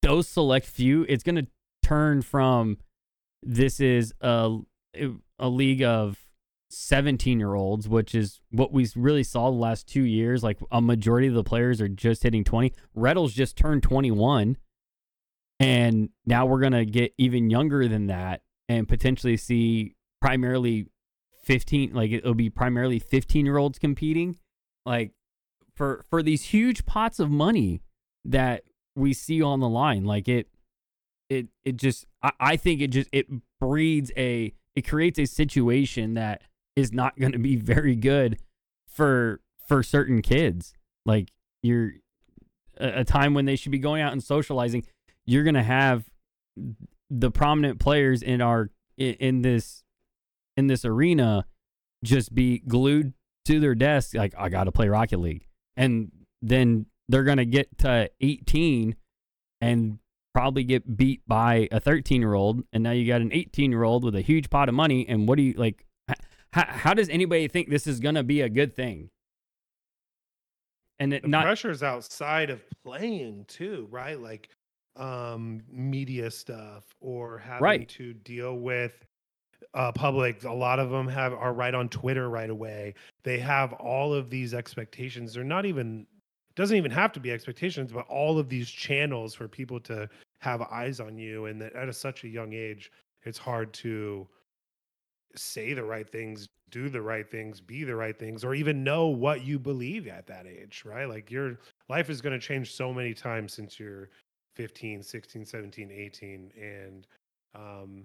those 0.00 0.26
select 0.26 0.64
few, 0.64 1.04
it's 1.06 1.22
going 1.22 1.36
to 1.36 1.46
turn 1.82 2.22
from 2.22 2.78
this 3.42 3.78
is 3.78 4.14
a 4.20 4.58
a 5.38 5.48
league 5.48 5.82
of 5.82 6.18
17 6.70 7.38
year 7.40 7.54
olds, 7.54 7.88
which 7.88 8.14
is 8.14 8.40
what 8.50 8.72
we 8.72 8.88
really 8.94 9.24
saw 9.24 9.50
the 9.50 9.56
last 9.56 9.88
two 9.88 10.02
years. 10.02 10.42
Like 10.42 10.58
a 10.70 10.80
majority 10.80 11.26
of 11.26 11.34
the 11.34 11.44
players 11.44 11.80
are 11.80 11.88
just 11.88 12.22
hitting 12.22 12.44
20. 12.44 12.72
Reddle's 12.94 13.34
just 13.34 13.56
turned 13.56 13.82
21. 13.82 14.56
And 15.58 16.08
now 16.24 16.46
we're 16.46 16.60
going 16.60 16.72
to 16.72 16.86
get 16.86 17.12
even 17.18 17.50
younger 17.50 17.86
than 17.86 18.06
that 18.06 18.42
and 18.68 18.88
potentially 18.88 19.36
see 19.36 19.96
primarily 20.20 20.86
15, 21.44 21.92
like 21.92 22.12
it'll 22.12 22.34
be 22.34 22.50
primarily 22.50 22.98
15 22.98 23.44
year 23.44 23.58
olds 23.58 23.78
competing. 23.78 24.38
Like 24.86 25.12
for, 25.74 26.04
for 26.08 26.22
these 26.22 26.44
huge 26.44 26.86
pots 26.86 27.18
of 27.18 27.30
money 27.30 27.82
that 28.24 28.62
we 28.94 29.12
see 29.12 29.42
on 29.42 29.60
the 29.60 29.68
line, 29.68 30.04
like 30.04 30.28
it, 30.28 30.48
it, 31.28 31.48
it 31.64 31.76
just, 31.76 32.06
I, 32.22 32.32
I 32.38 32.56
think 32.56 32.80
it 32.80 32.88
just, 32.88 33.08
it 33.12 33.26
breeds 33.60 34.12
a, 34.16 34.54
it 34.76 34.88
creates 34.88 35.18
a 35.18 35.26
situation 35.26 36.14
that 36.14 36.42
is 36.76 36.92
not 36.92 37.18
going 37.18 37.32
to 37.32 37.38
be 37.38 37.56
very 37.56 37.96
good 37.96 38.38
for 38.88 39.40
for 39.66 39.82
certain 39.82 40.22
kids. 40.22 40.74
Like 41.06 41.32
you're 41.62 41.92
a, 42.78 43.00
a 43.00 43.04
time 43.04 43.34
when 43.34 43.44
they 43.44 43.56
should 43.56 43.72
be 43.72 43.78
going 43.78 44.02
out 44.02 44.12
and 44.12 44.22
socializing, 44.22 44.84
you're 45.26 45.44
going 45.44 45.54
to 45.54 45.62
have 45.62 46.10
the 47.08 47.30
prominent 47.30 47.78
players 47.78 48.22
in 48.22 48.40
our 48.40 48.70
in, 48.96 49.14
in 49.14 49.42
this 49.42 49.82
in 50.56 50.66
this 50.66 50.84
arena 50.84 51.46
just 52.04 52.34
be 52.34 52.58
glued 52.58 53.12
to 53.44 53.60
their 53.60 53.74
desk 53.74 54.14
like 54.14 54.34
I 54.36 54.48
got 54.48 54.64
to 54.64 54.72
play 54.72 54.88
Rocket 54.88 55.20
League. 55.20 55.46
And 55.76 56.10
then 56.42 56.86
they're 57.08 57.24
going 57.24 57.38
to 57.38 57.44
get 57.44 57.78
to 57.78 58.10
18 58.20 58.96
and 59.60 59.98
probably 60.32 60.64
get 60.64 60.96
beat 60.96 61.22
by 61.26 61.68
a 61.72 61.80
13 61.80 62.20
year 62.20 62.34
old 62.34 62.62
and 62.72 62.84
now 62.84 62.92
you 62.92 63.06
got 63.06 63.20
an 63.20 63.32
18 63.32 63.72
year 63.72 63.82
old 63.82 64.04
with 64.04 64.14
a 64.14 64.20
huge 64.20 64.48
pot 64.48 64.68
of 64.68 64.74
money 64.74 65.06
and 65.08 65.28
what 65.28 65.36
do 65.36 65.42
you 65.42 65.54
like 65.54 65.84
how, 66.52 66.64
how 66.66 66.94
does 66.94 67.08
anybody 67.08 67.48
think 67.48 67.68
this 67.68 67.86
is 67.86 68.00
going 68.00 68.14
to 68.16 68.22
be 68.22 68.40
a 68.40 68.48
good 68.48 68.74
thing? 68.74 69.10
And 70.98 71.14
it 71.14 71.22
the 71.22 71.28
not 71.28 71.44
pressures 71.44 71.82
outside 71.82 72.50
of 72.50 72.62
playing 72.84 73.46
too, 73.48 73.88
right? 73.90 74.20
Like 74.20 74.48
um 74.96 75.62
media 75.70 76.30
stuff 76.30 76.84
or 77.00 77.38
having 77.38 77.62
Right. 77.62 77.88
to 77.90 78.12
deal 78.12 78.56
with 78.58 79.04
uh 79.72 79.92
public 79.92 80.42
a 80.42 80.52
lot 80.52 80.80
of 80.80 80.90
them 80.90 81.06
have 81.06 81.32
are 81.32 81.52
right 81.52 81.74
on 81.76 81.88
twitter 81.88 82.28
right 82.28 82.50
away 82.50 82.94
they 83.22 83.38
have 83.38 83.72
all 83.74 84.12
of 84.12 84.30
these 84.30 84.52
expectations 84.52 85.32
they're 85.32 85.44
not 85.44 85.64
even 85.64 86.08
doesn't 86.56 86.76
even 86.76 86.90
have 86.90 87.12
to 87.12 87.20
be 87.20 87.30
expectations 87.30 87.92
but 87.92 88.04
all 88.08 88.36
of 88.36 88.48
these 88.48 88.68
channels 88.68 89.32
for 89.32 89.46
people 89.46 89.78
to 89.78 90.08
have 90.40 90.60
eyes 90.62 90.98
on 90.98 91.16
you 91.16 91.44
and 91.44 91.62
that 91.62 91.72
at 91.74 91.88
a, 91.88 91.92
such 91.92 92.24
a 92.24 92.28
young 92.28 92.52
age 92.52 92.90
it's 93.22 93.38
hard 93.38 93.72
to 93.72 94.26
say 95.36 95.72
the 95.72 95.84
right 95.84 96.10
things 96.10 96.48
do 96.70 96.88
the 96.88 97.00
right 97.00 97.30
things 97.30 97.60
be 97.60 97.84
the 97.84 97.94
right 97.94 98.18
things 98.18 98.44
or 98.44 98.54
even 98.54 98.84
know 98.84 99.06
what 99.06 99.44
you 99.44 99.58
believe 99.58 100.06
at 100.06 100.26
that 100.26 100.46
age 100.46 100.82
right 100.84 101.08
like 101.08 101.30
your 101.30 101.58
life 101.88 102.10
is 102.10 102.20
going 102.20 102.32
to 102.32 102.44
change 102.44 102.72
so 102.74 102.92
many 102.92 103.12
times 103.12 103.52
since 103.52 103.78
you're 103.78 104.08
15 104.56 105.02
16 105.02 105.44
17 105.44 105.90
18 105.90 106.52
and 106.60 107.06
um 107.54 108.04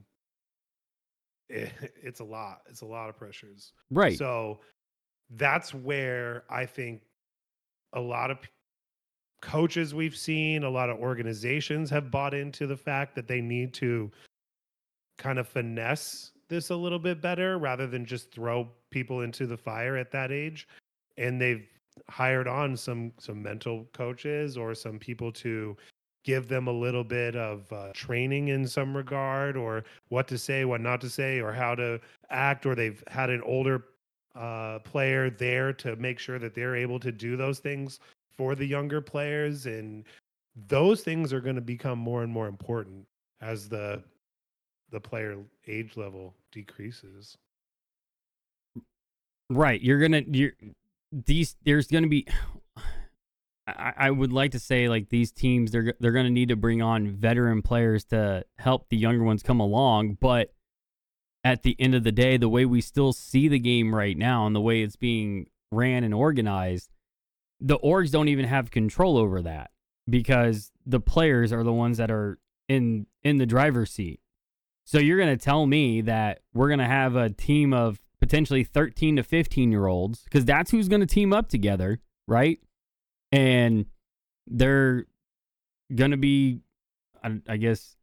it, 1.49 1.71
it's 2.01 2.19
a 2.19 2.23
lot 2.23 2.61
it's 2.67 2.81
a 2.81 2.85
lot 2.85 3.09
of 3.09 3.17
pressures 3.17 3.73
right. 3.91 4.17
so 4.17 4.59
that's 5.31 5.73
where 5.73 6.43
I 6.49 6.65
think 6.65 7.01
a 7.93 7.99
lot 7.99 8.31
of 8.31 8.37
coaches 9.41 9.93
we've 9.93 10.15
seen, 10.15 10.63
a 10.63 10.69
lot 10.69 10.89
of 10.89 10.97
organizations 10.97 11.89
have 11.89 12.11
bought 12.11 12.33
into 12.33 12.67
the 12.67 12.77
fact 12.77 13.15
that 13.15 13.27
they 13.27 13.41
need 13.41 13.73
to 13.75 14.11
kind 15.17 15.39
of 15.39 15.47
finesse 15.47 16.31
this 16.49 16.69
a 16.69 16.75
little 16.75 16.99
bit 16.99 17.21
better 17.21 17.57
rather 17.57 17.87
than 17.87 18.05
just 18.05 18.31
throw 18.31 18.67
people 18.91 19.21
into 19.21 19.47
the 19.47 19.57
fire 19.57 19.97
at 19.97 20.11
that 20.11 20.31
age. 20.31 20.67
And 21.17 21.39
they've 21.39 21.67
hired 22.09 22.47
on 22.47 22.75
some 22.75 23.13
some 23.19 23.41
mental 23.41 23.85
coaches 23.93 24.57
or 24.57 24.75
some 24.75 24.99
people 24.99 25.31
to 25.31 25.77
give 26.23 26.47
them 26.47 26.67
a 26.67 26.71
little 26.71 27.03
bit 27.03 27.35
of 27.35 27.71
uh, 27.71 27.91
training 27.93 28.49
in 28.49 28.67
some 28.67 28.97
regard 28.97 29.55
or 29.55 29.83
what 30.09 30.27
to 30.27 30.37
say 30.37 30.65
what 30.65 30.81
not 30.81 30.99
to 30.99 31.09
say 31.09 31.39
or 31.39 31.53
how 31.53 31.75
to 31.75 31.99
act 32.31 32.65
or 32.65 32.75
they've 32.75 33.03
had 33.07 33.29
an 33.29 33.41
older 33.43 33.85
uh, 34.35 34.79
player 34.79 35.29
there 35.29 35.71
to 35.71 35.95
make 35.95 36.19
sure 36.19 36.39
that 36.39 36.53
they're 36.53 36.75
able 36.75 36.99
to 36.99 37.11
do 37.11 37.37
those 37.37 37.59
things 37.59 37.99
for 38.35 38.55
the 38.55 38.65
younger 38.65 38.99
players 38.99 39.65
and 39.67 40.03
those 40.67 41.01
things 41.01 41.31
are 41.31 41.39
going 41.39 41.55
to 41.55 41.61
become 41.61 41.99
more 41.99 42.23
and 42.23 42.31
more 42.31 42.47
important 42.47 43.05
as 43.41 43.69
the 43.69 44.03
the 44.91 44.99
player 44.99 45.37
age 45.67 45.97
level 45.97 46.33
decreases 46.51 47.37
Right. 49.49 49.81
You're 49.81 49.99
gonna 49.99 50.23
you're 50.27 50.51
these 51.11 51.55
there's 51.63 51.87
gonna 51.87 52.07
be 52.07 52.27
I, 53.67 53.93
I 53.97 54.11
would 54.11 54.31
like 54.31 54.51
to 54.51 54.59
say 54.59 54.89
like 54.89 55.09
these 55.09 55.31
teams 55.31 55.71
they're 55.71 55.93
they're 55.99 56.11
gonna 56.11 56.29
need 56.29 56.49
to 56.49 56.55
bring 56.55 56.81
on 56.81 57.11
veteran 57.11 57.61
players 57.61 58.05
to 58.05 58.43
help 58.57 58.89
the 58.89 58.97
younger 58.97 59.23
ones 59.23 59.43
come 59.43 59.59
along, 59.59 60.17
but 60.19 60.53
at 61.43 61.61
the 61.61 61.75
end 61.79 61.93
of 61.93 62.03
the 62.03 62.11
day, 62.11 62.37
the 62.37 62.49
way 62.49 62.65
we 62.65 62.81
still 62.81 63.13
see 63.13 63.47
the 63.47 63.59
game 63.59 63.93
right 63.93 64.17
now 64.17 64.47
and 64.47 64.55
the 64.55 64.61
way 64.61 64.81
it's 64.81 64.95
being 64.95 65.47
ran 65.71 66.03
and 66.03 66.13
organized, 66.13 66.89
the 67.59 67.77
orgs 67.79 68.11
don't 68.11 68.29
even 68.29 68.45
have 68.45 68.71
control 68.71 69.15
over 69.15 69.43
that 69.43 69.69
because 70.09 70.71
the 70.87 70.99
players 70.99 71.53
are 71.53 71.63
the 71.63 71.73
ones 71.73 71.97
that 71.97 72.09
are 72.09 72.39
in 72.67 73.05
in 73.23 73.37
the 73.37 73.45
driver's 73.45 73.91
seat. 73.91 74.19
So 74.85 74.99
you're 74.99 75.17
going 75.17 75.35
to 75.35 75.43
tell 75.43 75.65
me 75.65 76.01
that 76.01 76.41
we're 76.53 76.67
going 76.67 76.79
to 76.79 76.85
have 76.85 77.15
a 77.15 77.29
team 77.29 77.73
of 77.73 77.99
potentially 78.19 78.63
13 78.63 79.17
to 79.17 79.23
15 79.23 79.71
year 79.71 79.87
olds 79.87 80.23
because 80.23 80.45
that's 80.45 80.71
who's 80.71 80.87
going 80.87 81.01
to 81.01 81.07
team 81.07 81.33
up 81.33 81.49
together, 81.49 81.99
right? 82.27 82.59
And 83.31 83.87
they're 84.47 85.05
going 85.93 86.11
to 86.11 86.17
be, 86.17 86.59
I, 87.23 87.39
I 87.47 87.57
guess, 87.57 87.95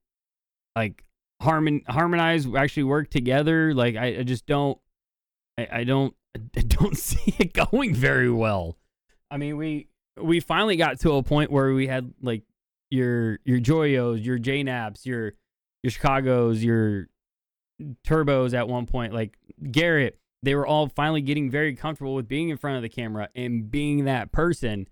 like 0.75 1.05
harmon 1.41 1.83
harmonize, 1.89 2.47
actually 2.53 2.85
work 2.85 3.11
together. 3.11 3.73
Like 3.75 3.95
I, 3.95 4.19
I 4.19 4.23
just 4.25 4.47
don't, 4.47 4.79
I, 5.57 5.69
I 5.73 5.85
don't, 5.85 6.15
I 6.57 6.61
don't 6.63 6.97
see 6.99 7.37
it 7.39 7.53
going 7.53 7.95
very 7.95 8.31
well. 8.31 8.77
I 9.31 9.37
mean, 9.37 9.57
we 9.57 9.89
we 10.21 10.41
finally 10.41 10.77
got 10.77 10.99
to 11.01 11.13
a 11.13 11.23
point 11.23 11.51
where 11.53 11.73
we 11.73 11.87
had 11.87 12.13
like 12.21 12.43
your 12.91 13.39
your 13.45 13.61
Joyos, 13.61 14.25
your 14.25 14.39
JKnaps, 14.39 15.07
your 15.07 15.35
your 15.83 15.91
Chicago's, 15.91 16.63
your 16.63 17.09
Turbos 18.07 18.55
at 18.55 18.69
one 18.69 18.87
point, 18.87 19.13
like 19.13 19.37
Garrett, 19.71 20.19
they 20.43 20.55
were 20.55 20.67
all 20.67 20.89
finally 20.89 21.23
getting 21.23 21.51
very 21.51 21.75
comfortable 21.75 22.15
with 22.15 22.29
being 22.29 22.49
in 22.49 22.57
front 22.57 22.77
of 22.77 22.83
the 22.83 22.89
camera 22.89 23.29
and 23.35 23.71
being 23.71 24.05
that 24.05 24.33
person. 24.33 24.89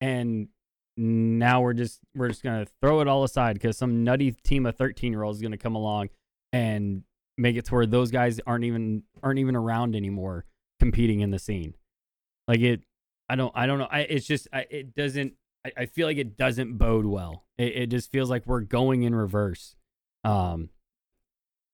And 0.00 0.48
now 0.96 1.60
we're 1.60 1.74
just 1.74 2.00
we're 2.14 2.28
just 2.28 2.42
gonna 2.42 2.66
throw 2.80 3.00
it 3.00 3.08
all 3.08 3.24
aside 3.24 3.54
because 3.54 3.76
some 3.76 4.04
nutty 4.04 4.32
team 4.32 4.66
of 4.66 4.76
13 4.76 5.12
year 5.12 5.22
olds 5.22 5.38
is 5.38 5.42
gonna 5.42 5.58
come 5.58 5.74
along 5.74 6.08
and 6.52 7.02
make 7.36 7.56
it 7.56 7.64
to 7.66 7.74
where 7.74 7.86
those 7.86 8.10
guys 8.10 8.40
aren't 8.46 8.64
even 8.64 9.02
aren't 9.22 9.38
even 9.38 9.56
around 9.56 9.96
anymore 9.96 10.44
competing 10.78 11.20
in 11.20 11.30
the 11.30 11.38
scene. 11.38 11.74
Like 12.46 12.60
it, 12.60 12.82
I 13.28 13.36
don't 13.36 13.52
I 13.54 13.66
don't 13.66 13.78
know. 13.78 13.88
I 13.90 14.00
it's 14.00 14.26
just 14.26 14.48
I, 14.52 14.66
it 14.70 14.94
doesn't. 14.94 15.34
I, 15.66 15.72
I 15.78 15.86
feel 15.86 16.06
like 16.06 16.18
it 16.18 16.36
doesn't 16.36 16.76
bode 16.76 17.06
well. 17.06 17.44
It, 17.58 17.76
it 17.76 17.86
just 17.86 18.10
feels 18.10 18.30
like 18.30 18.46
we're 18.46 18.60
going 18.60 19.02
in 19.02 19.14
reverse. 19.14 19.76
Um, 20.24 20.70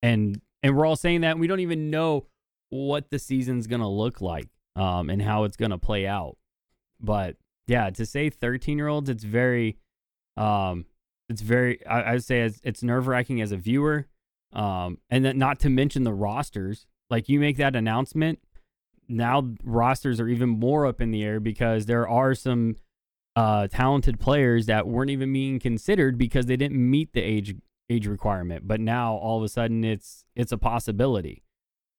and 0.03 0.41
and 0.63 0.77
we're 0.77 0.87
all 0.87 0.97
saying 0.97 1.23
that 1.23 1.39
we 1.39 1.47
don't 1.47 1.61
even 1.61 1.91
know 1.91 2.27
what 2.71 3.11
the 3.11 3.19
season's 3.19 3.67
gonna 3.67 3.91
look 3.91 4.21
like. 4.21 4.49
Um, 4.77 5.11
and 5.11 5.21
how 5.21 5.45
it's 5.45 5.57
gonna 5.57 5.79
play 5.79 6.07
out. 6.07 6.37
But 7.01 7.37
yeah, 7.67 7.91
to 7.91 8.07
say 8.07 8.31
13 8.31 8.79
year 8.79 8.89
olds, 8.89 9.09
it's 9.09 9.25
very, 9.25 9.79
um, 10.37 10.87
it's 11.29 11.43
very. 11.43 11.85
I, 11.87 12.01
I 12.03 12.13
would 12.15 12.25
say 12.25 12.41
it's, 12.41 12.61
it's 12.63 12.83
nerve 12.83 13.07
wracking 13.07 13.41
as 13.41 13.53
a 13.53 13.57
viewer. 13.57 14.07
Um, 14.53 14.99
and 15.09 15.25
then 15.25 15.39
not 15.39 15.61
to 15.61 15.71
mention 15.71 16.05
the 16.05 16.13
rosters. 16.13 16.87
Like 17.09 17.29
you 17.29 17.41
make 17.41 17.57
that 17.57 17.75
announcement, 17.77 18.41
now 19.09 19.51
rosters 19.65 20.21
are 20.21 20.29
even 20.29 20.49
more 20.49 20.87
up 20.87 21.01
in 21.01 21.11
the 21.11 21.25
air 21.25 21.41
because 21.41 21.87
there 21.87 22.09
are 22.09 22.35
some 22.35 22.77
uh, 23.35 23.67
talented 23.69 24.21
players 24.21 24.67
that 24.67 24.87
weren't 24.87 25.11
even 25.11 25.33
being 25.33 25.59
considered 25.59 26.17
because 26.19 26.47
they 26.47 26.57
didn't 26.57 26.79
meet 26.79 27.13
the 27.13 27.21
age 27.21 27.57
age 27.91 28.07
requirement. 28.07 28.67
But 28.67 28.81
now 28.81 29.15
all 29.17 29.37
of 29.37 29.45
a 29.45 29.49
sudden 29.49 29.85
it's 29.85 30.25
it's 30.35 30.53
a 30.53 30.59
possibility. 30.59 31.43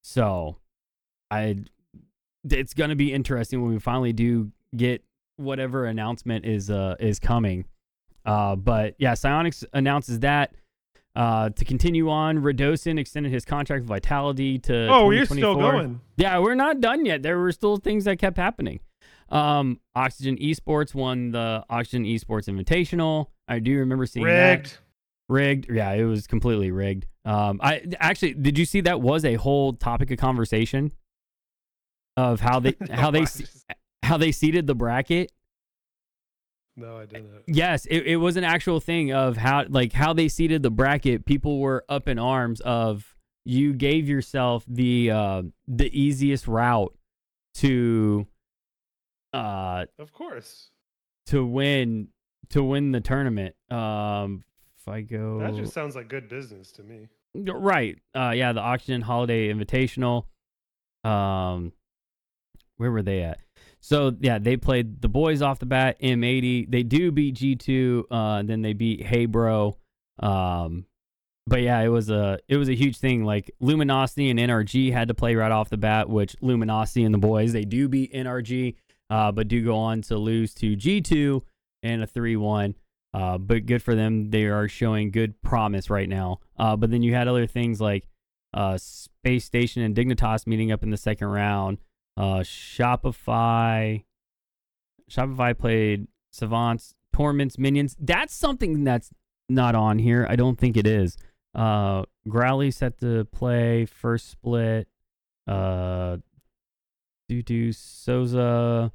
So 0.02 0.58
I 1.30 1.58
it's 2.50 2.74
gonna 2.74 2.96
be 2.96 3.14
interesting 3.14 3.62
when 3.62 3.72
we 3.72 3.80
finally 3.80 4.14
do 4.14 4.52
get 4.76 5.04
whatever 5.36 5.86
announcement 5.86 6.46
is 6.46 6.72
uh 6.72 6.96
is 7.00 7.20
coming. 7.20 7.66
Uh 8.26 8.56
but 8.56 8.96
yeah, 8.98 9.14
Psyonix 9.14 9.64
announces 9.74 10.20
that. 10.22 10.56
Uh, 11.14 11.50
to 11.50 11.66
continue 11.66 12.10
on, 12.10 12.38
Radosin 12.38 12.98
extended 12.98 13.34
his 13.34 13.44
contract 13.44 13.82
with 13.82 13.90
Vitality 13.90 14.58
to. 14.60 14.88
oh 14.88 15.10
you're 15.10 15.26
still 15.26 15.56
2024. 15.56 15.72
going 15.72 16.02
Yeah, 16.16 16.40
we're 16.40 16.56
not 16.56 16.80
done 16.80 17.06
yet. 17.06 17.22
There 17.22 17.38
were 17.38 17.52
still 17.52 17.76
things 17.76 18.06
that 18.06 18.18
kept 18.18 18.38
happening. 18.38 18.80
Um, 19.28 19.82
Oxygen 19.94 20.38
Esports 20.38 20.96
won 20.96 21.32
the 21.32 21.66
Oxygen 21.70 22.06
Esports 22.06 22.48
Invitational. 22.48 23.28
I 23.46 23.60
do 23.60 23.78
remember 23.78 24.06
seeing 24.06 24.26
rigged 24.26 24.72
that 24.72 24.80
rigged. 25.32 25.68
Yeah, 25.72 25.92
it 25.94 26.04
was 26.04 26.28
completely 26.28 26.70
rigged. 26.72 27.08
Um, 27.26 27.60
I 27.64 27.82
actually 28.00 28.34
did 28.34 28.58
you 28.58 28.66
see 28.66 28.82
that 28.82 29.02
was 29.02 29.24
a 29.26 29.36
whole 29.36 29.74
topic 29.74 30.12
of 30.12 30.18
conversation 30.18 30.92
of 32.18 32.40
how 32.42 32.60
they 32.60 32.76
No, 32.90 32.96
how 32.96 33.12
they 33.12 33.22
just- 33.22 33.66
how 34.04 34.18
they 34.18 34.32
seeded 34.32 34.68
the 34.68 34.76
bracket? 34.76 35.32
no, 36.78 36.98
I 36.98 37.06
didn't. 37.06 37.30
Yes, 37.48 37.86
it, 37.86 38.08
it 38.08 38.16
was 38.18 38.38
an 38.38 38.44
actual 38.44 38.80
thing 38.80 39.12
of 39.14 39.38
how 39.38 39.66
like 39.70 39.94
how 39.94 40.14
they 40.14 40.28
seeded 40.30 40.64
the 40.64 40.72
bracket. 40.72 41.26
People 41.26 41.60
were 41.60 41.84
up 41.90 42.08
in 42.08 42.18
arms 42.20 42.60
of 42.62 43.16
you 43.46 43.74
gave 43.74 44.08
yourself 44.08 44.64
the 44.68 45.12
uh 45.12 45.42
the 45.68 45.90
easiest 46.00 46.48
route 46.48 46.96
to 47.56 48.26
uh 49.34 49.86
Of 50.00 50.12
course. 50.14 50.70
to 51.28 51.46
win 51.46 52.08
to 52.50 52.64
win 52.64 52.92
the 52.92 53.02
tournament. 53.02 53.56
Um 53.70 54.44
if 54.82 54.88
I 54.88 55.02
go 55.02 55.40
That 55.40 55.56
just 55.56 55.74
sounds 55.74 55.96
like 55.96 56.08
good 56.08 56.28
business 56.28 56.72
to 56.74 56.84
me. 56.84 57.08
Right. 57.36 57.98
Uh 58.16 58.32
yeah, 58.36 58.54
the 58.54 58.62
Oxygen 58.62 59.02
Holiday 59.02 59.54
Invitational. 59.54 60.26
Um 61.04 61.74
where 62.78 62.92
were 62.92 63.04
they 63.04 63.22
at? 63.22 63.40
So 63.80 64.16
yeah, 64.20 64.40
they 64.40 64.58
played 64.58 65.02
the 65.02 65.10
boys 65.10 65.42
off 65.42 65.60
the 65.60 65.66
bat, 65.66 66.00
M80. 66.02 66.70
They 66.70 66.84
do 66.84 67.12
beat 67.12 67.36
G2, 67.36 68.06
uh 68.10 68.44
then 68.44 68.62
they 68.62 68.74
beat 68.74 69.06
Hey 69.06 69.26
Bro. 69.26 69.78
Um 70.20 70.86
but 71.48 71.62
yeah, 71.62 71.80
it 71.82 71.90
was 71.90 72.10
a 72.10 72.40
it 72.48 72.58
was 72.58 72.70
a 72.70 72.76
huge 72.76 72.98
thing. 72.98 73.24
Like 73.24 73.52
Luminosity 73.60 74.30
and 74.30 74.40
NRG 74.40 74.92
had 74.92 75.08
to 75.08 75.14
play 75.14 75.36
right 75.36 75.52
off 75.52 75.70
the 75.70 75.78
bat, 75.78 76.10
which 76.10 76.36
Luminosity 76.42 77.04
and 77.04 77.14
the 77.14 77.20
boys, 77.20 77.52
they 77.52 77.66
do 77.66 77.88
beat 77.88 78.14
NRG, 78.14 78.76
uh, 79.10 79.32
but 79.32 79.48
do 79.48 79.64
go 79.64 79.76
on 79.76 80.02
to 80.04 80.18
lose 80.18 80.54
to 80.56 80.76
G2 80.76 81.42
and 81.84 82.04
a 82.04 82.08
3-1. 82.08 82.76
Uh, 83.14 83.38
but 83.38 83.66
good 83.66 83.84
for 83.84 83.96
them. 83.96 84.30
They 84.30 84.46
are 84.46 84.68
showing 84.68 85.12
good 85.12 85.42
promise 85.42 85.90
right 85.90 86.08
now. 86.08 86.40
Uh, 86.58 86.76
but 86.76 86.92
then 86.92 87.04
you 87.04 87.14
had 87.14 87.28
other 87.28 87.48
things 87.48 87.82
like 87.82 88.08
uh, 88.54 88.78
Space 88.78 89.46
Station 89.46 89.82
and 89.82 89.96
Dignitas 89.96 90.48
meeting 90.48 90.72
up 90.72 90.84
in 90.84 90.90
the 90.90 90.98
second 90.98 91.28
round. 91.28 91.80
Uh, 92.18 92.40
Shopify, 92.40 94.04
Shopify 95.10 95.58
played 95.58 96.08
Savants, 96.32 96.96
Torments, 97.14 97.58
Minions. 97.58 97.96
That's 98.00 98.34
something 98.34 98.84
that's 98.84 99.12
not 99.50 99.76
on 99.76 100.00
here. 100.00 100.26
I 100.30 100.36
don't 100.36 100.58
think 100.58 100.78
it 100.78 100.88
is. 100.88 101.18
Uh, 101.54 102.04
Growly 102.28 102.72
set 102.72 103.00
to 103.00 103.26
play 103.26 103.86
first 103.86 104.30
split. 104.30 104.88
Uh, 105.48 106.18
Doo 107.28 107.72
Souza, 107.72 108.92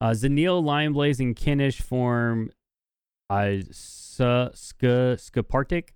uh, 0.00 0.10
Zanil, 0.10 0.62
Lion 0.62 0.92
Blaze, 0.92 1.20
and 1.20 1.34
Kinnish 1.34 1.80
form 1.82 2.50
I 3.30 3.62
Ska 3.70 4.52
Skapartik. 4.54 5.90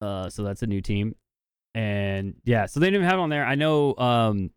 Uh, 0.00 0.28
so 0.28 0.42
that's 0.42 0.62
a 0.62 0.66
new 0.66 0.80
team, 0.80 1.14
and 1.74 2.34
yeah, 2.44 2.66
so 2.66 2.80
they 2.80 2.90
didn't 2.90 3.06
have 3.08 3.18
on 3.18 3.30
there. 3.30 3.46
I 3.46 3.54
know, 3.54 3.96
um, 3.96 4.50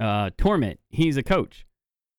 uh, 0.00 0.30
Torment. 0.36 0.80
He's 0.90 1.16
a 1.16 1.22
coach, 1.22 1.64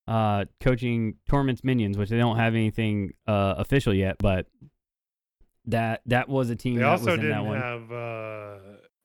uh, 0.07 0.45
coaching 0.59 1.15
Torment's 1.27 1.63
minions, 1.63 1.97
which 1.97 2.09
they 2.09 2.17
don't 2.17 2.37
have 2.37 2.55
anything 2.55 3.13
uh 3.27 3.55
official 3.57 3.93
yet, 3.93 4.15
but 4.19 4.47
that 5.65 6.01
that 6.05 6.29
was 6.29 6.49
a 6.49 6.55
team 6.55 6.75
They 6.75 6.81
that 6.81 6.89
also 6.89 7.11
was 7.11 7.19
in 7.19 7.29
that 7.29 7.43
didn't 7.43 7.61
have 7.61 7.91
uh, 7.91 8.57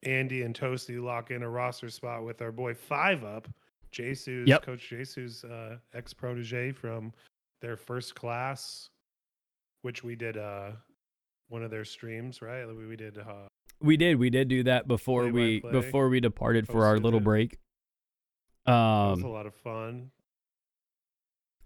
Andy 0.03 0.43
and 0.43 0.59
Toasty 0.59 1.03
lock 1.03 1.31
in 1.31 1.43
a 1.43 1.49
roster 1.49 1.91
spot 1.91 2.25
with 2.25 2.41
our 2.43 2.53
boy 2.53 2.75
Five 2.75 3.25
Up, 3.25 3.49
Jesus, 3.91 4.47
Yep. 4.47 4.63
Coach 4.63 4.89
Jesus, 4.89 5.45
uh, 5.45 5.77
ex 5.95 6.15
protege 6.15 6.73
from 6.73 7.13
their 7.61 7.77
first 7.77 8.15
class, 8.15 8.89
which 9.83 10.03
we 10.05 10.15
did 10.17 10.37
uh, 10.37 10.71
one 11.49 11.63
of 11.63 11.71
their 11.71 11.85
streams, 11.85 12.43
right? 12.43 12.67
We, 12.67 12.87
we 12.87 12.97
did. 12.97 13.19
Uh, 13.19 13.49
We 13.81 13.97
did. 13.97 14.19
We 14.19 14.31
did 14.31 14.49
do 14.49 14.63
that 14.65 14.87
before 14.89 15.23
Play 15.23 15.31
we 15.33 15.61
play. 15.61 15.73
before 15.73 16.09
we 16.09 16.21
departed 16.21 16.67
for 16.67 16.85
our 16.85 16.99
little 16.99 17.21
it. 17.21 17.25
break. 17.25 17.59
that 18.67 18.73
was 18.73 19.23
a 19.23 19.27
Um, 19.27 19.33
lot 19.33 19.47
of 19.47 19.55
fun. 19.55 20.11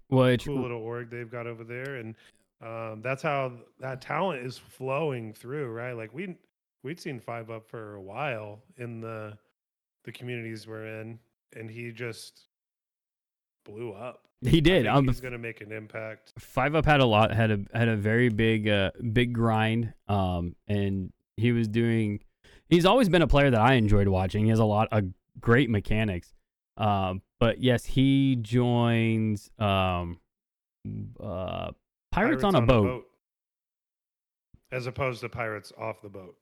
which 0.09 0.45
Cool 0.45 0.61
little 0.61 0.81
org 0.81 1.09
they've 1.09 1.29
got 1.31 1.47
over 1.47 1.63
there, 1.63 1.95
and 1.97 2.15
um, 2.61 3.01
that's 3.01 3.21
how 3.21 3.51
that 3.79 4.01
talent 4.01 4.45
is 4.45 4.57
flowing 4.57 5.33
through, 5.33 5.71
right? 5.71 5.93
Like 5.93 6.13
we 6.13 6.35
we'd 6.83 6.99
seen 6.99 7.19
Five 7.19 7.49
Up 7.49 7.67
for 7.67 7.95
a 7.95 8.01
while 8.01 8.61
in 8.77 9.01
the 9.01 9.37
the 10.05 10.11
communities 10.11 10.67
we're 10.67 10.85
in, 11.01 11.19
and 11.55 11.69
he 11.69 11.91
just 11.91 12.43
blew 13.65 13.91
up. 13.91 14.27
He 14.41 14.61
did. 14.61 14.85
Um, 14.87 15.07
he's 15.07 15.21
going 15.21 15.33
to 15.33 15.39
make 15.39 15.61
an 15.61 15.71
impact. 15.71 16.33
Five 16.39 16.75
Up 16.75 16.85
had 16.85 16.99
a 16.99 17.05
lot 17.05 17.33
had 17.33 17.51
a 17.51 17.59
had 17.73 17.87
a 17.87 17.95
very 17.95 18.29
big 18.29 18.67
uh 18.67 18.91
big 19.13 19.33
grind. 19.33 19.93
Um, 20.07 20.55
and 20.67 21.11
he 21.37 21.51
was 21.51 21.67
doing. 21.67 22.19
He's 22.69 22.85
always 22.85 23.09
been 23.09 23.21
a 23.21 23.27
player 23.27 23.49
that 23.51 23.61
I 23.61 23.73
enjoyed 23.73 24.07
watching. 24.07 24.43
He 24.45 24.49
has 24.49 24.59
a 24.59 24.65
lot 24.65 24.87
of 24.91 25.05
great 25.39 25.69
mechanics. 25.69 26.33
Um, 26.77 27.21
but 27.39 27.61
yes, 27.61 27.85
he 27.85 28.37
joins 28.37 29.49
um, 29.59 30.19
uh, 31.19 31.71
Pirates, 32.11 32.43
on, 32.43 32.55
a, 32.55 32.61
boat. 32.61 33.05
as 34.71 34.87
opposed 34.87 35.21
to 35.21 35.29
pirates 35.29 35.71
off 35.77 36.01
the 36.01 36.09
boat. 36.09 36.35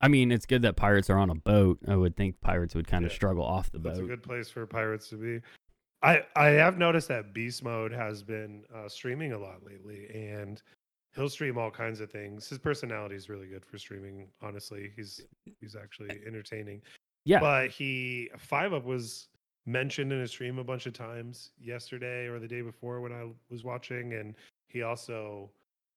I 0.00 0.08
mean, 0.08 0.32
it's 0.32 0.46
good 0.46 0.62
that 0.62 0.74
Pirates 0.74 1.08
are 1.10 1.18
on 1.18 1.30
a 1.30 1.34
boat. 1.34 1.78
I 1.86 1.94
would 1.94 2.16
think 2.16 2.40
Pirates 2.40 2.74
would 2.74 2.88
kind 2.88 3.04
of 3.04 3.12
Yeah. 3.12 3.16
struggle 3.16 3.44
off 3.44 3.70
the 3.70 3.78
boat. 3.78 3.90
That's 3.90 4.00
a 4.00 4.06
good 4.06 4.22
place 4.22 4.48
for 4.50 4.66
pirates 4.66 5.08
to 5.10 5.16
be. 5.16 5.40
I 6.02 6.22
I 6.36 6.48
have 6.48 6.78
noticed 6.78 7.08
that 7.08 7.32
Beast 7.32 7.62
Mode 7.62 7.92
has 7.92 8.22
been 8.22 8.64
uh, 8.74 8.88
streaming 8.88 9.32
a 9.32 9.38
lot 9.38 9.64
lately, 9.64 10.08
and 10.12 10.60
he'll 11.14 11.28
stream 11.28 11.58
all 11.58 11.70
kinds 11.70 12.00
of 12.00 12.10
things. 12.10 12.48
His 12.48 12.58
personality 12.58 13.14
is 13.14 13.28
really 13.28 13.46
good 13.46 13.64
for 13.64 13.78
streaming. 13.78 14.28
Honestly, 14.40 14.90
he's 14.96 15.20
he's 15.60 15.76
actually 15.76 16.20
entertaining. 16.26 16.82
Yeah. 17.24 17.38
but 17.38 17.70
he 17.70 18.30
Five 18.36 18.72
Up 18.72 18.84
was 18.84 19.28
mentioned 19.64 20.12
in 20.12 20.20
a 20.22 20.28
stream 20.28 20.58
a 20.58 20.64
bunch 20.64 20.86
of 20.86 20.92
times 20.92 21.50
yesterday 21.60 22.26
or 22.26 22.40
the 22.40 22.48
day 22.48 22.62
before 22.62 23.00
when 23.00 23.12
I 23.12 23.28
was 23.48 23.62
watching, 23.62 24.14
and 24.14 24.34
he 24.66 24.82
also 24.82 25.50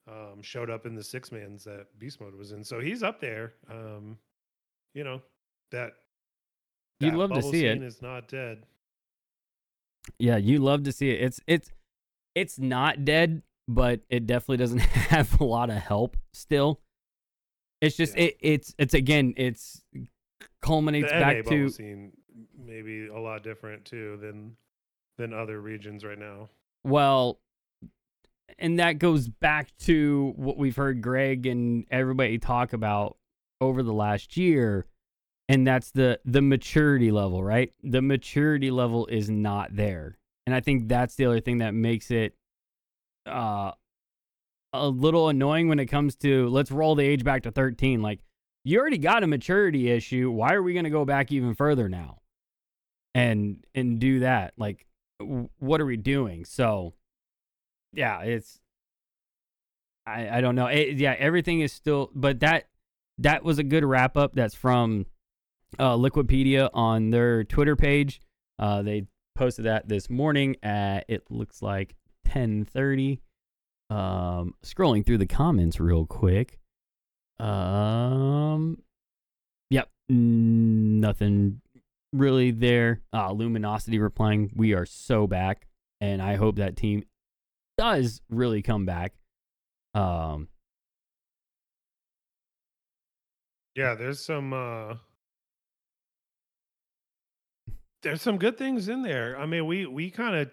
um, 0.07 0.41
showed 0.41 0.69
up 0.69 0.85
in 0.85 0.93
the 0.93 1.03
six 1.03 1.31
mans 1.31 1.63
that 1.63 1.87
Beast 1.97 2.21
Mode 2.21 2.35
was 2.35 2.51
in. 2.51 2.63
So 2.63 2.79
he's 2.79 3.01
up 3.01 3.19
there. 3.19 3.53
Um, 3.71 4.17
you 4.93 5.03
know 5.03 5.21
that. 5.71 5.93
You'd 6.99 7.15
love 7.15 7.33
to 7.33 7.41
see 7.41 7.65
it. 7.65 7.81
Is 7.83 8.01
not 8.01 8.29
dead. 8.29 8.63
Yeah, 10.19 10.37
you 10.37 10.59
love 10.59 10.83
to 10.83 10.91
see 10.91 11.09
it. 11.09 11.21
It's 11.21 11.39
it's 11.47 11.71
it's 12.35 12.59
not 12.59 13.05
dead, 13.05 13.41
but 13.67 14.01
it 14.09 14.27
definitely 14.27 14.57
doesn't 14.57 14.79
have 15.11 15.39
a 15.39 15.43
lot 15.43 15.69
of 15.69 15.77
help 15.77 16.17
still. 16.33 16.79
It's 17.81 17.97
just 17.97 18.15
Yeah. 18.15 18.25
it 18.25 18.37
it's 18.41 18.75
it's 18.77 18.93
again 18.93 19.33
it's 19.37 19.81
culminates 20.61 21.11
the 21.11 21.19
back 21.19 21.45
to 21.45 21.69
scene 21.69 22.11
maybe 22.57 23.07
a 23.07 23.17
lot 23.19 23.43
different 23.43 23.85
too 23.85 24.17
than 24.21 24.55
than 25.17 25.33
other 25.33 25.61
regions 25.61 26.03
right 26.03 26.17
now. 26.19 26.49
well 26.83 27.39
and 28.59 28.79
that 28.79 28.93
goes 28.99 29.27
back 29.27 29.75
to 29.77 30.33
what 30.35 30.57
we've 30.57 30.75
heard 30.75 31.01
Greg 31.01 31.45
and 31.45 31.85
everybody 31.91 32.37
talk 32.37 32.73
about 32.73 33.17
over 33.61 33.83
the 33.83 33.93
last 33.93 34.37
year 34.37 34.85
and 35.47 35.65
that's 35.65 35.91
the 35.91 36.19
the 36.25 36.41
maturity 36.41 37.11
level, 37.11 37.43
right? 37.43 37.73
The 37.83 38.01
maturity 38.01 38.71
level 38.71 39.05
is 39.07 39.29
not 39.29 39.75
there. 39.75 40.17
And 40.45 40.55
I 40.55 40.59
think 40.59 40.87
that's 40.87 41.15
the 41.15 41.25
other 41.25 41.39
thing 41.39 41.59
that 41.59 41.73
makes 41.73 42.11
it 42.11 42.35
uh 43.25 43.71
a 44.73 44.87
little 44.87 45.29
annoying 45.29 45.67
when 45.69 45.79
it 45.79 45.85
comes 45.85 46.15
to 46.17 46.49
let's 46.49 46.71
roll 46.71 46.95
the 46.95 47.05
age 47.05 47.23
back 47.23 47.43
to 47.43 47.51
13 47.51 48.01
like 48.01 48.19
you 48.65 48.79
already 48.79 48.97
got 48.97 49.23
a 49.23 49.27
maturity 49.27 49.91
issue. 49.91 50.31
Why 50.31 50.53
are 50.53 50.63
we 50.63 50.73
going 50.73 50.85
to 50.85 50.89
go 50.89 51.05
back 51.05 51.31
even 51.31 51.53
further 51.53 51.87
now? 51.87 52.21
And 53.13 53.63
and 53.75 53.99
do 53.99 54.19
that. 54.19 54.53
Like 54.57 54.87
w- 55.19 55.49
what 55.59 55.79
are 55.79 55.85
we 55.85 55.97
doing? 55.97 56.45
So 56.45 56.93
yeah 57.93 58.21
it's 58.23 58.59
i 60.05 60.37
i 60.37 60.41
don't 60.41 60.55
know. 60.55 60.67
It, 60.67 60.97
yeah 60.97 61.15
everything 61.17 61.61
is 61.61 61.71
still 61.71 62.11
but 62.15 62.39
that 62.39 62.67
that 63.19 63.43
was 63.43 63.59
a 63.59 63.63
good 63.63 63.85
wrap 63.85 64.17
up 64.17 64.33
that's 64.33 64.55
from 64.55 65.05
uh 65.79 65.95
liquipedia 65.95 66.69
on 66.73 67.09
their 67.09 67.43
twitter 67.43 67.75
page. 67.75 68.21
Uh 68.59 68.81
they 68.81 69.05
posted 69.35 69.65
that 69.65 69.87
this 69.87 70.09
morning 70.09 70.55
at 70.63 71.05
it 71.07 71.23
looks 71.29 71.61
like 71.61 71.95
10:30 72.27 73.19
um 73.89 74.53
scrolling 74.63 75.05
through 75.05 75.17
the 75.17 75.27
comments 75.27 75.79
real 75.79 76.05
quick. 76.05 76.59
Um 77.39 78.81
yep 79.69 79.89
nothing 80.09 81.61
really 82.13 82.51
there. 82.51 83.01
Uh 83.13 83.31
luminosity 83.31 83.99
replying 83.99 84.51
we 84.55 84.73
are 84.73 84.85
so 84.85 85.27
back 85.27 85.67
and 86.01 86.21
i 86.21 86.35
hope 86.35 86.57
that 86.57 86.75
team 86.75 87.03
does 87.77 88.21
really 88.29 88.61
come 88.61 88.85
back. 88.85 89.13
Um 89.93 90.47
Yeah, 93.75 93.93
there's 93.95 94.21
some 94.21 94.53
uh 94.53 94.95
there's 98.05 98.21
some 98.21 98.37
good 98.37 98.57
things 98.57 98.87
in 98.87 99.01
there. 99.01 99.37
I 99.37 99.45
mean, 99.45 99.65
we 99.65 99.85
we 99.85 100.09
kind 100.09 100.35
of 100.35 100.49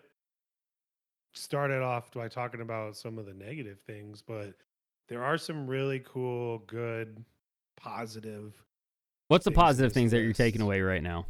started 1.35 1.83
off 1.83 2.13
by 2.13 2.29
talking 2.29 2.61
about 2.61 2.97
some 2.97 3.19
of 3.19 3.27
the 3.27 3.35
negative 3.35 3.79
things, 3.87 4.23
but 4.27 4.55
there 5.09 5.23
are 5.23 5.39
some 5.39 5.67
really 5.67 6.03
cool, 6.05 6.59
good, 6.67 7.25
positive 7.77 8.53
what's 9.29 9.45
the 9.47 9.51
positive 9.51 9.93
things 9.93 10.11
that 10.11 10.21
you're 10.21 10.33
taking 10.33 10.61
away 10.61 10.83
right 10.83 11.03
now 11.03 11.27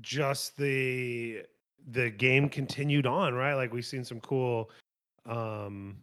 just 0.00 0.56
the 0.56 1.42
the 1.90 2.10
game 2.10 2.48
continued 2.48 3.06
on, 3.06 3.34
right? 3.34 3.54
Like 3.54 3.72
we've 3.72 3.84
seen 3.84 4.04
some 4.04 4.20
cool 4.20 4.70
um 5.26 5.96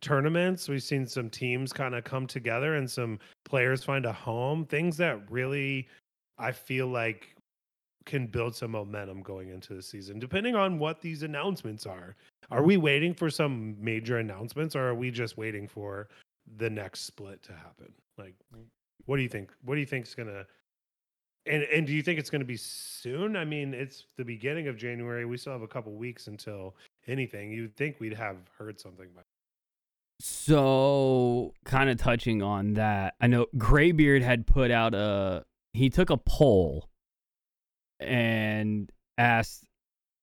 tournaments. 0.00 0.68
We've 0.68 0.82
seen 0.82 1.06
some 1.06 1.30
teams 1.30 1.72
kind 1.72 1.94
of 1.94 2.04
come 2.04 2.26
together 2.26 2.74
and 2.74 2.90
some 2.90 3.18
players 3.44 3.84
find 3.84 4.06
a 4.06 4.12
home. 4.12 4.64
Things 4.64 4.96
that 4.96 5.30
really 5.30 5.88
I 6.42 6.52
feel 6.52 6.88
like 6.88 7.34
can 8.04 8.26
build 8.26 8.54
some 8.54 8.72
momentum 8.72 9.22
going 9.22 9.48
into 9.48 9.74
the 9.74 9.82
season, 9.82 10.18
depending 10.18 10.54
on 10.56 10.78
what 10.78 11.00
these 11.00 11.22
announcements 11.22 11.86
are. 11.86 12.16
Are 12.50 12.58
mm-hmm. 12.58 12.66
we 12.66 12.76
waiting 12.76 13.14
for 13.14 13.30
some 13.30 13.76
major 13.80 14.18
announcements 14.18 14.74
or 14.74 14.88
are 14.88 14.94
we 14.94 15.10
just 15.10 15.38
waiting 15.38 15.68
for 15.68 16.08
the 16.58 16.68
next 16.68 17.04
split 17.04 17.42
to 17.44 17.52
happen? 17.52 17.92
Like 18.18 18.34
what 19.06 19.16
do 19.16 19.22
you 19.22 19.28
think? 19.28 19.50
What 19.64 19.74
do 19.74 19.80
you 19.80 19.86
think 19.86 20.06
is 20.06 20.14
gonna 20.14 20.44
and 21.46 21.62
and 21.64 21.86
do 21.86 21.92
you 21.92 22.02
think 22.02 22.18
it's 22.18 22.30
gonna 22.30 22.44
be 22.44 22.56
soon? 22.56 23.36
I 23.36 23.44
mean, 23.44 23.74
it's 23.74 24.04
the 24.16 24.24
beginning 24.24 24.68
of 24.68 24.76
January. 24.76 25.24
We 25.24 25.36
still 25.36 25.52
have 25.52 25.62
a 25.62 25.68
couple 25.68 25.92
weeks 25.92 26.26
until 26.26 26.74
anything. 27.06 27.52
You'd 27.52 27.76
think 27.76 28.00
we'd 28.00 28.14
have 28.14 28.36
heard 28.58 28.80
something 28.80 29.08
by 29.14 29.22
So, 30.20 31.54
kind 31.64 31.88
of 31.88 31.98
touching 31.98 32.42
on 32.42 32.74
that, 32.74 33.14
I 33.20 33.28
know 33.28 33.46
Graybeard 33.56 34.22
had 34.22 34.46
put 34.46 34.70
out 34.70 34.94
a 34.94 35.44
he 35.72 35.90
took 35.90 36.10
a 36.10 36.16
poll 36.16 36.88
and 38.00 38.90
asked 39.18 39.64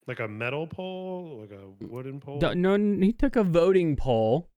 like 0.07 0.19
a 0.19 0.27
metal 0.27 0.67
poll, 0.67 1.39
like 1.41 1.51
a 1.51 1.85
wooden 1.85 2.19
poll, 2.19 2.39
no, 2.39 2.53
no 2.53 3.05
he 3.05 3.13
took 3.13 3.35
a 3.35 3.43
voting 3.43 3.95
poll 3.95 4.49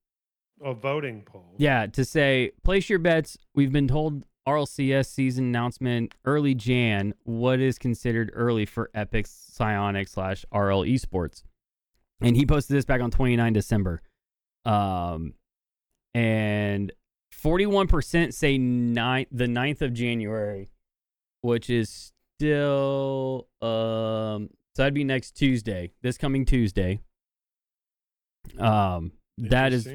a 0.63 0.73
voting 0.73 1.21
poll. 1.25 1.55
Yeah, 1.57 1.87
to 1.87 2.05
say 2.05 2.51
place 2.63 2.89
your 2.89 2.99
bets. 2.99 3.37
We've 3.53 3.71
been 3.71 3.87
told 3.87 4.23
RLCS 4.47 5.07
season 5.07 5.45
announcement 5.45 6.15
early 6.25 6.55
Jan. 6.55 7.13
What 7.23 7.59
is 7.59 7.77
considered 7.77 8.31
early 8.33 8.65
for 8.65 8.89
Epic 8.93 9.27
Psyonix 9.27 10.09
slash 10.09 10.45
RL 10.53 10.83
Esports? 10.83 11.43
And 12.21 12.37
he 12.37 12.45
posted 12.45 12.77
this 12.77 12.85
back 12.85 13.01
on 13.01 13.11
29 13.11 13.53
December. 13.53 14.01
Um, 14.65 15.33
and 16.13 16.91
41% 17.33 18.33
say 18.33 18.57
nine, 18.57 19.25
the 19.31 19.47
9th 19.47 19.81
of 19.81 19.93
January, 19.93 20.69
which 21.43 21.69
is 21.69 22.11
still 22.39 23.47
um 23.61 24.49
so 24.75 24.81
that'd 24.81 24.93
be 24.93 25.03
next 25.03 25.33
Tuesday, 25.33 25.91
this 26.01 26.17
coming 26.17 26.45
Tuesday. 26.45 27.01
Um 28.59 29.11
that 29.37 29.71
is 29.73 29.87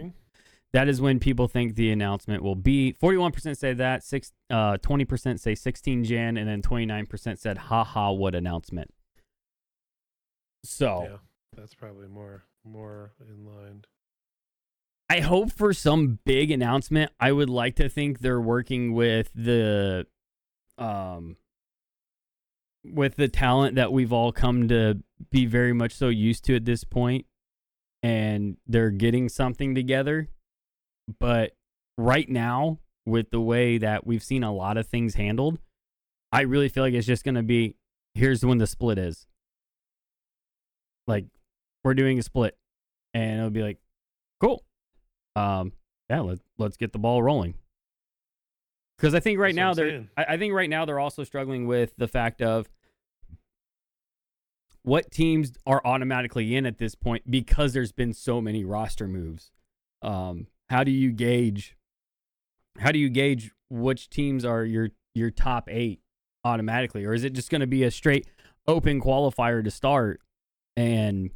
that 0.73 0.89
is 0.89 1.01
when 1.01 1.19
people 1.19 1.49
think 1.49 1.75
the 1.75 1.91
announcement 1.91 2.43
will 2.43 2.55
be. 2.55 2.95
41% 3.03 3.57
say 3.57 3.73
that, 3.73 4.05
six, 4.05 4.33
uh, 4.51 4.77
20% 4.77 5.41
say 5.41 5.55
16 5.55 6.05
Jan, 6.05 6.37
and 6.37 6.47
then 6.47 6.61
29% 6.61 7.39
said, 7.39 7.57
haha, 7.57 8.13
what 8.13 8.35
announcement. 8.35 8.93
So 10.65 11.07
Yeah, 11.09 11.17
that's 11.57 11.75
probably 11.75 12.09
more 12.09 12.45
more 12.65 13.13
in 13.21 13.47
line. 13.47 13.85
I 15.09 15.21
hope 15.21 15.53
for 15.53 15.73
some 15.73 16.19
big 16.27 16.51
announcement. 16.51 17.13
I 17.19 17.33
would 17.33 17.49
like 17.49 17.77
to 17.77 17.89
think 17.89 18.19
they're 18.19 18.41
working 18.41 18.93
with 18.93 19.31
the, 19.35 20.07
um, 20.79 21.37
with 22.85 23.17
the 23.17 23.29
talent 23.29 23.75
that 23.75 23.93
we've 23.93 24.13
all 24.13 24.33
come 24.33 24.69
to 24.69 25.03
be 25.31 25.47
very 25.47 25.73
much 25.73 25.93
so 25.93 26.09
used 26.09 26.45
to 26.45 26.57
at 26.57 26.65
this 26.65 26.85
point, 26.85 27.27
and 28.03 28.57
they're 28.67 28.91
getting 28.91 29.29
something 29.29 29.75
together. 29.75 30.29
But 31.19 31.53
right 31.97 32.29
now, 32.29 32.79
with 33.05 33.31
the 33.31 33.41
way 33.41 33.79
that 33.79 34.07
we've 34.07 34.23
seen 34.23 34.45
a 34.45 34.53
lot 34.53 34.77
of 34.77 34.87
things 34.87 35.15
handled, 35.15 35.59
I 36.31 36.43
really 36.43 36.69
feel 36.69 36.83
like 36.83 36.95
it's 36.95 37.07
just 37.07 37.25
going 37.25 37.35
to 37.35 37.43
be 37.43 37.77
here's 38.15 38.45
when 38.45 38.59
the 38.59 38.67
split 38.67 38.99
is. 38.99 39.27
Like, 41.07 41.25
we're 41.85 41.95
doing 41.95 42.19
a 42.19 42.23
split, 42.23 42.57
and 43.15 43.39
it'll 43.39 43.51
be 43.51 43.63
like, 43.63 43.79
cool. 44.41 44.63
Um, 45.37 45.73
yeah, 46.11 46.21
let, 46.21 46.39
let's 46.59 46.77
get 46.77 46.93
the 46.93 46.99
ball 46.99 47.23
rolling. 47.23 47.55
Because 48.99 49.15
I 49.15 49.21
think 49.21 49.39
right 49.39 49.55
That's 49.55 49.57
now 49.57 49.75
they're. 49.75 50.07
I, 50.17 50.35
I 50.35 50.37
think 50.39 50.53
right 50.53 50.69
now 50.69 50.85
they're 50.85 50.99
also 50.99 51.25
struggling 51.25 51.67
with 51.67 51.93
the 51.97 52.09
fact 52.09 52.43
of 52.43 52.69
what 54.83 55.11
teams 55.11 55.53
are 55.67 55.83
automatically 55.85 56.57
in 56.57 56.67
at 56.67 56.79
this 56.79 56.95
point 56.95 57.31
because 57.31 57.73
there's 57.73 57.93
been 57.93 58.13
so 58.13 58.41
many 58.41 58.65
roster 58.65 59.07
moves. 59.07 59.51
Um, 60.03 60.47
how 60.71 60.83
do 60.83 60.91
you 60.91 61.13
gauge? 61.13 61.77
How 62.79 62.91
do 62.91 62.99
you 62.99 63.09
gauge 63.09 63.53
which 63.71 64.09
teams 64.11 64.45
are 64.45 64.65
your 64.65 64.91
your 65.15 65.31
top 65.31 65.69
eight 65.71 66.01
automatically, 66.45 67.05
or 67.05 67.15
is 67.15 67.25
it 67.25 67.35
just 67.35 67.51
going 67.51 67.61
to 67.61 67.67
be 67.67 67.85
a 67.85 67.91
straight 67.91 68.27
open 68.67 69.01
qualifier 69.01 69.63
to 69.63 69.71
start 69.71 70.21
and 70.77 71.31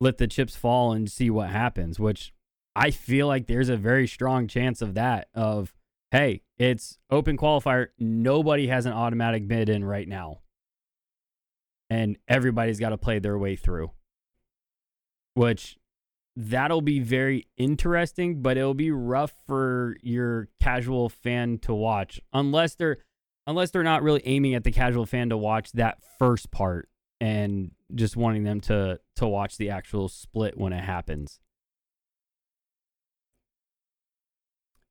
let 0.00 0.18
the 0.18 0.26
chips 0.26 0.56
fall 0.56 0.92
and 0.92 1.10
see 1.10 1.30
what 1.30 1.50
happens? 1.50 1.98
Which 1.98 2.34
I 2.76 2.90
feel 2.90 3.26
like 3.26 3.46
there's 3.46 3.68
a 3.68 3.76
very 3.76 4.06
strong 4.06 4.48
chance 4.48 4.82
of 4.82 4.94
that. 4.94 5.28
Of 5.34 5.72
hey, 6.10 6.42
it's 6.58 6.98
open 7.10 7.36
qualifier. 7.36 7.88
Nobody 7.98 8.68
has 8.68 8.86
an 8.86 8.92
automatic 8.92 9.48
bid 9.48 9.68
in 9.68 9.84
right 9.84 10.08
now, 10.08 10.40
and 11.90 12.16
everybody's 12.28 12.78
got 12.78 12.90
to 12.90 12.98
play 12.98 13.18
their 13.18 13.38
way 13.38 13.56
through. 13.56 13.90
Which 15.34 15.78
that'll 16.36 16.80
be 16.80 17.00
very 17.00 17.48
interesting, 17.56 18.42
but 18.42 18.56
it'll 18.56 18.74
be 18.74 18.90
rough 18.90 19.32
for 19.46 19.96
your 20.02 20.48
casual 20.60 21.08
fan 21.08 21.58
to 21.58 21.74
watch 21.74 22.20
unless 22.32 22.74
they're 22.74 22.98
unless 23.46 23.70
they're 23.70 23.82
not 23.82 24.02
really 24.02 24.22
aiming 24.24 24.54
at 24.54 24.64
the 24.64 24.72
casual 24.72 25.06
fan 25.06 25.28
to 25.28 25.36
watch 25.36 25.72
that 25.72 25.98
first 26.18 26.50
part 26.50 26.88
and 27.20 27.72
just 27.94 28.16
wanting 28.16 28.44
them 28.44 28.60
to 28.60 28.98
to 29.16 29.26
watch 29.26 29.56
the 29.56 29.70
actual 29.70 30.08
split 30.08 30.56
when 30.58 30.72
it 30.72 30.84
happens. 30.84 31.40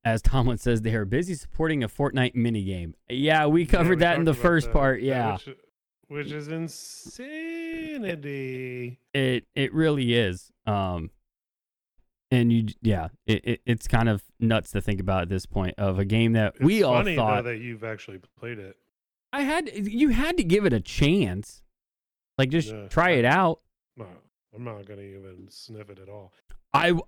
As 0.06 0.22
Tomlin 0.22 0.58
says, 0.58 0.82
they 0.82 0.94
are 0.96 1.06
busy 1.06 1.34
supporting 1.34 1.84
a 1.84 1.88
Fortnite 1.88 2.36
minigame. 2.36 2.94
Yeah, 3.10 3.46
we 3.48 3.62
Yeah, 3.64 3.68
covered 3.72 4.00
we 4.00 4.04
that 4.04 4.18
in 4.18 4.26
the 4.26 4.34
first 4.34 4.68
that. 4.68 4.74
part. 4.74 5.02
Yeah. 5.02 5.34
which, 5.34 5.50
which 6.08 6.32
is 6.32 6.48
insanity. 7.54 9.00
It 9.14 9.46
it 9.56 9.74
really 9.74 10.14
is. 10.14 10.52
Um, 10.66 11.10
and 12.32 12.52
you, 12.52 12.66
yeah, 12.82 13.10
it, 13.28 13.46
it 13.46 13.62
it's 13.66 13.88
kind 13.88 14.10
of 14.10 14.24
nuts 14.40 14.72
to 14.72 14.82
think 14.82 15.00
about 15.00 15.22
at 15.24 15.30
this 15.30 15.46
point 15.46 15.76
of 15.78 16.00
a 16.00 16.06
game 16.06 16.34
that 16.34 16.56
It's 16.56 16.64
we 16.66 16.84
all 16.84 16.96
funny 16.96 17.16
thought 17.16 17.44
though 17.44 17.52
that 17.52 17.58
you've 17.60 17.84
actually 17.84 18.20
played 18.40 18.60
it. 18.60 18.76
I 19.32 19.42
had. 19.42 19.70
You 19.74 20.10
had 20.10 20.38
to 20.38 20.44
give 20.44 20.66
it 20.66 20.74
a 20.74 20.80
chance, 20.82 21.62
like 22.38 22.50
just 22.50 22.70
Yeah. 22.72 22.88
try 22.88 23.12
it 23.12 23.26
out. 23.26 23.62
No, 23.98 24.08
I'm 24.56 24.64
not 24.64 24.86
gonna 24.86 25.02
even 25.02 25.48
sniff 25.50 25.90
it 25.90 26.00
at 26.00 26.10
all. 26.10 26.34
I, 26.74 26.90
I 26.92 27.00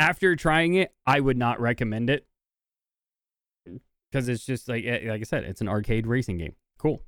after 0.00 0.34
trying 0.34 0.74
it, 0.74 0.94
I 1.06 1.20
would 1.20 1.36
not 1.36 1.60
recommend 1.60 2.08
it 2.08 2.26
because 4.10 4.28
it's 4.28 4.44
just 4.44 4.68
like 4.68 4.84
eh, 4.84 5.00
like 5.04 5.20
I 5.20 5.24
said, 5.24 5.44
it's 5.44 5.60
an 5.60 5.68
arcade 5.68 6.06
racing 6.06 6.38
game. 6.38 6.54
Cool, 6.78 7.02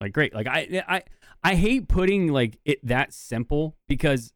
like 0.00 0.12
great. 0.12 0.32
Like 0.34 0.46
I 0.46 0.82
I 0.88 1.02
I 1.42 1.54
hate 1.56 1.88
putting 1.88 2.28
like 2.32 2.58
it 2.64 2.78
that 2.86 3.12
simple 3.12 3.76
because 3.88 4.32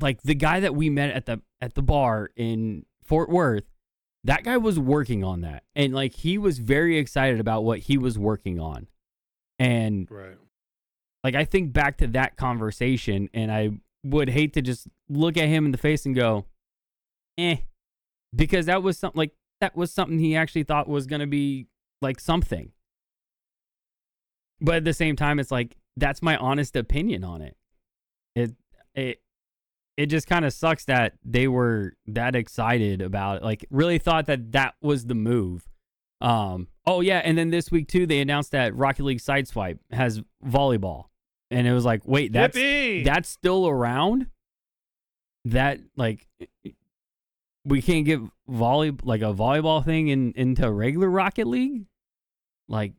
like 0.00 0.22
the 0.22 0.34
guy 0.34 0.60
that 0.60 0.74
we 0.74 0.90
met 0.90 1.10
at 1.10 1.26
the 1.26 1.40
at 1.60 1.74
the 1.74 1.82
bar 1.82 2.30
in 2.36 2.84
Fort 3.02 3.30
Worth, 3.30 3.64
that 4.24 4.44
guy 4.44 4.58
was 4.58 4.78
working 4.78 5.24
on 5.24 5.40
that, 5.40 5.64
and 5.74 5.94
like 5.94 6.12
he 6.14 6.36
was 6.38 6.58
very 6.58 6.98
excited 6.98 7.40
about 7.40 7.64
what 7.64 7.80
he 7.80 7.96
was 7.96 8.18
working 8.18 8.60
on, 8.60 8.86
and 9.58 10.06
Right. 10.10 10.36
like 11.24 11.34
I 11.34 11.44
think 11.46 11.72
back 11.72 11.96
to 11.98 12.06
that 12.08 12.36
conversation 12.36 13.30
and 13.32 13.50
I 13.50 13.70
would 14.04 14.30
hate 14.30 14.52
to 14.54 14.62
just 14.62 14.86
look 15.08 15.36
at 15.36 15.48
him 15.48 15.66
in 15.66 15.72
the 15.72 15.78
face 15.78 16.06
and 16.06 16.14
go, 16.14 16.46
eh. 17.40 17.56
Because 18.34 18.66
that 18.66 18.82
was 18.82 18.98
something 18.98 19.18
like 19.18 19.32
that 19.60 19.76
was 19.76 19.92
something 19.92 20.18
he 20.18 20.36
actually 20.36 20.62
thought 20.62 20.88
was 20.88 21.06
gonna 21.06 21.26
be 21.26 21.66
like 22.00 22.20
something. 22.20 22.72
But 24.60 24.76
at 24.76 24.84
the 24.84 24.92
same 24.92 25.16
time, 25.16 25.38
it's 25.38 25.50
like 25.50 25.76
that's 25.96 26.22
my 26.22 26.36
honest 26.36 26.76
opinion 26.76 27.24
on 27.24 27.42
it. 27.42 27.56
It 28.34 28.52
it 28.94 29.22
it 29.96 30.06
just 30.06 30.26
kind 30.26 30.44
of 30.44 30.52
sucks 30.52 30.86
that 30.86 31.14
they 31.24 31.46
were 31.46 31.94
that 32.06 32.34
excited 32.34 33.02
about 33.02 33.38
it. 33.38 33.42
Like 33.42 33.66
really 33.70 33.98
thought 33.98 34.26
that 34.26 34.52
that 34.52 34.74
was 34.80 35.06
the 35.06 35.14
move. 35.14 35.68
Um. 36.20 36.68
Oh 36.86 37.00
yeah, 37.00 37.20
and 37.24 37.36
then 37.36 37.50
this 37.50 37.70
week 37.70 37.88
too, 37.88 38.06
they 38.06 38.20
announced 38.20 38.52
that 38.52 38.74
Rocket 38.74 39.04
League 39.04 39.20
Sideswipe 39.20 39.78
has 39.90 40.22
volleyball, 40.44 41.06
and 41.50 41.66
it 41.66 41.72
was 41.72 41.84
like, 41.84 42.02
wait, 42.04 42.32
that's 42.32 42.56
Yippee! 42.56 43.04
that's 43.04 43.28
still 43.28 43.68
around. 43.68 44.26
That 45.46 45.80
like 45.96 46.26
we 47.70 47.80
can't 47.80 48.04
get 48.04 48.20
volley 48.48 48.94
like 49.02 49.22
a 49.22 49.32
volleyball 49.32 49.82
thing 49.84 50.08
in 50.08 50.32
into 50.36 50.70
regular 50.70 51.08
Rocket 51.08 51.46
League. 51.46 51.86
Like, 52.68 52.92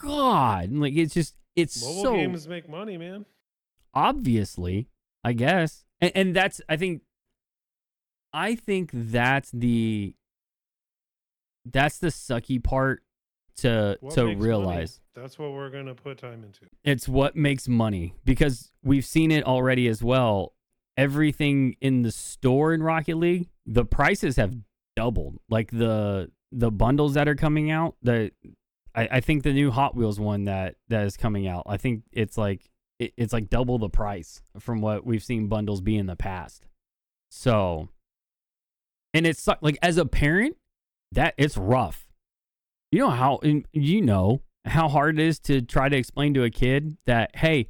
God, 0.00 0.72
like 0.72 0.94
it's 0.94 1.14
just 1.14 1.36
it's 1.56 1.82
Mobile 1.82 2.02
so 2.02 2.12
games 2.14 2.46
make 2.48 2.68
money, 2.68 2.98
man. 2.98 3.24
obviously, 3.94 4.88
I 5.24 5.32
guess. 5.32 5.84
And, 6.00 6.12
and 6.14 6.36
that's 6.36 6.60
I 6.68 6.76
think 6.76 7.02
I 8.32 8.54
think 8.54 8.90
that's 8.92 9.50
the 9.50 10.14
that's 11.64 11.98
the 11.98 12.08
sucky 12.08 12.62
part 12.62 13.02
to 13.58 13.96
What 14.00 14.14
to 14.14 14.24
makes 14.26 14.38
money? 14.38 14.48
realize. 14.48 15.00
That's 15.14 15.38
what 15.38 15.52
we're 15.52 15.68
gonna 15.70 15.94
put 15.94 16.18
time 16.18 16.42
into. 16.42 16.60
It's 16.84 17.06
what 17.08 17.36
makes 17.36 17.68
money 17.68 18.14
because 18.24 18.72
we've 18.82 19.04
seen 19.04 19.30
it 19.30 19.44
already 19.44 19.86
as 19.88 20.02
well. 20.02 20.54
Everything 20.96 21.76
in 21.80 22.02
the 22.02 22.12
store 22.12 22.74
in 22.74 22.82
Rocket 22.82 23.16
League, 23.16 23.48
the 23.66 23.84
prices 23.84 24.36
have 24.36 24.54
doubled. 24.96 25.38
Like 25.48 25.70
the 25.70 26.30
the 26.50 26.70
bundles 26.70 27.14
that 27.14 27.28
are 27.28 27.34
coming 27.34 27.70
out, 27.70 27.96
the 28.02 28.30
I, 28.94 29.08
I 29.12 29.20
think 29.20 29.42
the 29.42 29.52
new 29.52 29.70
Hot 29.70 29.96
Wheels 29.96 30.20
one 30.20 30.44
that 30.44 30.76
that 30.88 31.04
is 31.04 31.16
coming 31.16 31.46
out. 31.46 31.64
I 31.66 31.76
think 31.76 32.02
it's 32.12 32.36
like 32.36 32.70
it, 32.98 33.12
it's 33.16 33.32
like 33.32 33.48
double 33.50 33.78
the 33.78 33.88
price 33.88 34.42
from 34.58 34.80
what 34.80 35.06
we've 35.06 35.22
seen 35.22 35.48
bundles 35.48 35.80
be 35.80 35.96
in 35.96 36.06
the 36.06 36.16
past. 36.16 36.66
So, 37.30 37.88
and 39.14 39.26
it's 39.26 39.48
like 39.60 39.78
as 39.82 39.96
a 39.96 40.04
parent, 40.04 40.56
that 41.12 41.34
it's 41.38 41.56
rough. 41.56 42.06
You 42.90 43.00
know 43.00 43.10
how 43.10 43.40
you 43.72 44.02
know 44.02 44.42
how 44.64 44.88
hard 44.88 45.18
it 45.18 45.26
is 45.26 45.38
to 45.40 45.62
try 45.62 45.88
to 45.88 45.96
explain 45.96 46.34
to 46.34 46.44
a 46.44 46.50
kid 46.50 46.96
that 47.06 47.34
hey, 47.36 47.68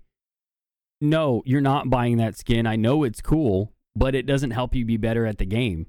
no, 1.02 1.42
you're 1.44 1.60
not 1.60 1.90
buying 1.90 2.16
that 2.18 2.36
skin. 2.38 2.66
I 2.66 2.76
know 2.76 3.02
it's 3.02 3.20
cool, 3.20 3.72
but 3.96 4.14
it 4.14 4.24
doesn't 4.24 4.52
help 4.52 4.74
you 4.74 4.84
be 4.84 4.96
better 4.96 5.26
at 5.26 5.38
the 5.38 5.44
game. 5.44 5.86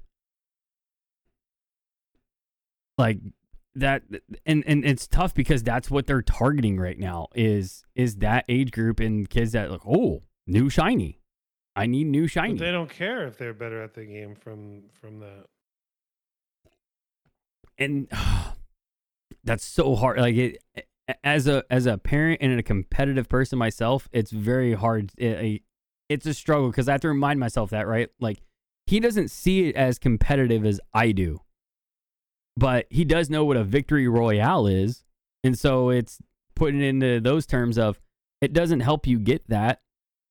Like 2.98 3.18
that 3.76 4.02
and 4.46 4.62
and 4.66 4.84
it's 4.84 5.06
tough 5.06 5.34
because 5.34 5.62
that's 5.62 5.90
what 5.90 6.06
they're 6.06 6.22
targeting 6.22 6.78
right 6.78 6.98
now 6.98 7.26
is 7.34 7.84
is 7.94 8.16
that 8.16 8.44
age 8.48 8.70
group 8.70 9.00
and 9.00 9.28
kids 9.28 9.52
that 9.52 9.68
like 9.70 9.84
oh 9.84 10.22
new 10.46 10.70
shiny 10.70 11.18
i 11.74 11.84
need 11.84 12.06
new 12.06 12.22
But 12.22 12.30
shiny 12.30 12.58
they 12.58 12.70
don't 12.70 12.88
care 12.88 13.26
if 13.26 13.36
they're 13.36 13.52
better 13.52 13.82
at 13.82 13.94
the 13.94 14.04
game 14.04 14.36
from 14.36 14.84
from 14.92 15.18
that. 15.18 15.46
and 17.76 18.06
that's 19.44 19.64
so 19.64 19.96
hard 19.96 20.18
like 20.20 20.36
it 20.36 20.58
as 21.22 21.46
a 21.46 21.62
as 21.70 21.86
a 21.86 21.98
parent 21.98 22.38
and 22.40 22.58
a 22.58 22.62
competitive 22.62 23.28
person 23.28 23.58
myself 23.58 24.08
it's 24.12 24.30
very 24.30 24.72
hard 24.74 25.10
it, 25.18 25.62
it's 26.08 26.24
a 26.26 26.32
struggle 26.34 26.70
because 26.70 26.88
i 26.88 26.92
have 26.92 27.00
to 27.00 27.08
remind 27.08 27.38
myself 27.38 27.70
that 27.70 27.86
right 27.86 28.08
like 28.20 28.38
he 28.86 29.00
doesn't 29.00 29.30
see 29.30 29.68
it 29.68 29.76
as 29.76 29.98
competitive 29.98 30.64
as 30.64 30.80
i 30.94 31.12
do 31.12 31.40
but 32.56 32.86
he 32.90 33.04
does 33.04 33.28
know 33.28 33.44
what 33.44 33.56
a 33.56 33.64
victory 33.64 34.08
royale 34.08 34.66
is 34.66 35.04
and 35.42 35.58
so 35.58 35.90
it's 35.90 36.18
putting 36.54 36.80
it 36.80 36.86
into 36.88 37.20
those 37.20 37.46
terms 37.46 37.76
of 37.76 38.00
it 38.40 38.52
doesn't 38.52 38.80
help 38.80 39.06
you 39.06 39.18
get 39.18 39.46
that 39.48 39.80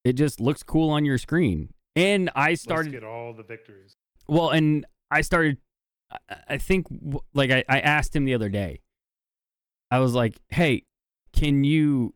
it 0.03 0.13
just 0.13 0.39
looks 0.39 0.63
cool 0.63 0.89
on 0.89 1.05
your 1.05 1.17
screen 1.17 1.69
and 1.95 2.29
i 2.35 2.49
Let's 2.51 2.61
started 2.63 2.91
get 2.91 3.03
all 3.03 3.33
the 3.33 3.43
victories. 3.43 3.95
well, 4.27 4.49
and 4.49 4.85
I 5.11 5.21
started. 5.21 5.57
I- 6.11 6.17
I 6.47 6.57
think, 6.57 6.87
like, 7.33 7.49
I, 7.51 7.63
I 7.69 7.79
asked 7.79 8.15
him 8.15 8.25
the 8.25 8.33
other 8.35 8.49
day. 8.49 8.81
I 9.93 9.99
was 9.99 10.15
like, 10.15 10.41
"Hey, 10.49 10.85
can 11.33 11.63
you?" 11.63 12.15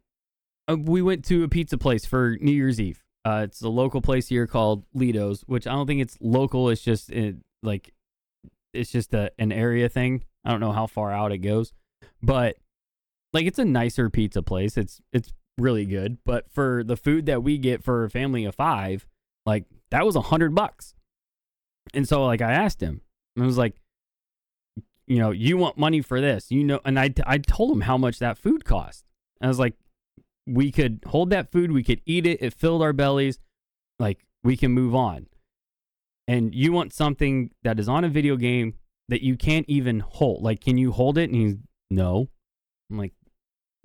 Uh, 0.68 0.78
we 0.78 1.04
went 1.04 1.24
to 1.26 1.44
a 1.44 1.48
pizza 1.48 1.78
place 1.78 2.08
for 2.08 2.36
New 2.42 2.52
Year's 2.52 2.82
Eve. 2.82 3.04
Uh, 3.24 3.42
it's 3.44 3.62
a 3.62 3.70
local 3.70 4.02
place 4.02 4.30
here 4.30 4.48
called 4.48 4.84
Lido's, 4.96 5.44
which 5.44 5.68
I 5.68 5.74
don't 5.74 5.86
think 5.86 6.02
it's 6.02 6.18
local. 6.20 6.70
It's 6.70 6.82
just 6.82 7.12
like, 7.62 7.94
it's 8.74 8.92
just 8.92 9.14
a 9.14 9.32
an 9.38 9.52
area 9.52 9.90
thing. 9.90 10.24
I 10.44 10.50
don't 10.50 10.60
know 10.60 10.72
how 10.72 10.88
far 10.88 11.12
out 11.12 11.32
it 11.32 11.38
goes, 11.38 11.72
but 12.24 12.56
like, 13.32 13.46
it's 13.46 13.60
a 13.60 13.66
nicer 13.66 14.10
pizza 14.10 14.42
place. 14.42 14.76
It's 14.76 15.00
it's 15.14 15.32
really 15.60 15.86
good. 15.86 16.18
But 16.26 16.50
for 16.52 16.84
the 16.84 16.98
food 16.98 17.28
that 17.28 17.44
we 17.44 17.60
get 17.60 17.84
for 17.84 18.06
a 18.06 18.10
family 18.10 18.44
of 18.46 18.56
five, 18.56 19.06
like 19.46 19.66
that 19.92 20.04
was 20.04 20.16
a 20.16 20.22
hundred 20.22 20.56
bucks. 20.56 20.96
And 21.94 22.08
so 22.08 22.26
like 22.26 22.42
I 22.42 22.54
asked 22.54 22.82
him, 22.82 23.02
and 23.36 23.44
I 23.44 23.46
was 23.46 23.60
like, 23.60 23.76
you 25.08 25.20
know, 25.20 25.32
you 25.32 25.58
want 25.58 25.78
money 25.78 26.02
for 26.02 26.20
this, 26.22 26.52
you 26.52 26.64
know, 26.64 26.80
and 26.86 27.00
I 27.00 27.14
I 27.26 27.38
told 27.38 27.72
him 27.72 27.82
how 27.82 27.98
much 27.98 28.20
that 28.20 28.38
food 28.38 28.66
cost. 28.66 29.06
I 29.42 29.48
was 29.48 29.60
like, 29.60 29.76
we 30.46 30.72
could 30.72 31.04
hold 31.08 31.30
that 31.30 31.52
food, 31.52 31.72
we 31.72 31.84
could 31.84 32.02
eat 32.06 32.26
it, 32.26 32.42
it 32.42 32.54
filled 32.54 32.82
our 32.82 32.94
bellies, 32.94 33.40
like 34.00 34.26
we 34.44 34.58
can 34.58 34.72
move 34.72 34.96
on. 34.96 35.28
And 36.28 36.54
you 36.54 36.74
want 36.74 36.94
something 36.94 37.52
that 37.64 37.80
is 37.80 37.88
on 37.88 38.04
a 38.04 38.10
video 38.10 38.36
game 38.36 38.74
that 39.08 39.22
you 39.22 39.38
can't 39.38 39.66
even 39.70 40.02
hold. 40.02 40.44
Like, 40.44 40.60
can 40.60 40.78
you 40.78 40.92
hold 40.92 41.18
it? 41.18 41.30
And 41.30 41.36
he's 41.36 41.56
no. 41.90 42.28
I'm 42.90 42.98
like, 42.98 43.14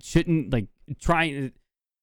shouldn't 0.01 0.51
like 0.51 0.67
try. 0.99 1.51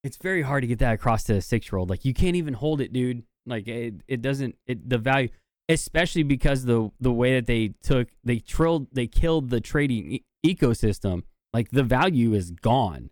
It's 0.03 0.17
very 0.17 0.41
hard 0.41 0.63
to 0.63 0.67
get 0.67 0.79
that 0.79 0.95
across 0.95 1.25
to 1.25 1.35
a 1.35 1.43
six 1.43 1.71
year 1.71 1.79
old. 1.79 1.91
Like, 1.91 2.07
you 2.07 2.15
can't 2.15 2.37
even 2.37 2.55
hold 2.55 2.81
it, 2.81 2.93
dude. 2.93 3.25
Like, 3.45 3.69
it 3.69 3.97
it 4.09 4.23
doesn't 4.23 4.57
it 4.67 4.89
the 4.89 4.99
value 4.99 5.29
especially 5.71 6.25
because 6.25 6.65
the 6.65 6.91
the 7.01 7.13
way 7.13 7.35
that 7.35 7.47
they 7.47 7.75
took 7.83 8.09
they 8.25 8.39
trilled 8.39 8.89
they 8.93 9.07
killed 9.07 9.51
the 9.51 9.61
trading 9.61 10.13
e- 10.13 10.25
ecosystem 10.45 11.23
like 11.53 11.71
the 11.71 11.85
value 11.85 12.35
is 12.35 12.51
gone. 12.51 13.11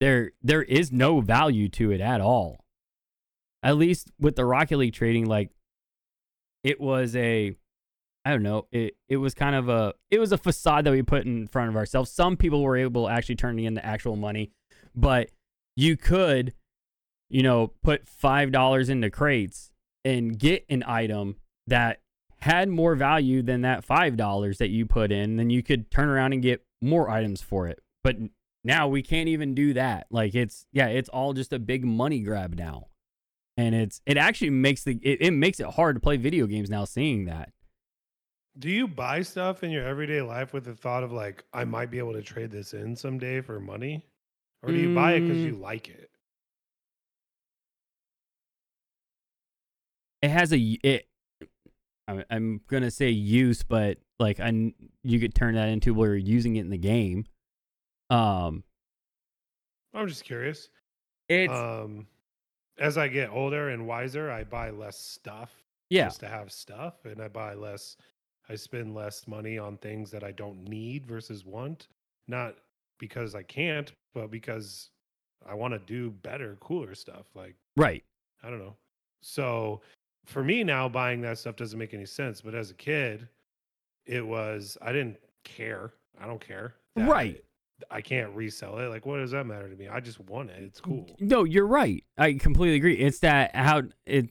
There 0.00 0.32
there 0.42 0.62
is 0.62 0.92
no 0.92 1.20
value 1.20 1.68
to 1.70 1.90
it 1.90 2.00
at 2.00 2.20
all. 2.20 2.64
At 3.62 3.76
least 3.76 4.12
with 4.20 4.36
the 4.36 4.44
rocket 4.44 4.76
league 4.76 4.94
trading 4.94 5.26
like 5.26 5.50
it 6.62 6.80
was 6.80 7.14
a 7.16 7.54
i 8.24 8.30
don't 8.30 8.42
know 8.42 8.66
it 8.72 8.96
it 9.08 9.16
was 9.16 9.34
kind 9.34 9.54
of 9.54 9.68
a 9.68 9.94
it 10.10 10.18
was 10.18 10.32
a 10.32 10.38
facade 10.38 10.84
that 10.84 10.90
we 10.90 11.02
put 11.02 11.26
in 11.26 11.48
front 11.48 11.70
of 11.70 11.76
ourselves. 11.76 12.10
Some 12.10 12.36
people 12.36 12.62
were 12.62 12.76
able 12.76 13.06
to 13.06 13.12
actually 13.12 13.36
turn 13.36 13.58
it 13.58 13.64
into 13.64 13.84
actual 13.84 14.14
money 14.14 14.52
but 14.94 15.30
you 15.74 15.96
could 15.96 16.54
you 17.28 17.42
know 17.42 17.72
put 17.82 18.06
five 18.06 18.52
dollars 18.52 18.88
into 18.88 19.10
crates 19.10 19.72
and 20.04 20.38
get 20.38 20.64
an 20.68 20.84
item 20.86 21.34
that 21.66 22.00
had 22.40 22.68
more 22.68 22.94
value 22.94 23.42
than 23.42 23.62
that 23.62 23.84
five 23.84 24.16
dollars 24.16 24.58
that 24.58 24.68
you 24.68 24.86
put 24.86 25.10
in, 25.10 25.36
then 25.36 25.50
you 25.50 25.62
could 25.62 25.90
turn 25.90 26.08
around 26.08 26.32
and 26.32 26.42
get 26.42 26.64
more 26.82 27.08
items 27.10 27.40
for 27.42 27.66
it. 27.68 27.80
But 28.04 28.16
now 28.62 28.88
we 28.88 29.02
can't 29.02 29.28
even 29.28 29.54
do 29.54 29.72
that. 29.74 30.06
Like 30.10 30.34
it's 30.34 30.66
yeah, 30.72 30.86
it's 30.86 31.08
all 31.08 31.32
just 31.32 31.52
a 31.52 31.58
big 31.58 31.84
money 31.84 32.20
grab 32.20 32.54
now, 32.56 32.88
and 33.56 33.74
it's 33.74 34.00
it 34.06 34.16
actually 34.16 34.50
makes 34.50 34.84
the 34.84 34.98
it, 35.02 35.18
it 35.22 35.30
makes 35.32 35.60
it 35.60 35.66
hard 35.66 35.96
to 35.96 36.00
play 36.00 36.16
video 36.16 36.46
games 36.46 36.68
now. 36.70 36.84
Seeing 36.84 37.24
that, 37.24 37.52
Do 38.58 38.70
you 38.70 38.86
buy 38.86 39.22
stuff 39.22 39.64
in 39.64 39.70
your 39.70 39.84
everyday 39.84 40.20
life 40.22 40.52
with 40.52 40.64
the 40.64 40.74
thought 40.74 41.02
of 41.02 41.12
like 41.12 41.44
I 41.52 41.64
might 41.64 41.90
be 41.90 41.98
able 41.98 42.12
to 42.14 42.22
trade 42.22 42.50
this 42.50 42.74
in 42.74 42.96
someday 42.96 43.40
for 43.40 43.58
money, 43.60 44.04
or 44.62 44.72
do 44.72 44.78
you 44.80 44.90
buy 44.90 45.14
it 45.14 45.20
because 45.22 45.42
Mm. 45.42 45.46
you 45.46 45.56
like 45.56 45.88
it? 45.88 46.10
it 50.22 50.30
has 50.30 50.52
a 50.52 50.58
it. 50.58 51.06
I- 52.08 52.24
I'm 52.30 52.60
gonna 52.68 52.90
say 52.90 53.10
use, 53.10 53.62
but 53.62 53.98
like 54.18 54.40
I, 54.40 54.72
you 55.02 55.20
could 55.20 55.34
turn 55.34 55.54
that 55.54 55.68
into 55.68 55.92
where 55.94 56.10
you're 56.10 56.16
using 56.18 56.56
it 56.56 56.60
in 56.60 56.70
the 56.70 56.78
game. 56.78 57.24
Um, 58.10 58.64
I'm 59.94 60.06
just 60.08 60.24
curious. 60.24 60.68
it's 61.28 61.52
Um, 61.52 62.06
as 62.78 62.98
I 62.98 63.08
get 63.08 63.30
older 63.30 63.70
and 63.70 63.86
wiser, 63.86 64.30
I 64.30 64.44
buy 64.44 64.70
less 64.70 64.98
stuff 64.98 65.50
yeah, 65.88 66.06
just 66.06 66.20
to 66.20 66.28
have 66.28 66.52
stuff, 66.52 67.04
and 67.04 67.20
I 67.20 67.28
buy 67.28 67.54
less. 67.54 67.96
I 68.48 68.54
spend 68.54 68.94
less 68.94 69.26
money 69.26 69.58
on 69.58 69.76
things 69.78 70.10
that 70.12 70.22
I 70.22 70.30
don't 70.30 70.62
need 70.68 71.06
versus 71.06 71.44
want. 71.44 71.88
Not 72.28 72.56
because 72.98 73.34
I 73.34 73.42
can't, 73.42 73.92
but 74.14 74.30
because 74.30 74.90
I 75.44 75.54
want 75.54 75.74
to 75.74 75.80
do 75.80 76.10
better, 76.10 76.56
cooler 76.60 76.94
stuff. 76.94 77.26
Like 77.34 77.56
right. 77.76 78.04
I 78.42 78.50
don't 78.50 78.60
know. 78.60 78.76
So 79.22 79.80
for 80.26 80.44
me 80.44 80.64
now, 80.64 80.88
buying 80.88 81.20
that 81.22 81.38
stuff 81.38 81.56
doesn't 81.56 81.78
make 81.78 81.94
any 81.94 82.06
sense. 82.06 82.40
But 82.40 82.54
as 82.54 82.70
a 82.70 82.74
kid, 82.74 83.28
it 84.04 84.26
was 84.26 84.76
I 84.82 84.92
didn't 84.92 85.16
care. 85.44 85.92
I 86.20 86.26
don't 86.26 86.40
care. 86.40 86.74
Right. 86.96 87.42
I 87.90 88.00
can't 88.00 88.34
resell 88.34 88.78
it. 88.78 88.88
Like, 88.88 89.04
what 89.04 89.18
does 89.18 89.32
that 89.32 89.44
matter 89.46 89.68
to 89.68 89.76
me? 89.76 89.86
I 89.88 90.00
just 90.00 90.18
want 90.20 90.50
it. 90.50 90.62
It's 90.62 90.80
cool. 90.80 91.06
No, 91.20 91.44
you're 91.44 91.66
right. 91.66 92.02
I 92.16 92.34
completely 92.34 92.76
agree. 92.76 92.94
It's 92.94 93.18
that 93.20 93.54
how 93.54 93.82
it 94.06 94.30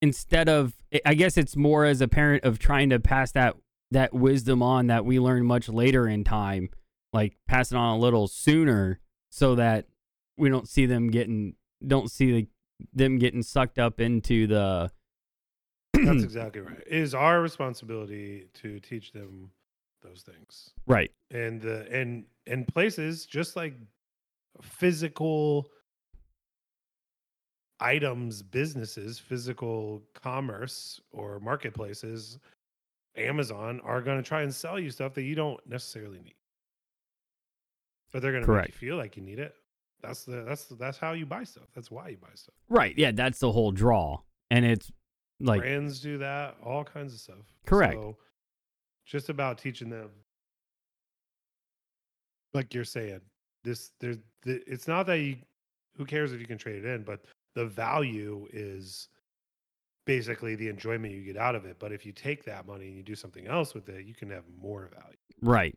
instead 0.00 0.48
of 0.48 0.74
I 1.04 1.14
guess 1.14 1.36
it's 1.36 1.56
more 1.56 1.84
as 1.84 2.00
a 2.00 2.08
parent 2.08 2.44
of 2.44 2.58
trying 2.58 2.90
to 2.90 3.00
pass 3.00 3.32
that 3.32 3.56
that 3.90 4.12
wisdom 4.12 4.62
on 4.62 4.88
that 4.88 5.04
we 5.04 5.18
learn 5.18 5.46
much 5.46 5.68
later 5.68 6.06
in 6.06 6.24
time, 6.24 6.68
like 7.12 7.36
pass 7.48 7.72
it 7.72 7.76
on 7.76 7.96
a 7.96 7.98
little 7.98 8.28
sooner 8.28 9.00
so 9.30 9.54
that 9.54 9.86
we 10.36 10.48
don't 10.48 10.68
see 10.68 10.86
them 10.86 11.10
getting 11.10 11.54
don't 11.86 12.10
see 12.10 12.32
the, 12.32 12.46
them 12.92 13.18
getting 13.18 13.42
sucked 13.42 13.78
up 13.78 14.00
into 14.00 14.46
the 14.46 14.90
That's 15.94 16.22
exactly 16.24 16.60
right. 16.60 16.78
It 16.86 16.98
is 16.98 17.14
our 17.14 17.40
responsibility 17.40 18.48
to 18.54 18.80
teach 18.80 19.12
them 19.12 19.50
those 20.02 20.22
things. 20.22 20.70
right. 20.86 21.10
And 21.30 21.60
the 21.60 21.86
and 21.90 22.24
and 22.46 22.66
places 22.66 23.26
just 23.26 23.56
like 23.56 23.74
physical 24.62 25.70
items, 27.80 28.42
businesses, 28.42 29.18
physical 29.18 30.02
commerce 30.14 31.00
or 31.12 31.38
marketplaces, 31.40 32.38
Amazon 33.16 33.80
are 33.84 34.00
going 34.00 34.16
to 34.16 34.22
try 34.22 34.42
and 34.42 34.54
sell 34.54 34.78
you 34.78 34.90
stuff 34.90 35.14
that 35.14 35.22
you 35.22 35.34
don't 35.34 35.60
necessarily 35.68 36.18
need. 36.18 36.34
But 38.12 38.22
they're 38.22 38.32
going 38.32 38.44
to 38.44 38.52
make 38.52 38.68
you 38.68 38.72
feel 38.72 38.96
like 38.96 39.16
you 39.16 39.22
need 39.22 39.38
it. 39.38 39.54
That's 40.00 40.24
the 40.24 40.44
that's 40.44 40.64
the, 40.64 40.76
that's 40.76 40.96
how 40.96 41.12
you 41.12 41.26
buy 41.26 41.44
stuff. 41.44 41.66
That's 41.74 41.90
why 41.90 42.08
you 42.08 42.16
buy 42.16 42.28
stuff. 42.34 42.54
Right. 42.68 42.96
Yeah, 42.96 43.10
that's 43.12 43.40
the 43.40 43.52
whole 43.52 43.72
draw. 43.72 44.20
And 44.50 44.64
it's 44.64 44.90
like 45.40 45.60
brands 45.60 46.00
do 46.00 46.18
that 46.18 46.56
all 46.64 46.84
kinds 46.84 47.14
of 47.14 47.20
stuff 47.20 47.36
Correct. 47.66 47.94
so 47.94 48.16
just 49.06 49.28
about 49.28 49.58
teaching 49.58 49.88
them 49.88 50.10
like 52.54 52.74
you're 52.74 52.84
saying, 52.84 53.20
this 53.64 53.92
there's 54.00 54.18
the, 54.42 54.62
it's 54.66 54.88
not 54.88 55.06
that 55.06 55.18
you 55.18 55.36
who 55.96 56.04
cares 56.04 56.32
if 56.32 56.40
you 56.40 56.46
can 56.46 56.58
trade 56.58 56.84
it 56.84 56.84
in, 56.84 57.02
but 57.02 57.24
the 57.54 57.66
value 57.66 58.46
is 58.52 59.08
basically 60.06 60.54
the 60.54 60.68
enjoyment 60.68 61.12
you 61.12 61.22
get 61.22 61.36
out 61.36 61.54
of 61.54 61.64
it. 61.64 61.78
But 61.78 61.92
if 61.92 62.06
you 62.06 62.12
take 62.12 62.44
that 62.44 62.66
money 62.66 62.88
and 62.88 62.96
you 62.96 63.02
do 63.02 63.14
something 63.14 63.46
else 63.46 63.74
with 63.74 63.88
it, 63.88 64.06
you 64.06 64.14
can 64.14 64.30
have 64.30 64.44
more 64.60 64.90
value. 64.92 65.16
Right. 65.42 65.76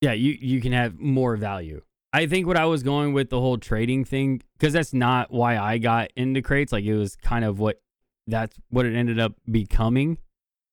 Yeah, 0.00 0.12
you 0.12 0.36
you 0.40 0.60
can 0.60 0.72
have 0.72 0.98
more 0.98 1.36
value. 1.36 1.82
I 2.12 2.26
think 2.26 2.46
what 2.46 2.56
I 2.56 2.66
was 2.66 2.82
going 2.82 3.14
with 3.14 3.30
the 3.30 3.40
whole 3.40 3.58
trading 3.58 4.04
thing 4.04 4.42
because 4.58 4.74
that's 4.74 4.92
not 4.92 5.32
why 5.32 5.56
I 5.56 5.78
got 5.78 6.10
into 6.14 6.42
crates. 6.42 6.72
Like 6.72 6.84
it 6.84 6.94
was 6.94 7.16
kind 7.16 7.44
of 7.44 7.58
what 7.58 7.80
that's 8.26 8.56
what 8.70 8.86
it 8.86 8.94
ended 8.94 9.18
up 9.18 9.34
becoming. 9.50 10.18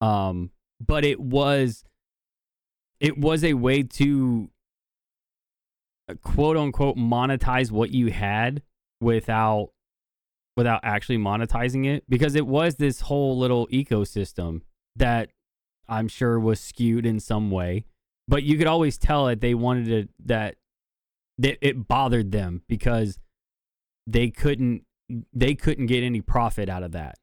Um, 0.02 0.52
but 0.86 1.06
it 1.06 1.20
was 1.20 1.84
it 3.00 3.18
was 3.18 3.44
a 3.44 3.54
way 3.54 3.84
to 3.84 4.50
uh, 6.10 6.16
quote 6.22 6.58
unquote 6.58 6.98
monetize 6.98 7.72
what 7.72 7.92
you 7.92 8.12
had 8.12 8.62
without 9.00 9.70
without 10.58 10.82
actually 10.84 11.18
monetizing 11.18 11.86
it 11.86 12.04
because 12.10 12.36
it 12.36 12.46
was 12.46 12.76
this 12.76 13.02
whole 13.02 13.38
little 13.38 13.66
ecosystem 13.68 14.62
that 14.98 15.30
I'm 15.88 16.10
sure 16.10 16.38
was 16.38 16.60
skewed 16.60 17.06
in 17.06 17.22
some 17.22 17.50
way. 17.50 17.86
But 18.28 18.44
you 18.44 18.58
could 18.58 18.68
always 18.68 18.98
tell 18.98 19.26
that 19.26 19.42
they 19.42 19.56
wanted 19.56 19.86
to, 19.86 20.10
that 20.26 20.56
that 21.40 21.58
it 21.66 21.88
bothered 21.88 22.32
them 22.32 22.62
because 22.68 23.18
they 24.06 24.30
couldn't 24.30 24.84
they 25.34 25.56
couldn't 25.56 25.88
get 25.88 26.04
any 26.04 26.22
profit 26.22 26.70
out 26.70 26.84
of 26.84 26.92
that. 26.92 27.18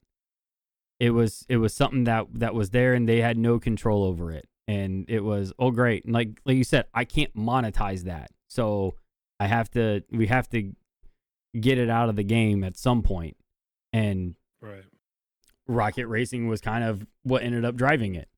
It 0.99 1.11
was 1.11 1.45
it 1.49 1.59
was 1.59 1.75
something 1.75 2.05
that 2.05 2.27
that 2.35 2.55
was 2.55 2.71
there 2.71 2.95
and 2.95 3.09
they 3.09 3.21
had 3.21 3.37
no 3.37 3.61
control 3.61 4.03
over 4.03 4.33
it. 4.33 4.49
And 4.67 5.05
it 5.09 5.21
was 5.21 5.53
oh 5.59 5.71
great. 5.71 6.05
And 6.05 6.14
like 6.14 6.41
like 6.45 6.57
you 6.57 6.64
said, 6.64 6.87
I 6.95 7.05
can't 7.05 7.37
monetize 7.37 8.05
that. 8.05 8.31
So 8.49 8.95
I 9.39 9.47
have 9.47 9.71
to 9.73 10.03
we 10.11 10.27
have 10.29 10.49
to 10.51 10.73
get 11.61 11.79
it 11.79 11.91
out 11.91 12.09
of 12.09 12.17
the 12.17 12.25
game 12.25 12.64
at 12.64 12.77
some 12.77 13.03
point. 13.03 13.37
And 13.93 14.35
Right. 14.61 14.85
Rocket 15.69 16.07
Racing 16.07 16.49
was 16.49 16.61
kind 16.61 16.85
of 16.85 17.07
what 17.23 17.43
ended 17.43 17.64
up 17.64 17.77
driving 17.77 18.14
it. 18.14 18.29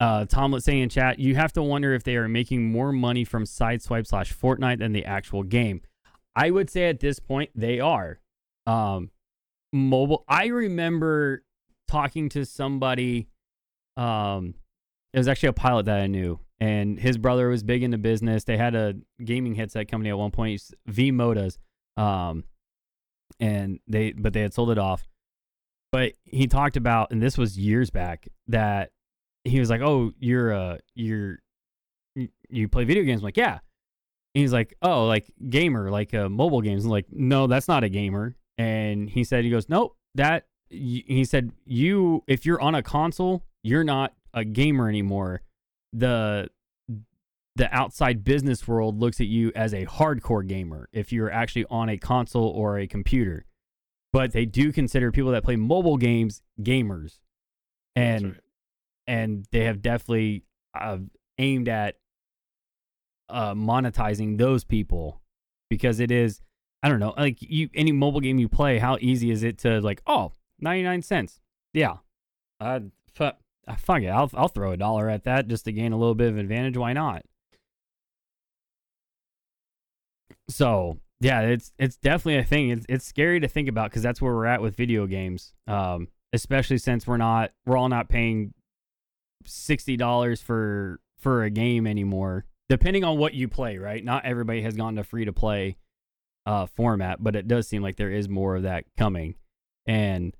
Uh, 0.00 0.24
Tom, 0.26 0.52
let's 0.52 0.64
say 0.64 0.80
in 0.80 0.88
chat, 0.88 1.18
you 1.18 1.34
have 1.34 1.52
to 1.54 1.62
wonder 1.62 1.92
if 1.92 2.04
they 2.04 2.16
are 2.16 2.28
making 2.28 2.70
more 2.70 2.92
money 2.92 3.24
from 3.24 3.44
Sideswipe 3.44 4.06
slash 4.06 4.32
Fortnite 4.32 4.78
than 4.78 4.92
the 4.92 5.04
actual 5.04 5.42
game. 5.42 5.80
I 6.36 6.50
would 6.50 6.70
say 6.70 6.88
at 6.88 7.00
this 7.00 7.18
point 7.18 7.50
they 7.54 7.80
are. 7.80 8.20
Um, 8.66 9.10
mobile. 9.72 10.24
I 10.28 10.46
remember 10.46 11.42
talking 11.88 12.28
to 12.30 12.44
somebody. 12.44 13.28
Um, 13.96 14.54
it 15.12 15.18
was 15.18 15.26
actually 15.26 15.48
a 15.48 15.54
pilot 15.54 15.86
that 15.86 16.00
I 16.00 16.06
knew, 16.06 16.38
and 16.60 16.98
his 16.98 17.18
brother 17.18 17.48
was 17.48 17.64
big 17.64 17.82
into 17.82 17.98
business. 17.98 18.44
They 18.44 18.56
had 18.56 18.74
a 18.76 18.94
gaming 19.24 19.54
headset 19.56 19.88
company 19.88 20.10
at 20.10 20.18
one 20.18 20.30
point, 20.30 20.62
V 20.86 21.10
Modas, 21.10 21.58
um, 21.96 22.44
and 23.40 23.80
they 23.88 24.12
but 24.12 24.32
they 24.32 24.42
had 24.42 24.54
sold 24.54 24.70
it 24.70 24.78
off. 24.78 25.08
But 25.90 26.12
he 26.24 26.46
talked 26.46 26.76
about, 26.76 27.10
and 27.10 27.22
this 27.22 27.38
was 27.38 27.58
years 27.58 27.90
back, 27.90 28.28
that 28.46 28.92
he 29.44 29.60
was 29.60 29.70
like, 29.70 29.80
"Oh, 29.80 30.12
you're 30.18 30.52
uh, 30.52 30.78
you're 30.94 31.38
you- 32.48 32.68
play 32.68 32.84
video 32.84 33.02
games?" 33.04 33.20
I'm 33.20 33.24
like, 33.24 33.36
yeah. 33.36 33.58
And 34.34 34.42
he's 34.42 34.52
like, 34.52 34.74
"Oh, 34.82 35.06
like 35.06 35.30
gamer, 35.48 35.90
like 35.90 36.14
uh, 36.14 36.28
mobile 36.28 36.60
games." 36.60 36.84
I'm 36.84 36.90
like, 36.90 37.06
"No, 37.10 37.46
that's 37.46 37.68
not 37.68 37.84
a 37.84 37.88
gamer." 37.88 38.36
And 38.56 39.08
he 39.08 39.24
said, 39.24 39.44
"He 39.44 39.50
goes, 39.50 39.68
nope, 39.68 39.96
that." 40.14 40.46
He 40.70 41.24
said, 41.24 41.52
"You, 41.64 42.24
if 42.26 42.44
you're 42.44 42.60
on 42.60 42.74
a 42.74 42.82
console, 42.82 43.44
you're 43.62 43.84
not 43.84 44.12
a 44.34 44.44
gamer 44.44 44.88
anymore. 44.88 45.40
The 45.92 46.50
the 47.56 47.74
outside 47.74 48.22
business 48.22 48.68
world 48.68 49.00
looks 49.00 49.20
at 49.20 49.26
you 49.26 49.50
as 49.56 49.74
a 49.74 49.84
hardcore 49.86 50.46
gamer 50.46 50.88
if 50.92 51.10
you're 51.12 51.30
actually 51.30 51.64
on 51.70 51.88
a 51.88 51.96
console 51.96 52.48
or 52.48 52.78
a 52.78 52.86
computer." 52.86 53.46
But 54.12 54.32
they 54.32 54.46
do 54.46 54.72
consider 54.72 55.10
people 55.12 55.32
that 55.32 55.44
play 55.44 55.56
mobile 55.56 55.96
games 55.96 56.42
gamers, 56.60 57.18
and 57.96 58.24
right. 58.24 58.40
And 59.08 59.46
they 59.50 59.64
have 59.64 59.82
definitely 59.82 60.44
uh, 60.78 60.98
aimed 61.38 61.68
at 61.68 61.96
uh, 63.30 63.54
monetizing 63.54 64.38
those 64.38 64.62
people 64.62 65.20
because 65.70 65.98
it 65.98 66.10
is 66.10 66.40
I 66.82 66.88
don't 66.88 67.00
know 67.00 67.14
like 67.16 67.38
you 67.40 67.70
any 67.74 67.90
mobile 67.90 68.20
game 68.20 68.38
you 68.38 68.48
play 68.48 68.78
how 68.78 68.98
easy 69.00 69.30
is 69.30 69.42
it 69.42 69.58
to 69.58 69.80
like 69.80 70.02
oh 70.06 70.32
99 70.60 71.02
cents. 71.02 71.40
Yeah. 71.72 71.96
Uh, 72.60 72.80
uh, 73.20 73.32
fuck 73.76 74.02
it. 74.02 74.08
I'll 74.08 74.30
I'll 74.34 74.48
throw 74.48 74.72
a 74.72 74.76
dollar 74.76 75.08
at 75.08 75.24
that 75.24 75.48
just 75.48 75.64
to 75.64 75.72
gain 75.72 75.92
a 75.92 75.98
little 75.98 76.14
bit 76.14 76.28
of 76.28 76.38
advantage. 76.38 76.76
Why 76.76 76.92
not? 76.92 77.22
So 80.50 80.98
yeah 81.20 81.40
it's 81.40 81.72
it's 81.78 81.96
definitely 81.96 82.38
a 82.38 82.44
thing. 82.44 82.70
It's 82.70 82.86
it's 82.88 83.06
scary 83.06 83.40
to 83.40 83.48
think 83.48 83.68
about 83.68 83.90
because 83.90 84.02
that's 84.02 84.20
where 84.20 84.34
we're 84.34 84.46
at 84.46 84.62
with 84.62 84.76
video 84.76 85.06
games 85.06 85.54
um 85.66 86.08
especially 86.32 86.78
since 86.78 87.06
we're 87.06 87.16
not 87.16 87.52
we're 87.66 87.76
all 87.76 87.88
not 87.88 88.08
paying 88.08 88.52
sixty 89.44 89.96
dollars 89.96 90.42
for 90.42 91.00
for 91.18 91.42
a 91.44 91.50
game 91.50 91.86
anymore. 91.86 92.44
Depending 92.68 93.02
on 93.04 93.16
what 93.18 93.34
you 93.34 93.48
play, 93.48 93.78
right? 93.78 94.04
Not 94.04 94.24
everybody 94.24 94.62
has 94.62 94.76
gone 94.76 94.96
to 94.96 95.04
free 95.04 95.24
to 95.24 95.32
play 95.32 95.78
uh, 96.44 96.66
format, 96.66 97.22
but 97.22 97.34
it 97.34 97.48
does 97.48 97.66
seem 97.66 97.82
like 97.82 97.96
there 97.96 98.10
is 98.10 98.28
more 98.28 98.56
of 98.56 98.62
that 98.64 98.84
coming. 98.96 99.36
And 99.86 100.36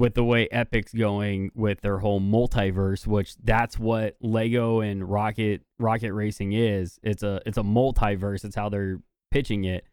with 0.00 0.14
the 0.14 0.24
way 0.24 0.48
Epic's 0.50 0.94
going 0.94 1.50
with 1.54 1.82
their 1.82 1.98
whole 1.98 2.20
multiverse, 2.20 3.06
which 3.06 3.36
that's 3.36 3.78
what 3.78 4.16
Lego 4.20 4.80
and 4.80 5.08
Rocket 5.08 5.62
Rocket 5.78 6.12
Racing 6.12 6.52
is. 6.52 6.98
It's 7.02 7.22
a 7.22 7.40
it's 7.46 7.58
a 7.58 7.62
multiverse. 7.62 8.44
It's 8.44 8.56
how 8.56 8.68
they're 8.70 9.00
pitching 9.30 9.64
it. 9.64 9.84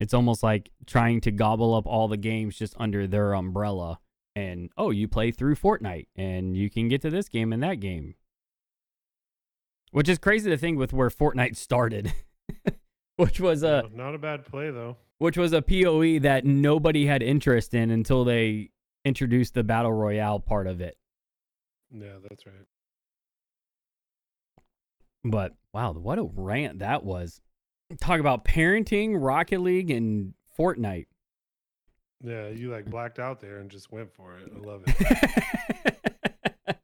It's 0.00 0.12
almost 0.12 0.42
like 0.42 0.70
trying 0.86 1.20
to 1.22 1.30
gobble 1.30 1.74
up 1.74 1.86
all 1.86 2.08
the 2.08 2.16
games 2.16 2.58
just 2.58 2.74
under 2.78 3.06
their 3.06 3.34
umbrella 3.34 4.00
and 4.34 4.70
oh, 4.76 4.90
you 4.90 5.08
play 5.08 5.30
through 5.30 5.56
Fortnite 5.56 6.06
and 6.16 6.56
you 6.56 6.70
can 6.70 6.88
get 6.88 7.02
to 7.02 7.10
this 7.10 7.28
game 7.28 7.52
and 7.52 7.62
that 7.62 7.80
game. 7.80 8.14
Which 9.90 10.08
is 10.08 10.18
crazy 10.18 10.48
to 10.50 10.56
think 10.56 10.78
with 10.78 10.92
where 10.92 11.10
Fortnite 11.10 11.56
started. 11.56 12.14
which 13.16 13.40
was 13.40 13.62
a 13.62 13.82
No, 13.94 14.04
not 14.04 14.14
a 14.14 14.18
bad 14.18 14.44
play 14.46 14.70
though. 14.70 14.96
which 15.18 15.36
was 15.36 15.52
a 15.52 15.60
PvE 15.60 16.22
that 16.22 16.44
nobody 16.44 17.06
had 17.06 17.22
interest 17.22 17.74
in 17.74 17.90
until 17.90 18.24
they 18.24 18.70
introduced 19.04 19.54
the 19.54 19.62
battle 19.62 19.92
royale 19.92 20.40
part 20.40 20.66
of 20.66 20.80
it. 20.80 20.96
Yeah, 21.90 22.14
that's 22.28 22.46
right. 22.46 22.54
But 25.24 25.52
wow, 25.72 25.92
what 25.92 26.18
a 26.18 26.24
rant 26.24 26.78
that 26.80 27.04
was. 27.04 27.40
Talk 28.00 28.18
about 28.18 28.44
parenting, 28.44 29.14
Rocket 29.22 29.60
League 29.60 29.90
and 29.90 30.34
Fortnite. 30.58 31.06
Yeah, 32.22 32.48
you 32.48 32.70
like 32.70 32.86
blacked 32.86 33.18
out 33.18 33.40
there 33.40 33.58
and 33.58 33.70
just 33.70 33.90
went 33.90 34.12
for 34.12 34.36
it. 34.36 34.52
I 34.54 34.58
love 34.64 34.84
it. 34.86 35.96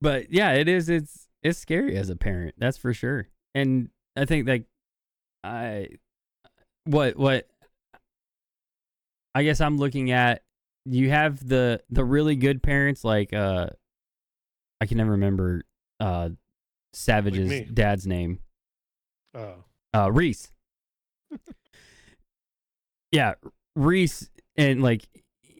but 0.00 0.30
yeah, 0.30 0.52
it 0.52 0.68
is. 0.68 0.88
It's 0.88 1.28
it's 1.42 1.58
scary 1.58 1.96
as 1.96 2.10
a 2.10 2.16
parent. 2.16 2.54
That's 2.58 2.76
for 2.76 2.92
sure. 2.92 3.28
And 3.54 3.88
I 4.14 4.26
think 4.26 4.46
like 4.46 4.66
I 5.42 5.88
what 6.84 7.16
what 7.16 7.48
I 9.34 9.44
guess 9.44 9.60
I'm 9.60 9.78
looking 9.78 10.10
at. 10.10 10.42
You 10.84 11.10
have 11.10 11.46
the 11.46 11.82
the 11.90 12.04
really 12.04 12.36
good 12.36 12.62
parents 12.62 13.02
like 13.02 13.32
uh 13.32 13.68
I 14.80 14.86
can 14.86 14.98
never 14.98 15.12
remember 15.12 15.62
uh 16.00 16.30
Savage's 16.92 17.48
me. 17.48 17.68
dad's 17.72 18.06
name. 18.06 18.40
Oh, 19.34 19.54
uh 19.94 20.12
Reese. 20.12 20.52
yeah, 23.12 23.34
Reese 23.76 24.30
and 24.56 24.82
like 24.82 25.06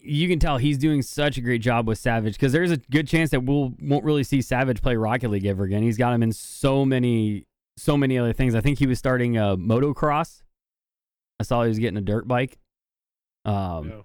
you 0.03 0.27
can 0.27 0.39
tell 0.39 0.57
he's 0.57 0.77
doing 0.77 1.01
such 1.01 1.37
a 1.37 1.41
great 1.41 1.61
job 1.61 1.87
with 1.87 1.97
Savage 1.97 2.33
because 2.33 2.51
there's 2.51 2.71
a 2.71 2.77
good 2.77 3.07
chance 3.07 3.29
that 3.29 3.43
we'll 3.43 3.73
won't 3.79 4.03
really 4.03 4.23
see 4.23 4.41
Savage 4.41 4.81
play 4.81 4.95
Rocket 4.95 5.29
League 5.29 5.45
ever 5.45 5.63
again. 5.63 5.83
He's 5.83 5.97
got 5.97 6.13
him 6.13 6.23
in 6.23 6.33
so 6.33 6.83
many 6.83 7.45
so 7.77 7.95
many 7.95 8.17
other 8.17 8.33
things. 8.33 8.55
I 8.55 8.61
think 8.61 8.79
he 8.79 8.87
was 8.87 8.97
starting 8.97 9.37
a 9.37 9.55
motocross. 9.55 10.41
I 11.39 11.43
saw 11.43 11.61
he 11.61 11.69
was 11.69 11.79
getting 11.79 11.97
a 11.97 12.01
dirt 12.01 12.27
bike. 12.27 12.57
Um 13.45 13.89
yeah. 13.89 14.01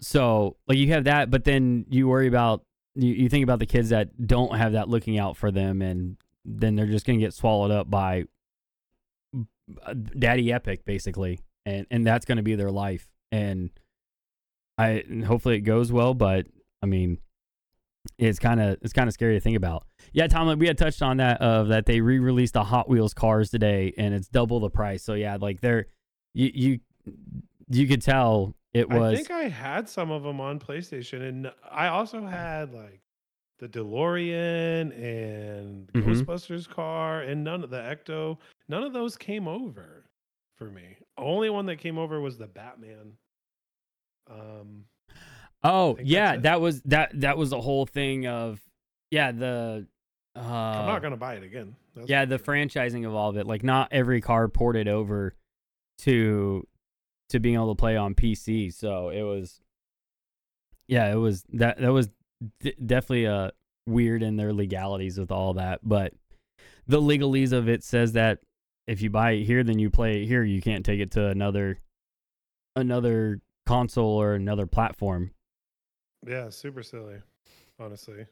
so 0.00 0.56
like 0.66 0.78
you 0.78 0.88
have 0.88 1.04
that, 1.04 1.30
but 1.30 1.44
then 1.44 1.84
you 1.90 2.08
worry 2.08 2.28
about 2.28 2.64
you, 2.94 3.12
you 3.12 3.28
think 3.28 3.44
about 3.44 3.58
the 3.58 3.66
kids 3.66 3.90
that 3.90 4.26
don't 4.26 4.56
have 4.56 4.72
that 4.72 4.88
looking 4.88 5.18
out 5.18 5.36
for 5.36 5.50
them 5.50 5.82
and 5.82 6.16
then 6.44 6.74
they're 6.74 6.86
just 6.86 7.04
gonna 7.04 7.18
get 7.18 7.34
swallowed 7.34 7.70
up 7.70 7.90
by 7.90 8.24
uh, 9.84 9.94
daddy 9.94 10.52
epic 10.52 10.84
basically 10.84 11.40
and 11.64 11.86
and 11.90 12.06
that's 12.06 12.24
gonna 12.24 12.42
be 12.42 12.54
their 12.54 12.70
life 12.70 13.11
and 13.32 13.70
i 14.78 15.02
and 15.08 15.24
hopefully 15.24 15.56
it 15.56 15.62
goes 15.62 15.90
well 15.90 16.14
but 16.14 16.46
i 16.82 16.86
mean 16.86 17.18
it's 18.18 18.38
kind 18.38 18.60
of 18.60 18.76
it's 18.82 18.92
kind 18.92 19.08
of 19.08 19.14
scary 19.14 19.34
to 19.34 19.40
think 19.40 19.56
about 19.56 19.84
yeah 20.12 20.26
tom 20.28 20.56
we 20.58 20.66
had 20.66 20.78
touched 20.78 21.02
on 21.02 21.16
that 21.16 21.40
of 21.40 21.68
that 21.68 21.86
they 21.86 22.00
re-released 22.00 22.54
the 22.54 22.62
hot 22.64 22.88
wheels 22.88 23.14
cars 23.14 23.50
today 23.50 23.92
and 23.98 24.12
it's 24.14 24.28
double 24.28 24.60
the 24.60 24.70
price 24.70 25.02
so 25.02 25.14
yeah 25.14 25.36
like 25.40 25.60
they're 25.60 25.86
you 26.34 26.50
you 26.54 26.80
you 27.68 27.88
could 27.88 28.02
tell 28.02 28.54
it 28.74 28.88
was 28.88 29.12
I 29.12 29.16
think 29.16 29.30
I 29.30 29.48
had 29.48 29.86
some 29.88 30.10
of 30.10 30.22
them 30.22 30.40
on 30.40 30.58
PlayStation, 30.58 31.28
and 31.28 31.52
I 31.70 31.88
also 31.88 32.24
had 32.24 32.72
like 32.72 33.02
the 33.58 33.68
DeLorean 33.68 34.92
and 34.96 35.88
Mhm. 35.92 36.04
Ghostbusters 36.04 36.66
car 36.66 37.20
and 37.20 37.44
none 37.44 37.62
of 37.62 37.68
the 37.68 37.76
Ecto, 37.76 38.38
none 38.68 38.82
of 38.82 38.94
those 38.94 39.16
came 39.18 39.46
over 39.46 40.06
for 40.56 40.70
me. 40.70 40.96
Only 41.18 41.50
one 41.50 41.66
that 41.66 41.76
came 41.76 41.98
over 41.98 42.20
was 42.20 42.38
the 42.38 42.46
Batman. 42.46 43.12
Um, 44.30 44.84
Oh 45.64 45.96
yeah, 46.02 46.36
that 46.38 46.60
was 46.60 46.82
that 46.82 47.20
that 47.20 47.38
was 47.38 47.50
the 47.50 47.60
whole 47.60 47.86
thing 47.86 48.26
of 48.26 48.60
yeah 49.10 49.30
the 49.30 49.86
uh 50.34 50.40
I'm 50.40 50.86
not 50.86 51.02
gonna 51.02 51.16
buy 51.16 51.34
it 51.34 51.44
again. 51.44 51.76
That's 51.94 52.08
yeah 52.08 52.24
the 52.24 52.38
sure. 52.38 52.46
franchising 52.46 53.06
of 53.06 53.14
all 53.14 53.30
of 53.30 53.36
it. 53.36 53.46
Like 53.46 53.62
not 53.62 53.88
every 53.92 54.20
car 54.20 54.48
ported 54.48 54.88
over 54.88 55.34
to 55.98 56.66
to 57.28 57.40
being 57.40 57.54
able 57.54 57.74
to 57.74 57.78
play 57.78 57.96
on 57.96 58.14
PC. 58.14 58.74
So 58.74 59.10
it 59.10 59.22
was 59.22 59.60
yeah, 60.88 61.12
it 61.12 61.16
was 61.16 61.44
that 61.52 61.78
that 61.78 61.92
was 61.92 62.08
d- 62.60 62.74
definitely 62.84 63.26
a 63.26 63.52
weird 63.86 64.22
in 64.22 64.36
their 64.36 64.52
legalities 64.52 65.18
with 65.18 65.30
all 65.30 65.54
that, 65.54 65.80
but 65.82 66.12
the 66.88 67.00
legalese 67.00 67.52
of 67.52 67.68
it 67.68 67.84
says 67.84 68.12
that 68.14 68.40
if 68.86 69.02
you 69.02 69.10
buy 69.10 69.32
it 69.32 69.44
here 69.44 69.62
then 69.62 69.78
you 69.78 69.90
play 69.90 70.22
it 70.22 70.26
here, 70.26 70.42
you 70.42 70.60
can't 70.60 70.84
take 70.84 71.00
it 71.00 71.12
to 71.12 71.26
another 71.26 71.78
another 72.76 73.40
console 73.66 74.20
or 74.20 74.34
another 74.34 74.66
platform. 74.66 75.30
Yeah, 76.26 76.50
super 76.50 76.82
silly. 76.82 77.16
Honestly, 77.78 78.26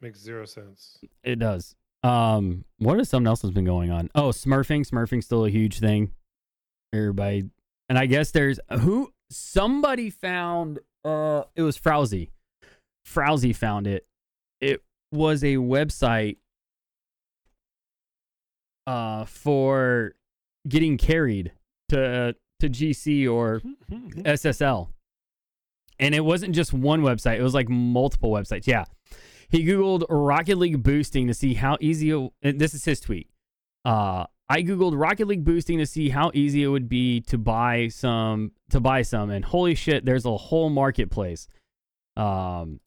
makes 0.00 0.20
zero 0.20 0.44
sense. 0.44 0.98
It 1.22 1.38
does. 1.38 1.74
Um, 2.02 2.64
what 2.78 3.00
is 3.00 3.08
something 3.08 3.26
else 3.26 3.40
that's 3.40 3.54
been 3.54 3.64
going 3.64 3.90
on? 3.90 4.10
Oh, 4.14 4.28
smurfing. 4.28 4.88
Smurfing's 4.88 5.24
still 5.24 5.44
a 5.44 5.50
huge 5.50 5.80
thing. 5.80 6.12
Everybody, 6.92 7.50
and 7.88 7.98
I 7.98 8.06
guess 8.06 8.30
there's 8.30 8.60
who 8.80 9.12
somebody 9.30 10.10
found. 10.10 10.78
Uh, 11.04 11.44
it 11.56 11.62
was 11.62 11.78
Frowsy. 11.78 12.30
Frowsy 13.06 13.54
found 13.54 13.86
it. 13.86 14.06
It 14.60 14.82
was 15.12 15.42
a 15.42 15.56
website. 15.56 16.36
Uh, 18.86 19.24
for 19.24 20.12
getting 20.68 20.98
carried 20.98 21.52
to 21.88 22.36
to 22.60 22.68
GC 22.68 23.30
or 23.30 23.60
SSL. 23.90 24.88
And 25.98 26.14
it 26.14 26.24
wasn't 26.24 26.54
just 26.54 26.72
one 26.72 27.02
website, 27.02 27.38
it 27.38 27.42
was 27.42 27.54
like 27.54 27.68
multiple 27.68 28.30
websites. 28.30 28.66
Yeah. 28.66 28.84
He 29.48 29.64
Googled 29.64 30.04
Rocket 30.08 30.58
League 30.58 30.82
boosting 30.82 31.28
to 31.28 31.34
see 31.34 31.54
how 31.54 31.78
easy 31.80 32.10
it, 32.10 32.32
and 32.42 32.58
this 32.58 32.74
is 32.74 32.84
his 32.84 33.00
tweet. 33.00 33.28
Uh, 33.84 34.24
I 34.48 34.62
Googled 34.62 34.98
Rocket 34.98 35.26
League 35.26 35.44
boosting 35.44 35.78
to 35.78 35.86
see 35.86 36.08
how 36.08 36.30
easy 36.34 36.62
it 36.62 36.68
would 36.68 36.88
be 36.88 37.20
to 37.22 37.38
buy 37.38 37.88
some 37.88 38.52
to 38.70 38.80
buy 38.80 39.02
some, 39.02 39.30
and 39.30 39.44
holy 39.44 39.74
shit, 39.74 40.04
there's 40.04 40.24
a 40.24 40.36
whole 40.36 40.70
marketplace. 40.70 41.48
Um 42.16 42.80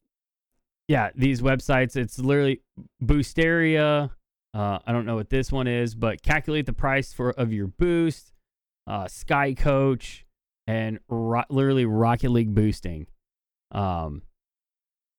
yeah, 0.86 1.10
these 1.14 1.42
websites, 1.42 1.96
it's 1.96 2.18
literally 2.18 2.62
Boosteria. 3.02 4.10
Uh, 4.54 4.78
I 4.86 4.92
don't 4.92 5.04
know 5.06 5.16
what 5.16 5.30
this 5.30 5.52
one 5.52 5.66
is, 5.66 5.94
but 5.94 6.22
calculate 6.22 6.66
the 6.66 6.72
price 6.72 7.12
for 7.12 7.30
of 7.30 7.52
your 7.52 7.66
boost, 7.66 8.32
uh, 8.86 9.06
Sky 9.08 9.54
Coach, 9.54 10.24
and 10.66 10.98
ro- 11.08 11.44
literally 11.50 11.84
Rocket 11.84 12.30
League 12.30 12.54
boosting. 12.54 13.06
Um, 13.72 14.22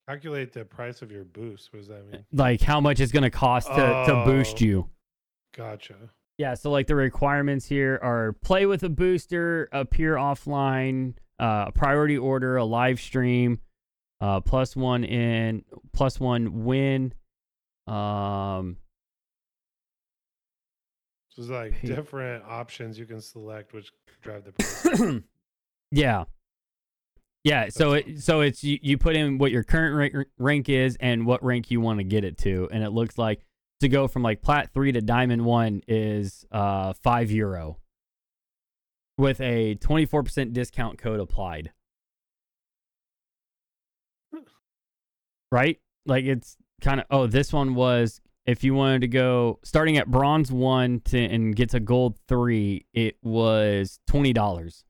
Calculate 0.07 0.53
the 0.53 0.65
price 0.65 1.03
of 1.03 1.11
your 1.11 1.23
boost. 1.23 1.71
What 1.71 1.79
does 1.79 1.87
that 1.89 2.11
mean? 2.11 2.25
like 2.31 2.61
how 2.61 2.81
much 2.81 2.99
it's 2.99 3.11
gonna 3.11 3.29
cost 3.29 3.67
to, 3.67 3.75
to 4.07 4.23
boost 4.25 4.57
Oh. 4.61 4.65
you. 4.65 4.89
Gotcha. 5.55 5.95
Yeah, 6.39 6.53
so 6.55 6.71
like 6.71 6.87
the 6.87 6.95
requirements 6.95 7.65
here 7.67 7.99
are 8.01 8.33
play 8.33 8.65
with 8.65 8.81
a 8.83 8.89
booster, 8.89 9.69
appear 9.71 10.15
offline, 10.15 11.13
uh, 11.39 11.65
a 11.67 11.71
priority 11.71 12.17
order, 12.17 12.55
a 12.57 12.63
live 12.65 12.99
stream, 12.99 13.59
uh, 14.21 14.39
plus 14.39 14.75
one 14.75 15.03
in, 15.03 15.63
plus 15.93 16.19
one 16.19 16.63
win. 16.65 17.13
Um, 17.87 18.77
there's 21.39 21.49
like 21.49 21.81
different 21.81 22.43
options 22.45 22.99
you 22.99 23.05
can 23.05 23.21
select, 23.21 23.73
which 23.73 23.91
drive 24.21 24.43
the 24.43 24.51
price. 24.91 25.21
yeah, 25.89 26.25
yeah. 27.45 27.69
So 27.69 27.93
it 27.93 28.19
so 28.19 28.41
it's 28.41 28.61
you, 28.61 28.77
you 28.81 28.97
put 28.97 29.15
in 29.15 29.37
what 29.37 29.51
your 29.51 29.63
current 29.63 29.95
rank, 29.95 30.27
rank 30.37 30.67
is 30.67 30.97
and 30.99 31.25
what 31.25 31.41
rank 31.41 31.71
you 31.71 31.79
want 31.79 31.99
to 31.99 32.03
get 32.03 32.25
it 32.25 32.37
to, 32.39 32.67
and 32.73 32.83
it 32.83 32.89
looks 32.89 33.17
like 33.17 33.45
to 33.79 33.87
go 33.87 34.09
from 34.09 34.21
like 34.21 34.41
plat 34.41 34.73
three 34.73 34.91
to 34.91 34.99
diamond 34.99 35.45
one 35.45 35.81
is 35.87 36.45
uh 36.51 36.91
five 36.91 37.31
euro 37.31 37.77
with 39.17 39.39
a 39.39 39.75
twenty 39.75 40.05
four 40.05 40.23
percent 40.23 40.51
discount 40.51 40.97
code 40.97 41.21
applied. 41.21 41.71
Right? 45.53 45.79
Like 46.05 46.25
it's 46.25 46.57
kind 46.81 46.99
of 46.99 47.05
oh 47.09 47.27
this 47.27 47.53
one 47.53 47.75
was 47.75 48.19
if 48.45 48.63
you 48.63 48.73
wanted 48.73 49.01
to 49.01 49.07
go 49.07 49.59
starting 49.63 49.97
at 49.97 50.07
bronze 50.09 50.51
one 50.51 51.01
to 51.05 51.17
and 51.19 51.55
get 51.55 51.69
to 51.71 51.79
gold 51.79 52.17
three, 52.27 52.85
it 52.93 53.17
was 53.21 53.99
twenty 54.07 54.33
dollars. 54.33 54.83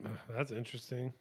That's 0.30 0.50
interesting. 0.52 1.12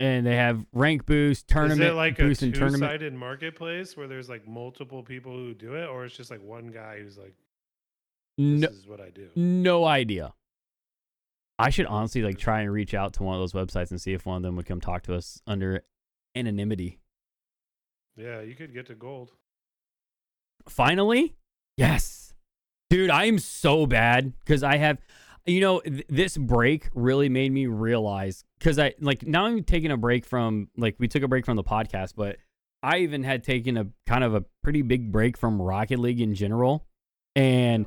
and 0.00 0.26
they 0.26 0.36
have 0.36 0.64
rank 0.72 1.06
boost, 1.06 1.48
tournament 1.48 1.80
Is 1.80 1.90
it 1.90 1.94
like 1.94 2.18
a 2.18 2.22
boost, 2.22 2.42
and 2.42 2.54
tournament. 2.54 2.82
two-sided 2.82 3.14
marketplace 3.14 3.96
where 3.96 4.08
there's 4.08 4.28
like 4.28 4.46
multiple 4.48 5.02
people 5.02 5.32
who 5.32 5.54
do 5.54 5.74
it, 5.74 5.86
or 5.88 6.04
it's 6.04 6.16
just 6.16 6.30
like 6.30 6.42
one 6.42 6.68
guy 6.68 6.98
who's 7.00 7.16
like, 7.18 7.34
"This 8.36 8.60
No, 8.60 8.68
is 8.68 8.86
what 8.86 9.00
I 9.00 9.10
do." 9.10 9.28
no 9.36 9.84
idea. 9.84 10.34
I 11.58 11.70
should 11.70 11.86
honestly 11.86 12.22
like 12.22 12.38
try 12.38 12.60
and 12.60 12.72
reach 12.72 12.94
out 12.94 13.12
to 13.14 13.22
one 13.22 13.34
of 13.34 13.40
those 13.40 13.52
websites 13.52 13.90
and 13.90 14.00
see 14.00 14.12
if 14.12 14.26
one 14.26 14.36
of 14.36 14.42
them 14.42 14.56
would 14.56 14.66
come 14.66 14.80
talk 14.80 15.02
to 15.04 15.14
us 15.14 15.40
under 15.46 15.84
anonymity. 16.34 16.98
Yeah, 18.16 18.40
you 18.40 18.54
could 18.54 18.74
get 18.74 18.86
to 18.86 18.94
gold. 18.94 19.32
Finally, 20.68 21.34
yes, 21.76 22.34
dude, 22.90 23.10
I 23.10 23.24
am 23.24 23.38
so 23.38 23.86
bad 23.86 24.32
because 24.40 24.62
I 24.62 24.76
have, 24.76 24.98
you 25.46 25.60
know, 25.60 25.80
th- 25.80 26.06
this 26.08 26.36
break 26.36 26.88
really 26.94 27.28
made 27.28 27.52
me 27.52 27.66
realize 27.66 28.44
because 28.58 28.78
I 28.78 28.94
like 29.00 29.26
now 29.26 29.46
I'm 29.46 29.64
taking 29.64 29.90
a 29.90 29.96
break 29.96 30.24
from 30.24 30.68
like 30.76 30.96
we 30.98 31.08
took 31.08 31.22
a 31.22 31.28
break 31.28 31.44
from 31.44 31.56
the 31.56 31.64
podcast, 31.64 32.14
but 32.16 32.36
I 32.82 32.98
even 32.98 33.22
had 33.22 33.44
taken 33.44 33.76
a 33.76 33.86
kind 34.06 34.24
of 34.24 34.34
a 34.34 34.44
pretty 34.62 34.82
big 34.82 35.10
break 35.10 35.36
from 35.36 35.60
Rocket 35.60 35.98
League 35.98 36.20
in 36.20 36.34
general, 36.34 36.84
and 37.34 37.86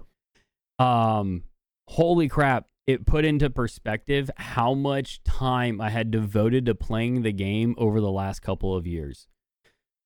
um, 0.79 1.43
holy 1.87 2.27
crap, 2.27 2.67
it 2.87 3.05
put 3.05 3.25
into 3.25 3.49
perspective 3.49 4.29
how 4.37 4.73
much 4.73 5.23
time 5.23 5.81
I 5.81 5.89
had 5.89 6.11
devoted 6.11 6.65
to 6.67 6.75
playing 6.75 7.23
the 7.23 7.31
game 7.31 7.75
over 7.77 7.99
the 7.99 8.11
last 8.11 8.41
couple 8.41 8.75
of 8.75 8.85
years 8.85 9.27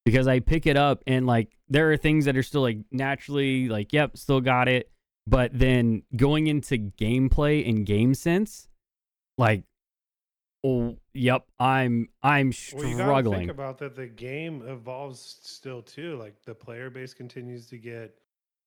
because 0.05 0.27
I 0.27 0.39
pick 0.39 0.65
it 0.65 0.77
up 0.77 1.03
and 1.05 1.27
like 1.27 1.57
there 1.67 1.91
are 1.91 1.97
things 1.97 2.25
that 2.25 2.37
are 2.37 2.43
still 2.43 2.61
like 2.61 2.79
naturally 2.91 3.67
like 3.67 3.91
yep 3.93 4.17
still 4.17 4.41
got 4.41 4.67
it 4.67 4.89
but 5.27 5.51
then 5.53 6.03
going 6.15 6.47
into 6.47 6.77
gameplay 6.77 7.67
and 7.67 7.85
game 7.85 8.13
sense 8.13 8.67
like 9.37 9.63
oh 10.63 10.97
yep 11.13 11.45
I'm 11.59 12.09
I'm 12.23 12.53
Well, 12.73 12.83
you 12.83 12.95
think 12.95 12.99
struggling 13.01 13.49
about 13.49 13.77
that. 13.79 13.95
The 13.95 14.07
game 14.07 14.63
evolves 14.67 15.39
still 15.41 15.81
too. 15.81 16.17
Like 16.17 16.41
the 16.43 16.55
player 16.55 16.89
base 16.89 17.13
continues 17.13 17.67
to 17.67 17.77
get 17.77 18.17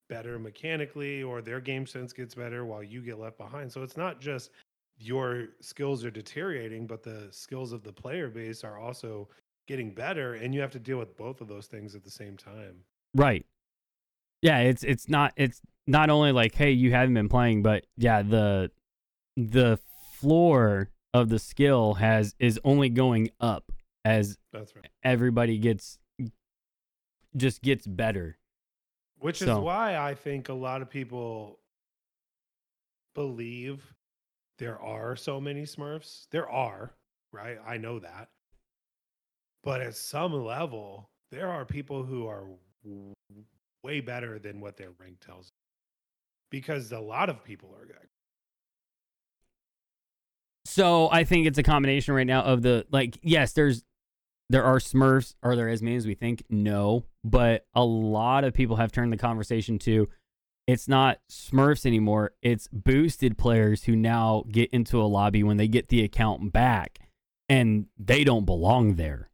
better 0.08 0.38
mechanically, 0.38 1.22
or 1.22 1.40
their 1.42 1.60
game 1.60 1.86
sense 1.86 2.12
gets 2.12 2.34
better 2.34 2.64
while 2.64 2.82
you 2.82 3.00
get 3.00 3.18
left 3.18 3.38
behind. 3.38 3.70
So 3.72 3.82
it's 3.82 3.96
not 3.96 4.20
just 4.20 4.50
your 4.98 5.48
skills 5.60 6.04
are 6.04 6.10
deteriorating, 6.10 6.86
but 6.86 7.02
the 7.02 7.28
skills 7.30 7.72
of 7.72 7.82
the 7.82 7.92
player 7.92 8.28
base 8.28 8.62
are 8.64 8.78
also 8.78 9.28
getting 9.68 9.90
better, 9.94 10.34
and 10.34 10.54
you 10.54 10.60
have 10.60 10.70
to 10.72 10.78
deal 10.78 10.98
with 10.98 11.16
both 11.16 11.40
of 11.40 11.48
those 11.48 11.66
things 11.66 11.94
at 11.94 12.02
the 12.04 12.10
same 12.10 12.36
time. 12.36 12.76
right 13.14 13.44
yeah 14.42 14.58
it's 14.58 14.82
it's 14.82 15.08
not 15.08 15.32
it's 15.36 15.60
not 15.86 16.10
only 16.10 16.32
like 16.32 16.52
hey 16.54 16.72
you 16.72 16.90
haven't 16.90 17.14
been 17.14 17.28
playing 17.28 17.62
but 17.62 17.86
yeah 17.96 18.22
the 18.22 18.68
the 19.36 19.78
floor 20.18 20.90
of 21.14 21.28
the 21.28 21.38
skill 21.38 21.94
has 21.94 22.34
is 22.40 22.58
only 22.64 22.88
going 22.88 23.30
up 23.40 23.70
as 24.04 24.36
That's 24.52 24.74
right. 24.74 24.88
everybody 25.04 25.58
gets 25.58 25.98
just 27.36 27.62
gets 27.62 27.86
better 27.86 28.36
Which 29.22 29.40
is 29.40 29.48
why 29.48 29.96
I 29.96 30.14
think 30.14 30.48
a 30.48 30.52
lot 30.52 30.82
of 30.82 30.90
people 30.90 31.60
believe 33.14 33.80
there 34.58 34.80
are 34.80 35.14
so 35.14 35.40
many 35.40 35.62
Smurfs. 35.62 36.26
There 36.32 36.50
are, 36.50 36.92
right? 37.32 37.56
I 37.64 37.76
know 37.76 38.00
that. 38.00 38.30
But 39.62 39.80
at 39.80 39.94
some 39.94 40.32
level, 40.32 41.08
there 41.30 41.48
are 41.48 41.64
people 41.64 42.02
who 42.02 42.26
are 42.26 42.46
w- 42.84 43.14
way 43.84 44.00
better 44.00 44.40
than 44.40 44.60
what 44.60 44.76
their 44.76 44.90
rank 44.98 45.20
tells. 45.24 45.48
Because 46.50 46.90
a 46.90 46.98
lot 46.98 47.30
of 47.30 47.44
people 47.44 47.72
are 47.80 47.86
good. 47.86 48.08
So 50.64 51.08
I 51.12 51.22
think 51.22 51.46
it's 51.46 51.58
a 51.58 51.62
combination 51.62 52.14
right 52.14 52.26
now 52.26 52.42
of 52.42 52.62
the 52.62 52.86
like 52.90 53.18
yes, 53.22 53.52
there's 53.52 53.84
there 54.50 54.64
are 54.64 54.78
Smurfs. 54.78 55.34
Are 55.42 55.56
there 55.56 55.68
as 55.68 55.82
many 55.82 55.96
as 55.96 56.06
we 56.06 56.14
think? 56.14 56.44
No, 56.50 57.04
but 57.24 57.66
a 57.74 57.84
lot 57.84 58.44
of 58.44 58.52
people 58.54 58.76
have 58.76 58.92
turned 58.92 59.12
the 59.12 59.16
conversation 59.16 59.78
to 59.80 60.08
it's 60.66 60.86
not 60.86 61.18
Smurfs 61.30 61.84
anymore. 61.84 62.32
It's 62.40 62.68
boosted 62.68 63.36
players 63.36 63.84
who 63.84 63.96
now 63.96 64.44
get 64.50 64.70
into 64.70 65.00
a 65.00 65.04
lobby 65.04 65.42
when 65.42 65.56
they 65.56 65.66
get 65.68 65.88
the 65.88 66.04
account 66.04 66.52
back 66.52 67.00
and 67.48 67.86
they 67.98 68.22
don't 68.24 68.44
belong 68.44 68.94
there. 68.94 69.28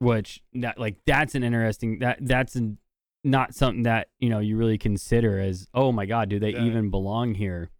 Which 0.00 0.42
that 0.54 0.78
like 0.78 0.96
that's 1.06 1.34
an 1.34 1.44
interesting 1.44 2.00
that 2.00 2.18
that's 2.20 2.56
an, 2.56 2.78
not 3.22 3.54
something 3.54 3.84
that 3.84 4.08
you 4.18 4.28
know 4.28 4.38
you 4.40 4.56
really 4.56 4.76
consider 4.76 5.38
as 5.38 5.66
oh 5.72 5.92
my 5.92 6.04
god 6.04 6.28
do 6.28 6.38
they 6.38 6.50
Yeah. 6.52 6.64
even 6.64 6.90
belong 6.90 7.34
here 7.34 7.70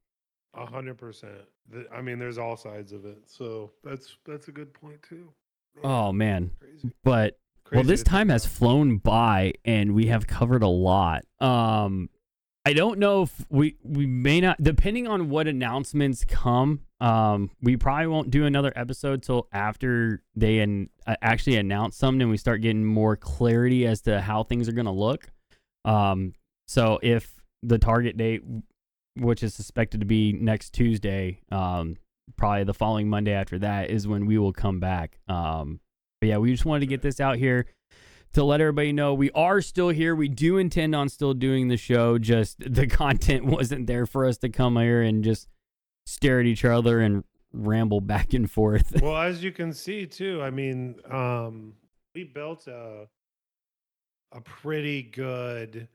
A 0.57 0.67
hundred 0.67 0.99
percent. 0.99 1.33
I 1.93 2.01
mean, 2.01 2.19
there's 2.19 2.39
all 2.39 2.57
sides 2.57 2.93
of 2.93 3.05
it, 3.05 3.19
so 3.27 3.73
that's 3.83 4.17
that's 4.25 4.49
a 4.49 4.53
good 4.53 4.73
point 4.73 5.03
too. 5.03 5.33
Oh 5.83 6.13
man 6.13 6.51
crazy. 6.61 6.93
but 7.03 7.39
well 7.73 7.83
this 7.83 8.03
time 8.03 8.29
has 8.29 8.47
flown 8.47 8.99
by 8.99 9.53
and 9.65 9.95
we 9.95 10.07
have 10.07 10.27
covered 10.27 10.63
a 10.63 10.69
lot 10.69 11.25
um 11.41 12.09
i 12.65 12.73
don't 12.73 12.99
know 12.99 13.23
if 13.23 13.47
we 13.49 13.77
we 13.83 14.07
may 14.07 14.41
not 14.41 14.63
depending 14.63 15.09
on 15.09 15.29
what 15.31 15.49
announcements 15.49 16.25
come 16.25 16.81
um 17.01 17.51
we 17.61 17.77
probably 17.77 18.07
won't 18.07 18.31
do 18.31 18.45
another 18.45 18.73
episode 18.77 19.23
till 19.23 19.49
after 19.53 20.23
they 20.37 20.61
and 20.61 20.89
uh, 21.07 21.17
actually 21.23 21.57
announce 21.57 21.97
something 21.97 22.23
and 22.23 22.31
we 22.31 22.37
start 22.37 22.61
getting 22.61 22.85
more 22.85 23.17
clarity 23.17 23.87
as 23.87 24.03
to 24.03 24.21
how 24.21 24.43
things 24.43 24.69
are 24.69 24.73
going 24.73 24.85
to 24.85 24.93
look 24.93 25.27
um 25.85 26.33
so 26.69 26.99
if 27.03 27.35
the 27.63 27.79
target 27.79 28.17
date 28.17 28.43
which 29.17 29.43
is 29.43 29.55
suspected 29.55 30.01
to 30.01 30.07
be 30.07 30.33
next 30.33 30.73
tuesday 30.73 31.41
um 31.53 31.97
probably 32.37 32.65
the 32.65 32.75
following 32.75 33.09
monday 33.09 33.33
after 33.33 33.59
that 33.59 33.91
is 33.91 34.09
when 34.09 34.27
we 34.27 34.39
will 34.39 34.53
come 34.53 34.81
back 34.81 35.19
um 35.29 35.81
but 36.25 36.29
yeah, 36.29 36.39
we 36.39 36.53
just 36.53 36.65
wanted 36.65 36.81
to 36.81 36.87
get 36.87 37.03
this 37.03 37.21
out 37.21 37.37
here 37.37 37.67
to 38.33 38.43
let 38.43 38.63
everybody 38.63 38.95
know 38.95 39.13
we 39.13 39.31
are 39.33 39.61
still 39.61 39.91
here. 39.91 40.15
We 40.15 40.29
do 40.29 40.57
intend 40.57 40.95
on 40.95 41.11
still 41.11 41.35
doing 41.35 41.69
the 41.69 41.77
show. 41.77 42.17
Just 42.17 42.61
the 42.75 42.87
content 42.87 43.45
wasn't 43.45 43.87
there 43.87 44.07
for 44.07 44.25
us 44.25 44.39
to 44.39 44.49
come 44.49 44.79
here 44.79 45.03
and 45.03 45.23
just 45.23 45.49
stare 46.07 46.41
at 46.41 46.47
each 46.47 46.65
other 46.65 47.01
and 47.01 47.25
ramble 47.53 48.01
back 48.01 48.33
and 48.33 48.51
forth. 48.51 48.99
well, 49.03 49.21
as 49.21 49.45
you 49.45 49.53
can 49.53 49.75
see 49.75 50.07
too, 50.07 50.41
I 50.43 50.49
mean, 50.49 50.95
um, 51.11 51.75
we 52.15 52.25
built 52.25 52.69
a 52.69 53.07
a 54.33 54.41
pretty 54.41 55.03
good 55.03 55.89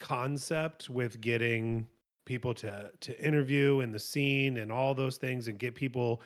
concept 0.00 0.88
with 0.88 1.20
getting 1.20 1.86
people 2.24 2.54
to 2.54 2.90
to 3.00 3.24
interview 3.24 3.80
in 3.80 3.92
the 3.92 3.98
scene 3.98 4.58
and 4.58 4.72
all 4.72 4.94
those 4.94 5.16
things 5.16 5.48
and 5.48 5.58
get 5.58 5.74
people 5.74 6.22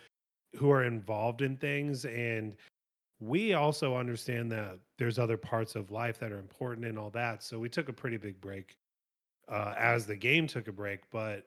who 0.56 0.70
are 0.70 0.84
involved 0.84 1.42
in 1.42 1.56
things. 1.56 2.04
And 2.04 2.54
we 3.20 3.54
also 3.54 3.96
understand 3.96 4.50
that 4.52 4.78
there's 4.98 5.18
other 5.18 5.36
parts 5.36 5.74
of 5.74 5.90
life 5.90 6.18
that 6.20 6.32
are 6.32 6.38
important 6.38 6.86
and 6.86 6.98
all 6.98 7.10
that. 7.10 7.42
So 7.42 7.58
we 7.58 7.68
took 7.68 7.88
a 7.88 7.92
pretty 7.92 8.16
big 8.16 8.40
break 8.40 8.76
uh, 9.48 9.74
as 9.78 10.06
the 10.06 10.16
game 10.16 10.46
took 10.46 10.68
a 10.68 10.72
break 10.72 11.00
but 11.10 11.44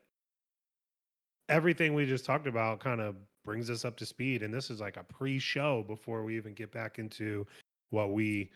everything 1.49 1.94
we 1.94 2.06
just 2.06 2.26
talked 2.26 2.48
about 2.48 2.80
kind 2.80 3.02
of 3.02 3.15
brings 3.44 3.69
us 3.69 3.86
up 3.86 3.98
to 3.98 4.06
speed. 4.06 4.44
And 4.44 4.53
this 4.53 4.69
is 4.69 4.80
like 4.80 4.98
a 4.98 5.03
pre-show 5.03 5.84
before 5.88 6.23
we 6.23 6.38
even 6.38 6.53
get 6.53 6.72
back 6.72 6.99
into 6.99 7.45
what 7.90 8.11
we 8.14 8.49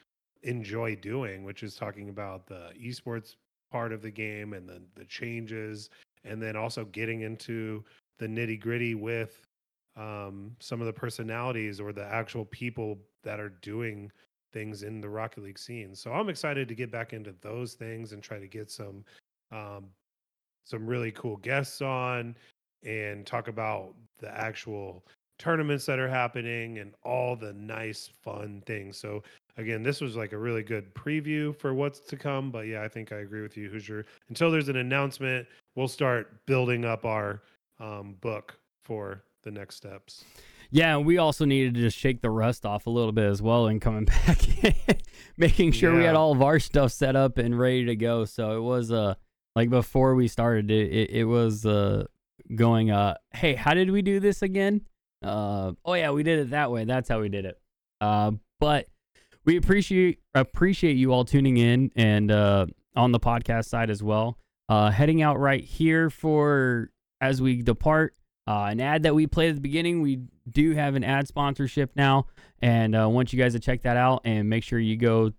enjoy 0.46 0.96
doing 0.96 1.44
which 1.44 1.64
is 1.64 1.76
talking 1.76 2.10
about 2.10 2.46
the 2.46 2.70
esports 2.80 3.36
part 3.76 3.92
of 3.92 4.02
the 4.02 4.10
game 4.10 4.54
and 4.54 4.70
the 4.70 4.82
the 4.96 5.04
changes 5.04 5.90
and 6.24 6.42
then 6.42 6.56
also 6.56 6.86
getting 6.86 7.24
into 7.24 7.84
the 8.20 8.26
nitty 8.26 8.58
gritty 8.58 8.96
with 8.96 9.46
um, 9.98 10.56
some 10.62 10.80
of 10.80 10.88
the 10.88 10.94
personalities 10.94 11.82
or 11.82 11.92
the 11.92 12.06
actual 12.06 12.46
people 12.46 12.98
that 13.26 13.38
are 13.38 13.50
doing 13.62 14.10
things 14.54 14.84
in 14.84 15.02
the 15.02 15.10
Rocket 15.10 15.44
League 15.44 15.60
scene. 15.60 15.94
So 15.94 16.14
I'm 16.14 16.30
excited 16.30 16.70
to 16.70 16.74
get 16.74 16.90
back 16.90 17.12
into 17.12 17.36
those 17.42 17.74
things 17.74 18.14
and 18.14 18.24
try 18.24 18.40
to 18.40 18.48
get 18.48 18.72
some 18.72 19.04
um, 19.52 19.88
some 20.64 20.88
really 20.88 21.12
cool 21.12 21.36
guests 21.36 21.82
on 21.82 22.38
and 22.86 23.26
talk 23.26 23.50
about 23.50 23.94
the 24.20 24.32
actual 24.40 25.06
tournaments 25.38 25.86
that 25.86 26.00
are 26.00 26.08
happening 26.08 26.78
and 26.78 26.94
all 27.04 27.36
the 27.36 27.52
nice 27.52 28.10
fun 28.24 28.64
things. 28.66 28.96
So 28.98 29.22
again, 29.58 29.84
this 29.84 30.02
was 30.02 30.16
like 30.16 30.34
a 30.34 30.38
really 30.38 30.64
good 30.64 30.94
preview 30.94 31.56
for 31.58 31.74
what's 31.74 32.00
to 32.02 32.18
come. 32.18 32.52
But 32.52 32.68
yeah, 32.68 32.84
I 32.84 32.88
think 32.88 33.12
I 33.12 33.18
agree 33.18 33.42
with 33.42 33.58
you, 33.58 33.70
Hoosier. 33.70 34.06
Until 34.30 34.52
there's 34.52 34.70
an 34.70 34.78
announcement, 34.78 35.48
we'll 35.76 35.88
start 35.88 36.46
building 36.46 36.86
up 36.86 37.06
our 37.06 37.42
um, 37.80 38.16
book 38.22 38.58
for 38.84 39.24
the 39.44 39.52
next 39.52 39.76
steps. 39.76 40.24
yeah, 40.72 40.98
we 40.98 41.18
also 41.18 41.46
needed 41.46 41.76
to 41.76 41.82
just 41.82 41.98
shake 41.98 42.22
the 42.22 42.30
rust 42.30 42.66
off 42.66 42.88
a 42.88 42.90
little 42.90 43.12
bit 43.12 43.26
as 43.26 43.42
well 43.42 43.68
and 43.68 43.80
coming 43.82 44.06
back, 44.28 44.40
making 45.38 45.72
sure 45.72 45.96
we 45.96 46.04
had 46.04 46.16
all 46.16 46.32
of 46.32 46.42
our 46.42 46.60
stuff 46.60 46.92
set 46.92 47.16
up 47.16 47.38
and 47.38 47.58
ready 47.58 47.86
to 47.86 47.96
go. 47.96 48.26
So 48.26 48.58
it 48.58 48.62
was 48.62 48.92
uh 48.92 49.16
like 49.56 49.70
before 49.70 50.16
we 50.16 50.28
started 50.28 50.70
it, 50.70 50.92
it, 50.92 51.10
it 51.12 51.24
was 51.26 51.66
uh 51.66 52.06
going 52.56 52.92
uh 52.92 53.16
hey 53.34 53.56
how 53.56 53.74
did 53.74 53.90
we 53.90 54.02
do 54.02 54.20
this 54.20 54.42
again 54.42 54.82
uh 55.24 55.72
oh 55.84 55.94
yeah 55.94 56.12
we 56.12 56.22
did 56.22 56.38
it 56.38 56.50
that 56.52 56.70
way 56.70 56.86
that's 56.86 57.10
how 57.10 57.20
we 57.20 57.30
did 57.30 57.46
it 57.46 57.60
uh 58.02 58.30
but 58.60 58.88
we 59.46 59.58
appreciate 59.58 60.20
appreciate 60.34 60.98
you 60.98 61.14
all 61.14 61.26
tuning 61.26 61.58
in 61.58 61.92
and 61.96 62.32
uh 62.32 62.66
on 62.96 63.12
the 63.12 63.20
podcast 63.20 63.66
side 63.66 63.90
as 63.90 64.04
well. 64.04 64.38
Uh 64.70 64.90
heading 64.90 65.22
out 65.22 65.40
right 65.40 65.64
here 65.64 66.10
for 66.10 66.90
as 67.22 67.42
we 67.42 67.62
depart 67.62 68.16
uh 68.48 68.68
an 68.70 68.82
ad 68.82 69.04
that 69.04 69.16
we 69.16 69.28
played 69.28 69.50
at 69.50 69.56
the 69.56 69.62
beginning. 69.62 70.02
We 70.02 70.22
do 70.50 70.74
have 70.74 70.96
an 70.96 71.04
ad 71.04 71.28
sponsorship 71.28 71.92
now. 71.96 72.28
And 72.62 72.96
uh 72.96 73.08
want 73.10 73.32
you 73.34 73.40
guys 73.40 73.54
to 73.54 73.60
check 73.60 73.84
that 73.84 73.98
out 73.98 74.22
and 74.26 74.50
make 74.50 74.64
sure 74.64 74.80
you 74.80 74.98
go 74.98 75.32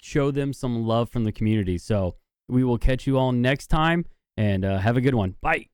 show 0.00 0.30
them 0.30 0.52
some 0.52 0.86
love 0.86 1.10
from 1.10 1.24
the 1.24 1.32
community. 1.32 1.78
So 1.78 2.16
we 2.48 2.64
will 2.64 2.78
catch 2.78 3.06
you 3.06 3.18
all 3.18 3.32
next 3.32 3.68
time 3.68 4.04
and 4.36 4.64
uh, 4.64 4.78
have 4.78 4.96
a 4.96 5.00
good 5.00 5.14
one. 5.14 5.36
Bye 5.40 5.68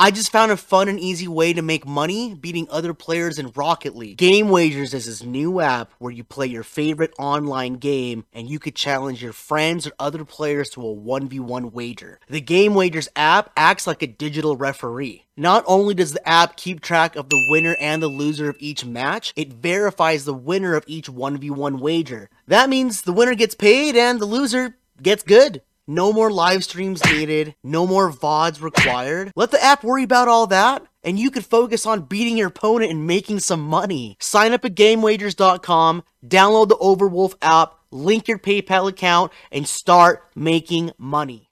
I 0.00 0.12
just 0.12 0.30
found 0.30 0.52
a 0.52 0.56
fun 0.56 0.86
and 0.86 1.00
easy 1.00 1.26
way 1.26 1.52
to 1.52 1.60
make 1.60 1.84
money 1.84 2.32
beating 2.32 2.68
other 2.70 2.94
players 2.94 3.36
in 3.36 3.50
Rocket 3.56 3.96
League. 3.96 4.16
Game 4.16 4.48
Wagers 4.48 4.94
is 4.94 5.06
this 5.06 5.24
new 5.24 5.58
app 5.58 5.90
where 5.98 6.12
you 6.12 6.22
play 6.22 6.46
your 6.46 6.62
favorite 6.62 7.12
online 7.18 7.74
game 7.74 8.24
and 8.32 8.48
you 8.48 8.60
could 8.60 8.76
challenge 8.76 9.20
your 9.20 9.32
friends 9.32 9.88
or 9.88 9.92
other 9.98 10.24
players 10.24 10.70
to 10.70 10.82
a 10.82 10.94
1v1 10.94 11.72
wager. 11.72 12.20
The 12.28 12.40
Game 12.40 12.74
Wagers 12.74 13.08
app 13.16 13.50
acts 13.56 13.88
like 13.88 14.00
a 14.00 14.06
digital 14.06 14.56
referee. 14.56 15.24
Not 15.36 15.64
only 15.66 15.94
does 15.94 16.12
the 16.12 16.28
app 16.28 16.56
keep 16.56 16.80
track 16.80 17.16
of 17.16 17.28
the 17.28 17.48
winner 17.50 17.74
and 17.80 18.00
the 18.00 18.06
loser 18.06 18.48
of 18.48 18.56
each 18.60 18.84
match, 18.84 19.32
it 19.34 19.52
verifies 19.52 20.24
the 20.24 20.32
winner 20.32 20.76
of 20.76 20.84
each 20.86 21.10
1v1 21.10 21.80
wager. 21.80 22.30
That 22.46 22.68
means 22.68 23.02
the 23.02 23.12
winner 23.12 23.34
gets 23.34 23.56
paid 23.56 23.96
and 23.96 24.20
the 24.20 24.26
loser 24.26 24.76
gets 25.02 25.24
good. 25.24 25.62
No 25.90 26.12
more 26.12 26.30
live 26.30 26.64
streams 26.64 27.02
needed, 27.06 27.54
no 27.64 27.86
more 27.86 28.12
VODs 28.12 28.60
required. 28.60 29.32
Let 29.34 29.50
the 29.50 29.64
app 29.64 29.82
worry 29.82 30.02
about 30.02 30.28
all 30.28 30.46
that, 30.48 30.82
and 31.02 31.18
you 31.18 31.30
can 31.30 31.40
focus 31.40 31.86
on 31.86 32.02
beating 32.02 32.36
your 32.36 32.48
opponent 32.48 32.90
and 32.90 33.06
making 33.06 33.40
some 33.40 33.62
money. 33.62 34.18
Sign 34.20 34.52
up 34.52 34.66
at 34.66 34.74
GameWagers.com, 34.74 36.04
download 36.26 36.68
the 36.68 36.76
Overwolf 36.76 37.36
app, 37.40 37.72
link 37.90 38.28
your 38.28 38.38
PayPal 38.38 38.86
account, 38.86 39.32
and 39.50 39.66
start 39.66 40.24
making 40.36 40.92
money. 40.98 41.47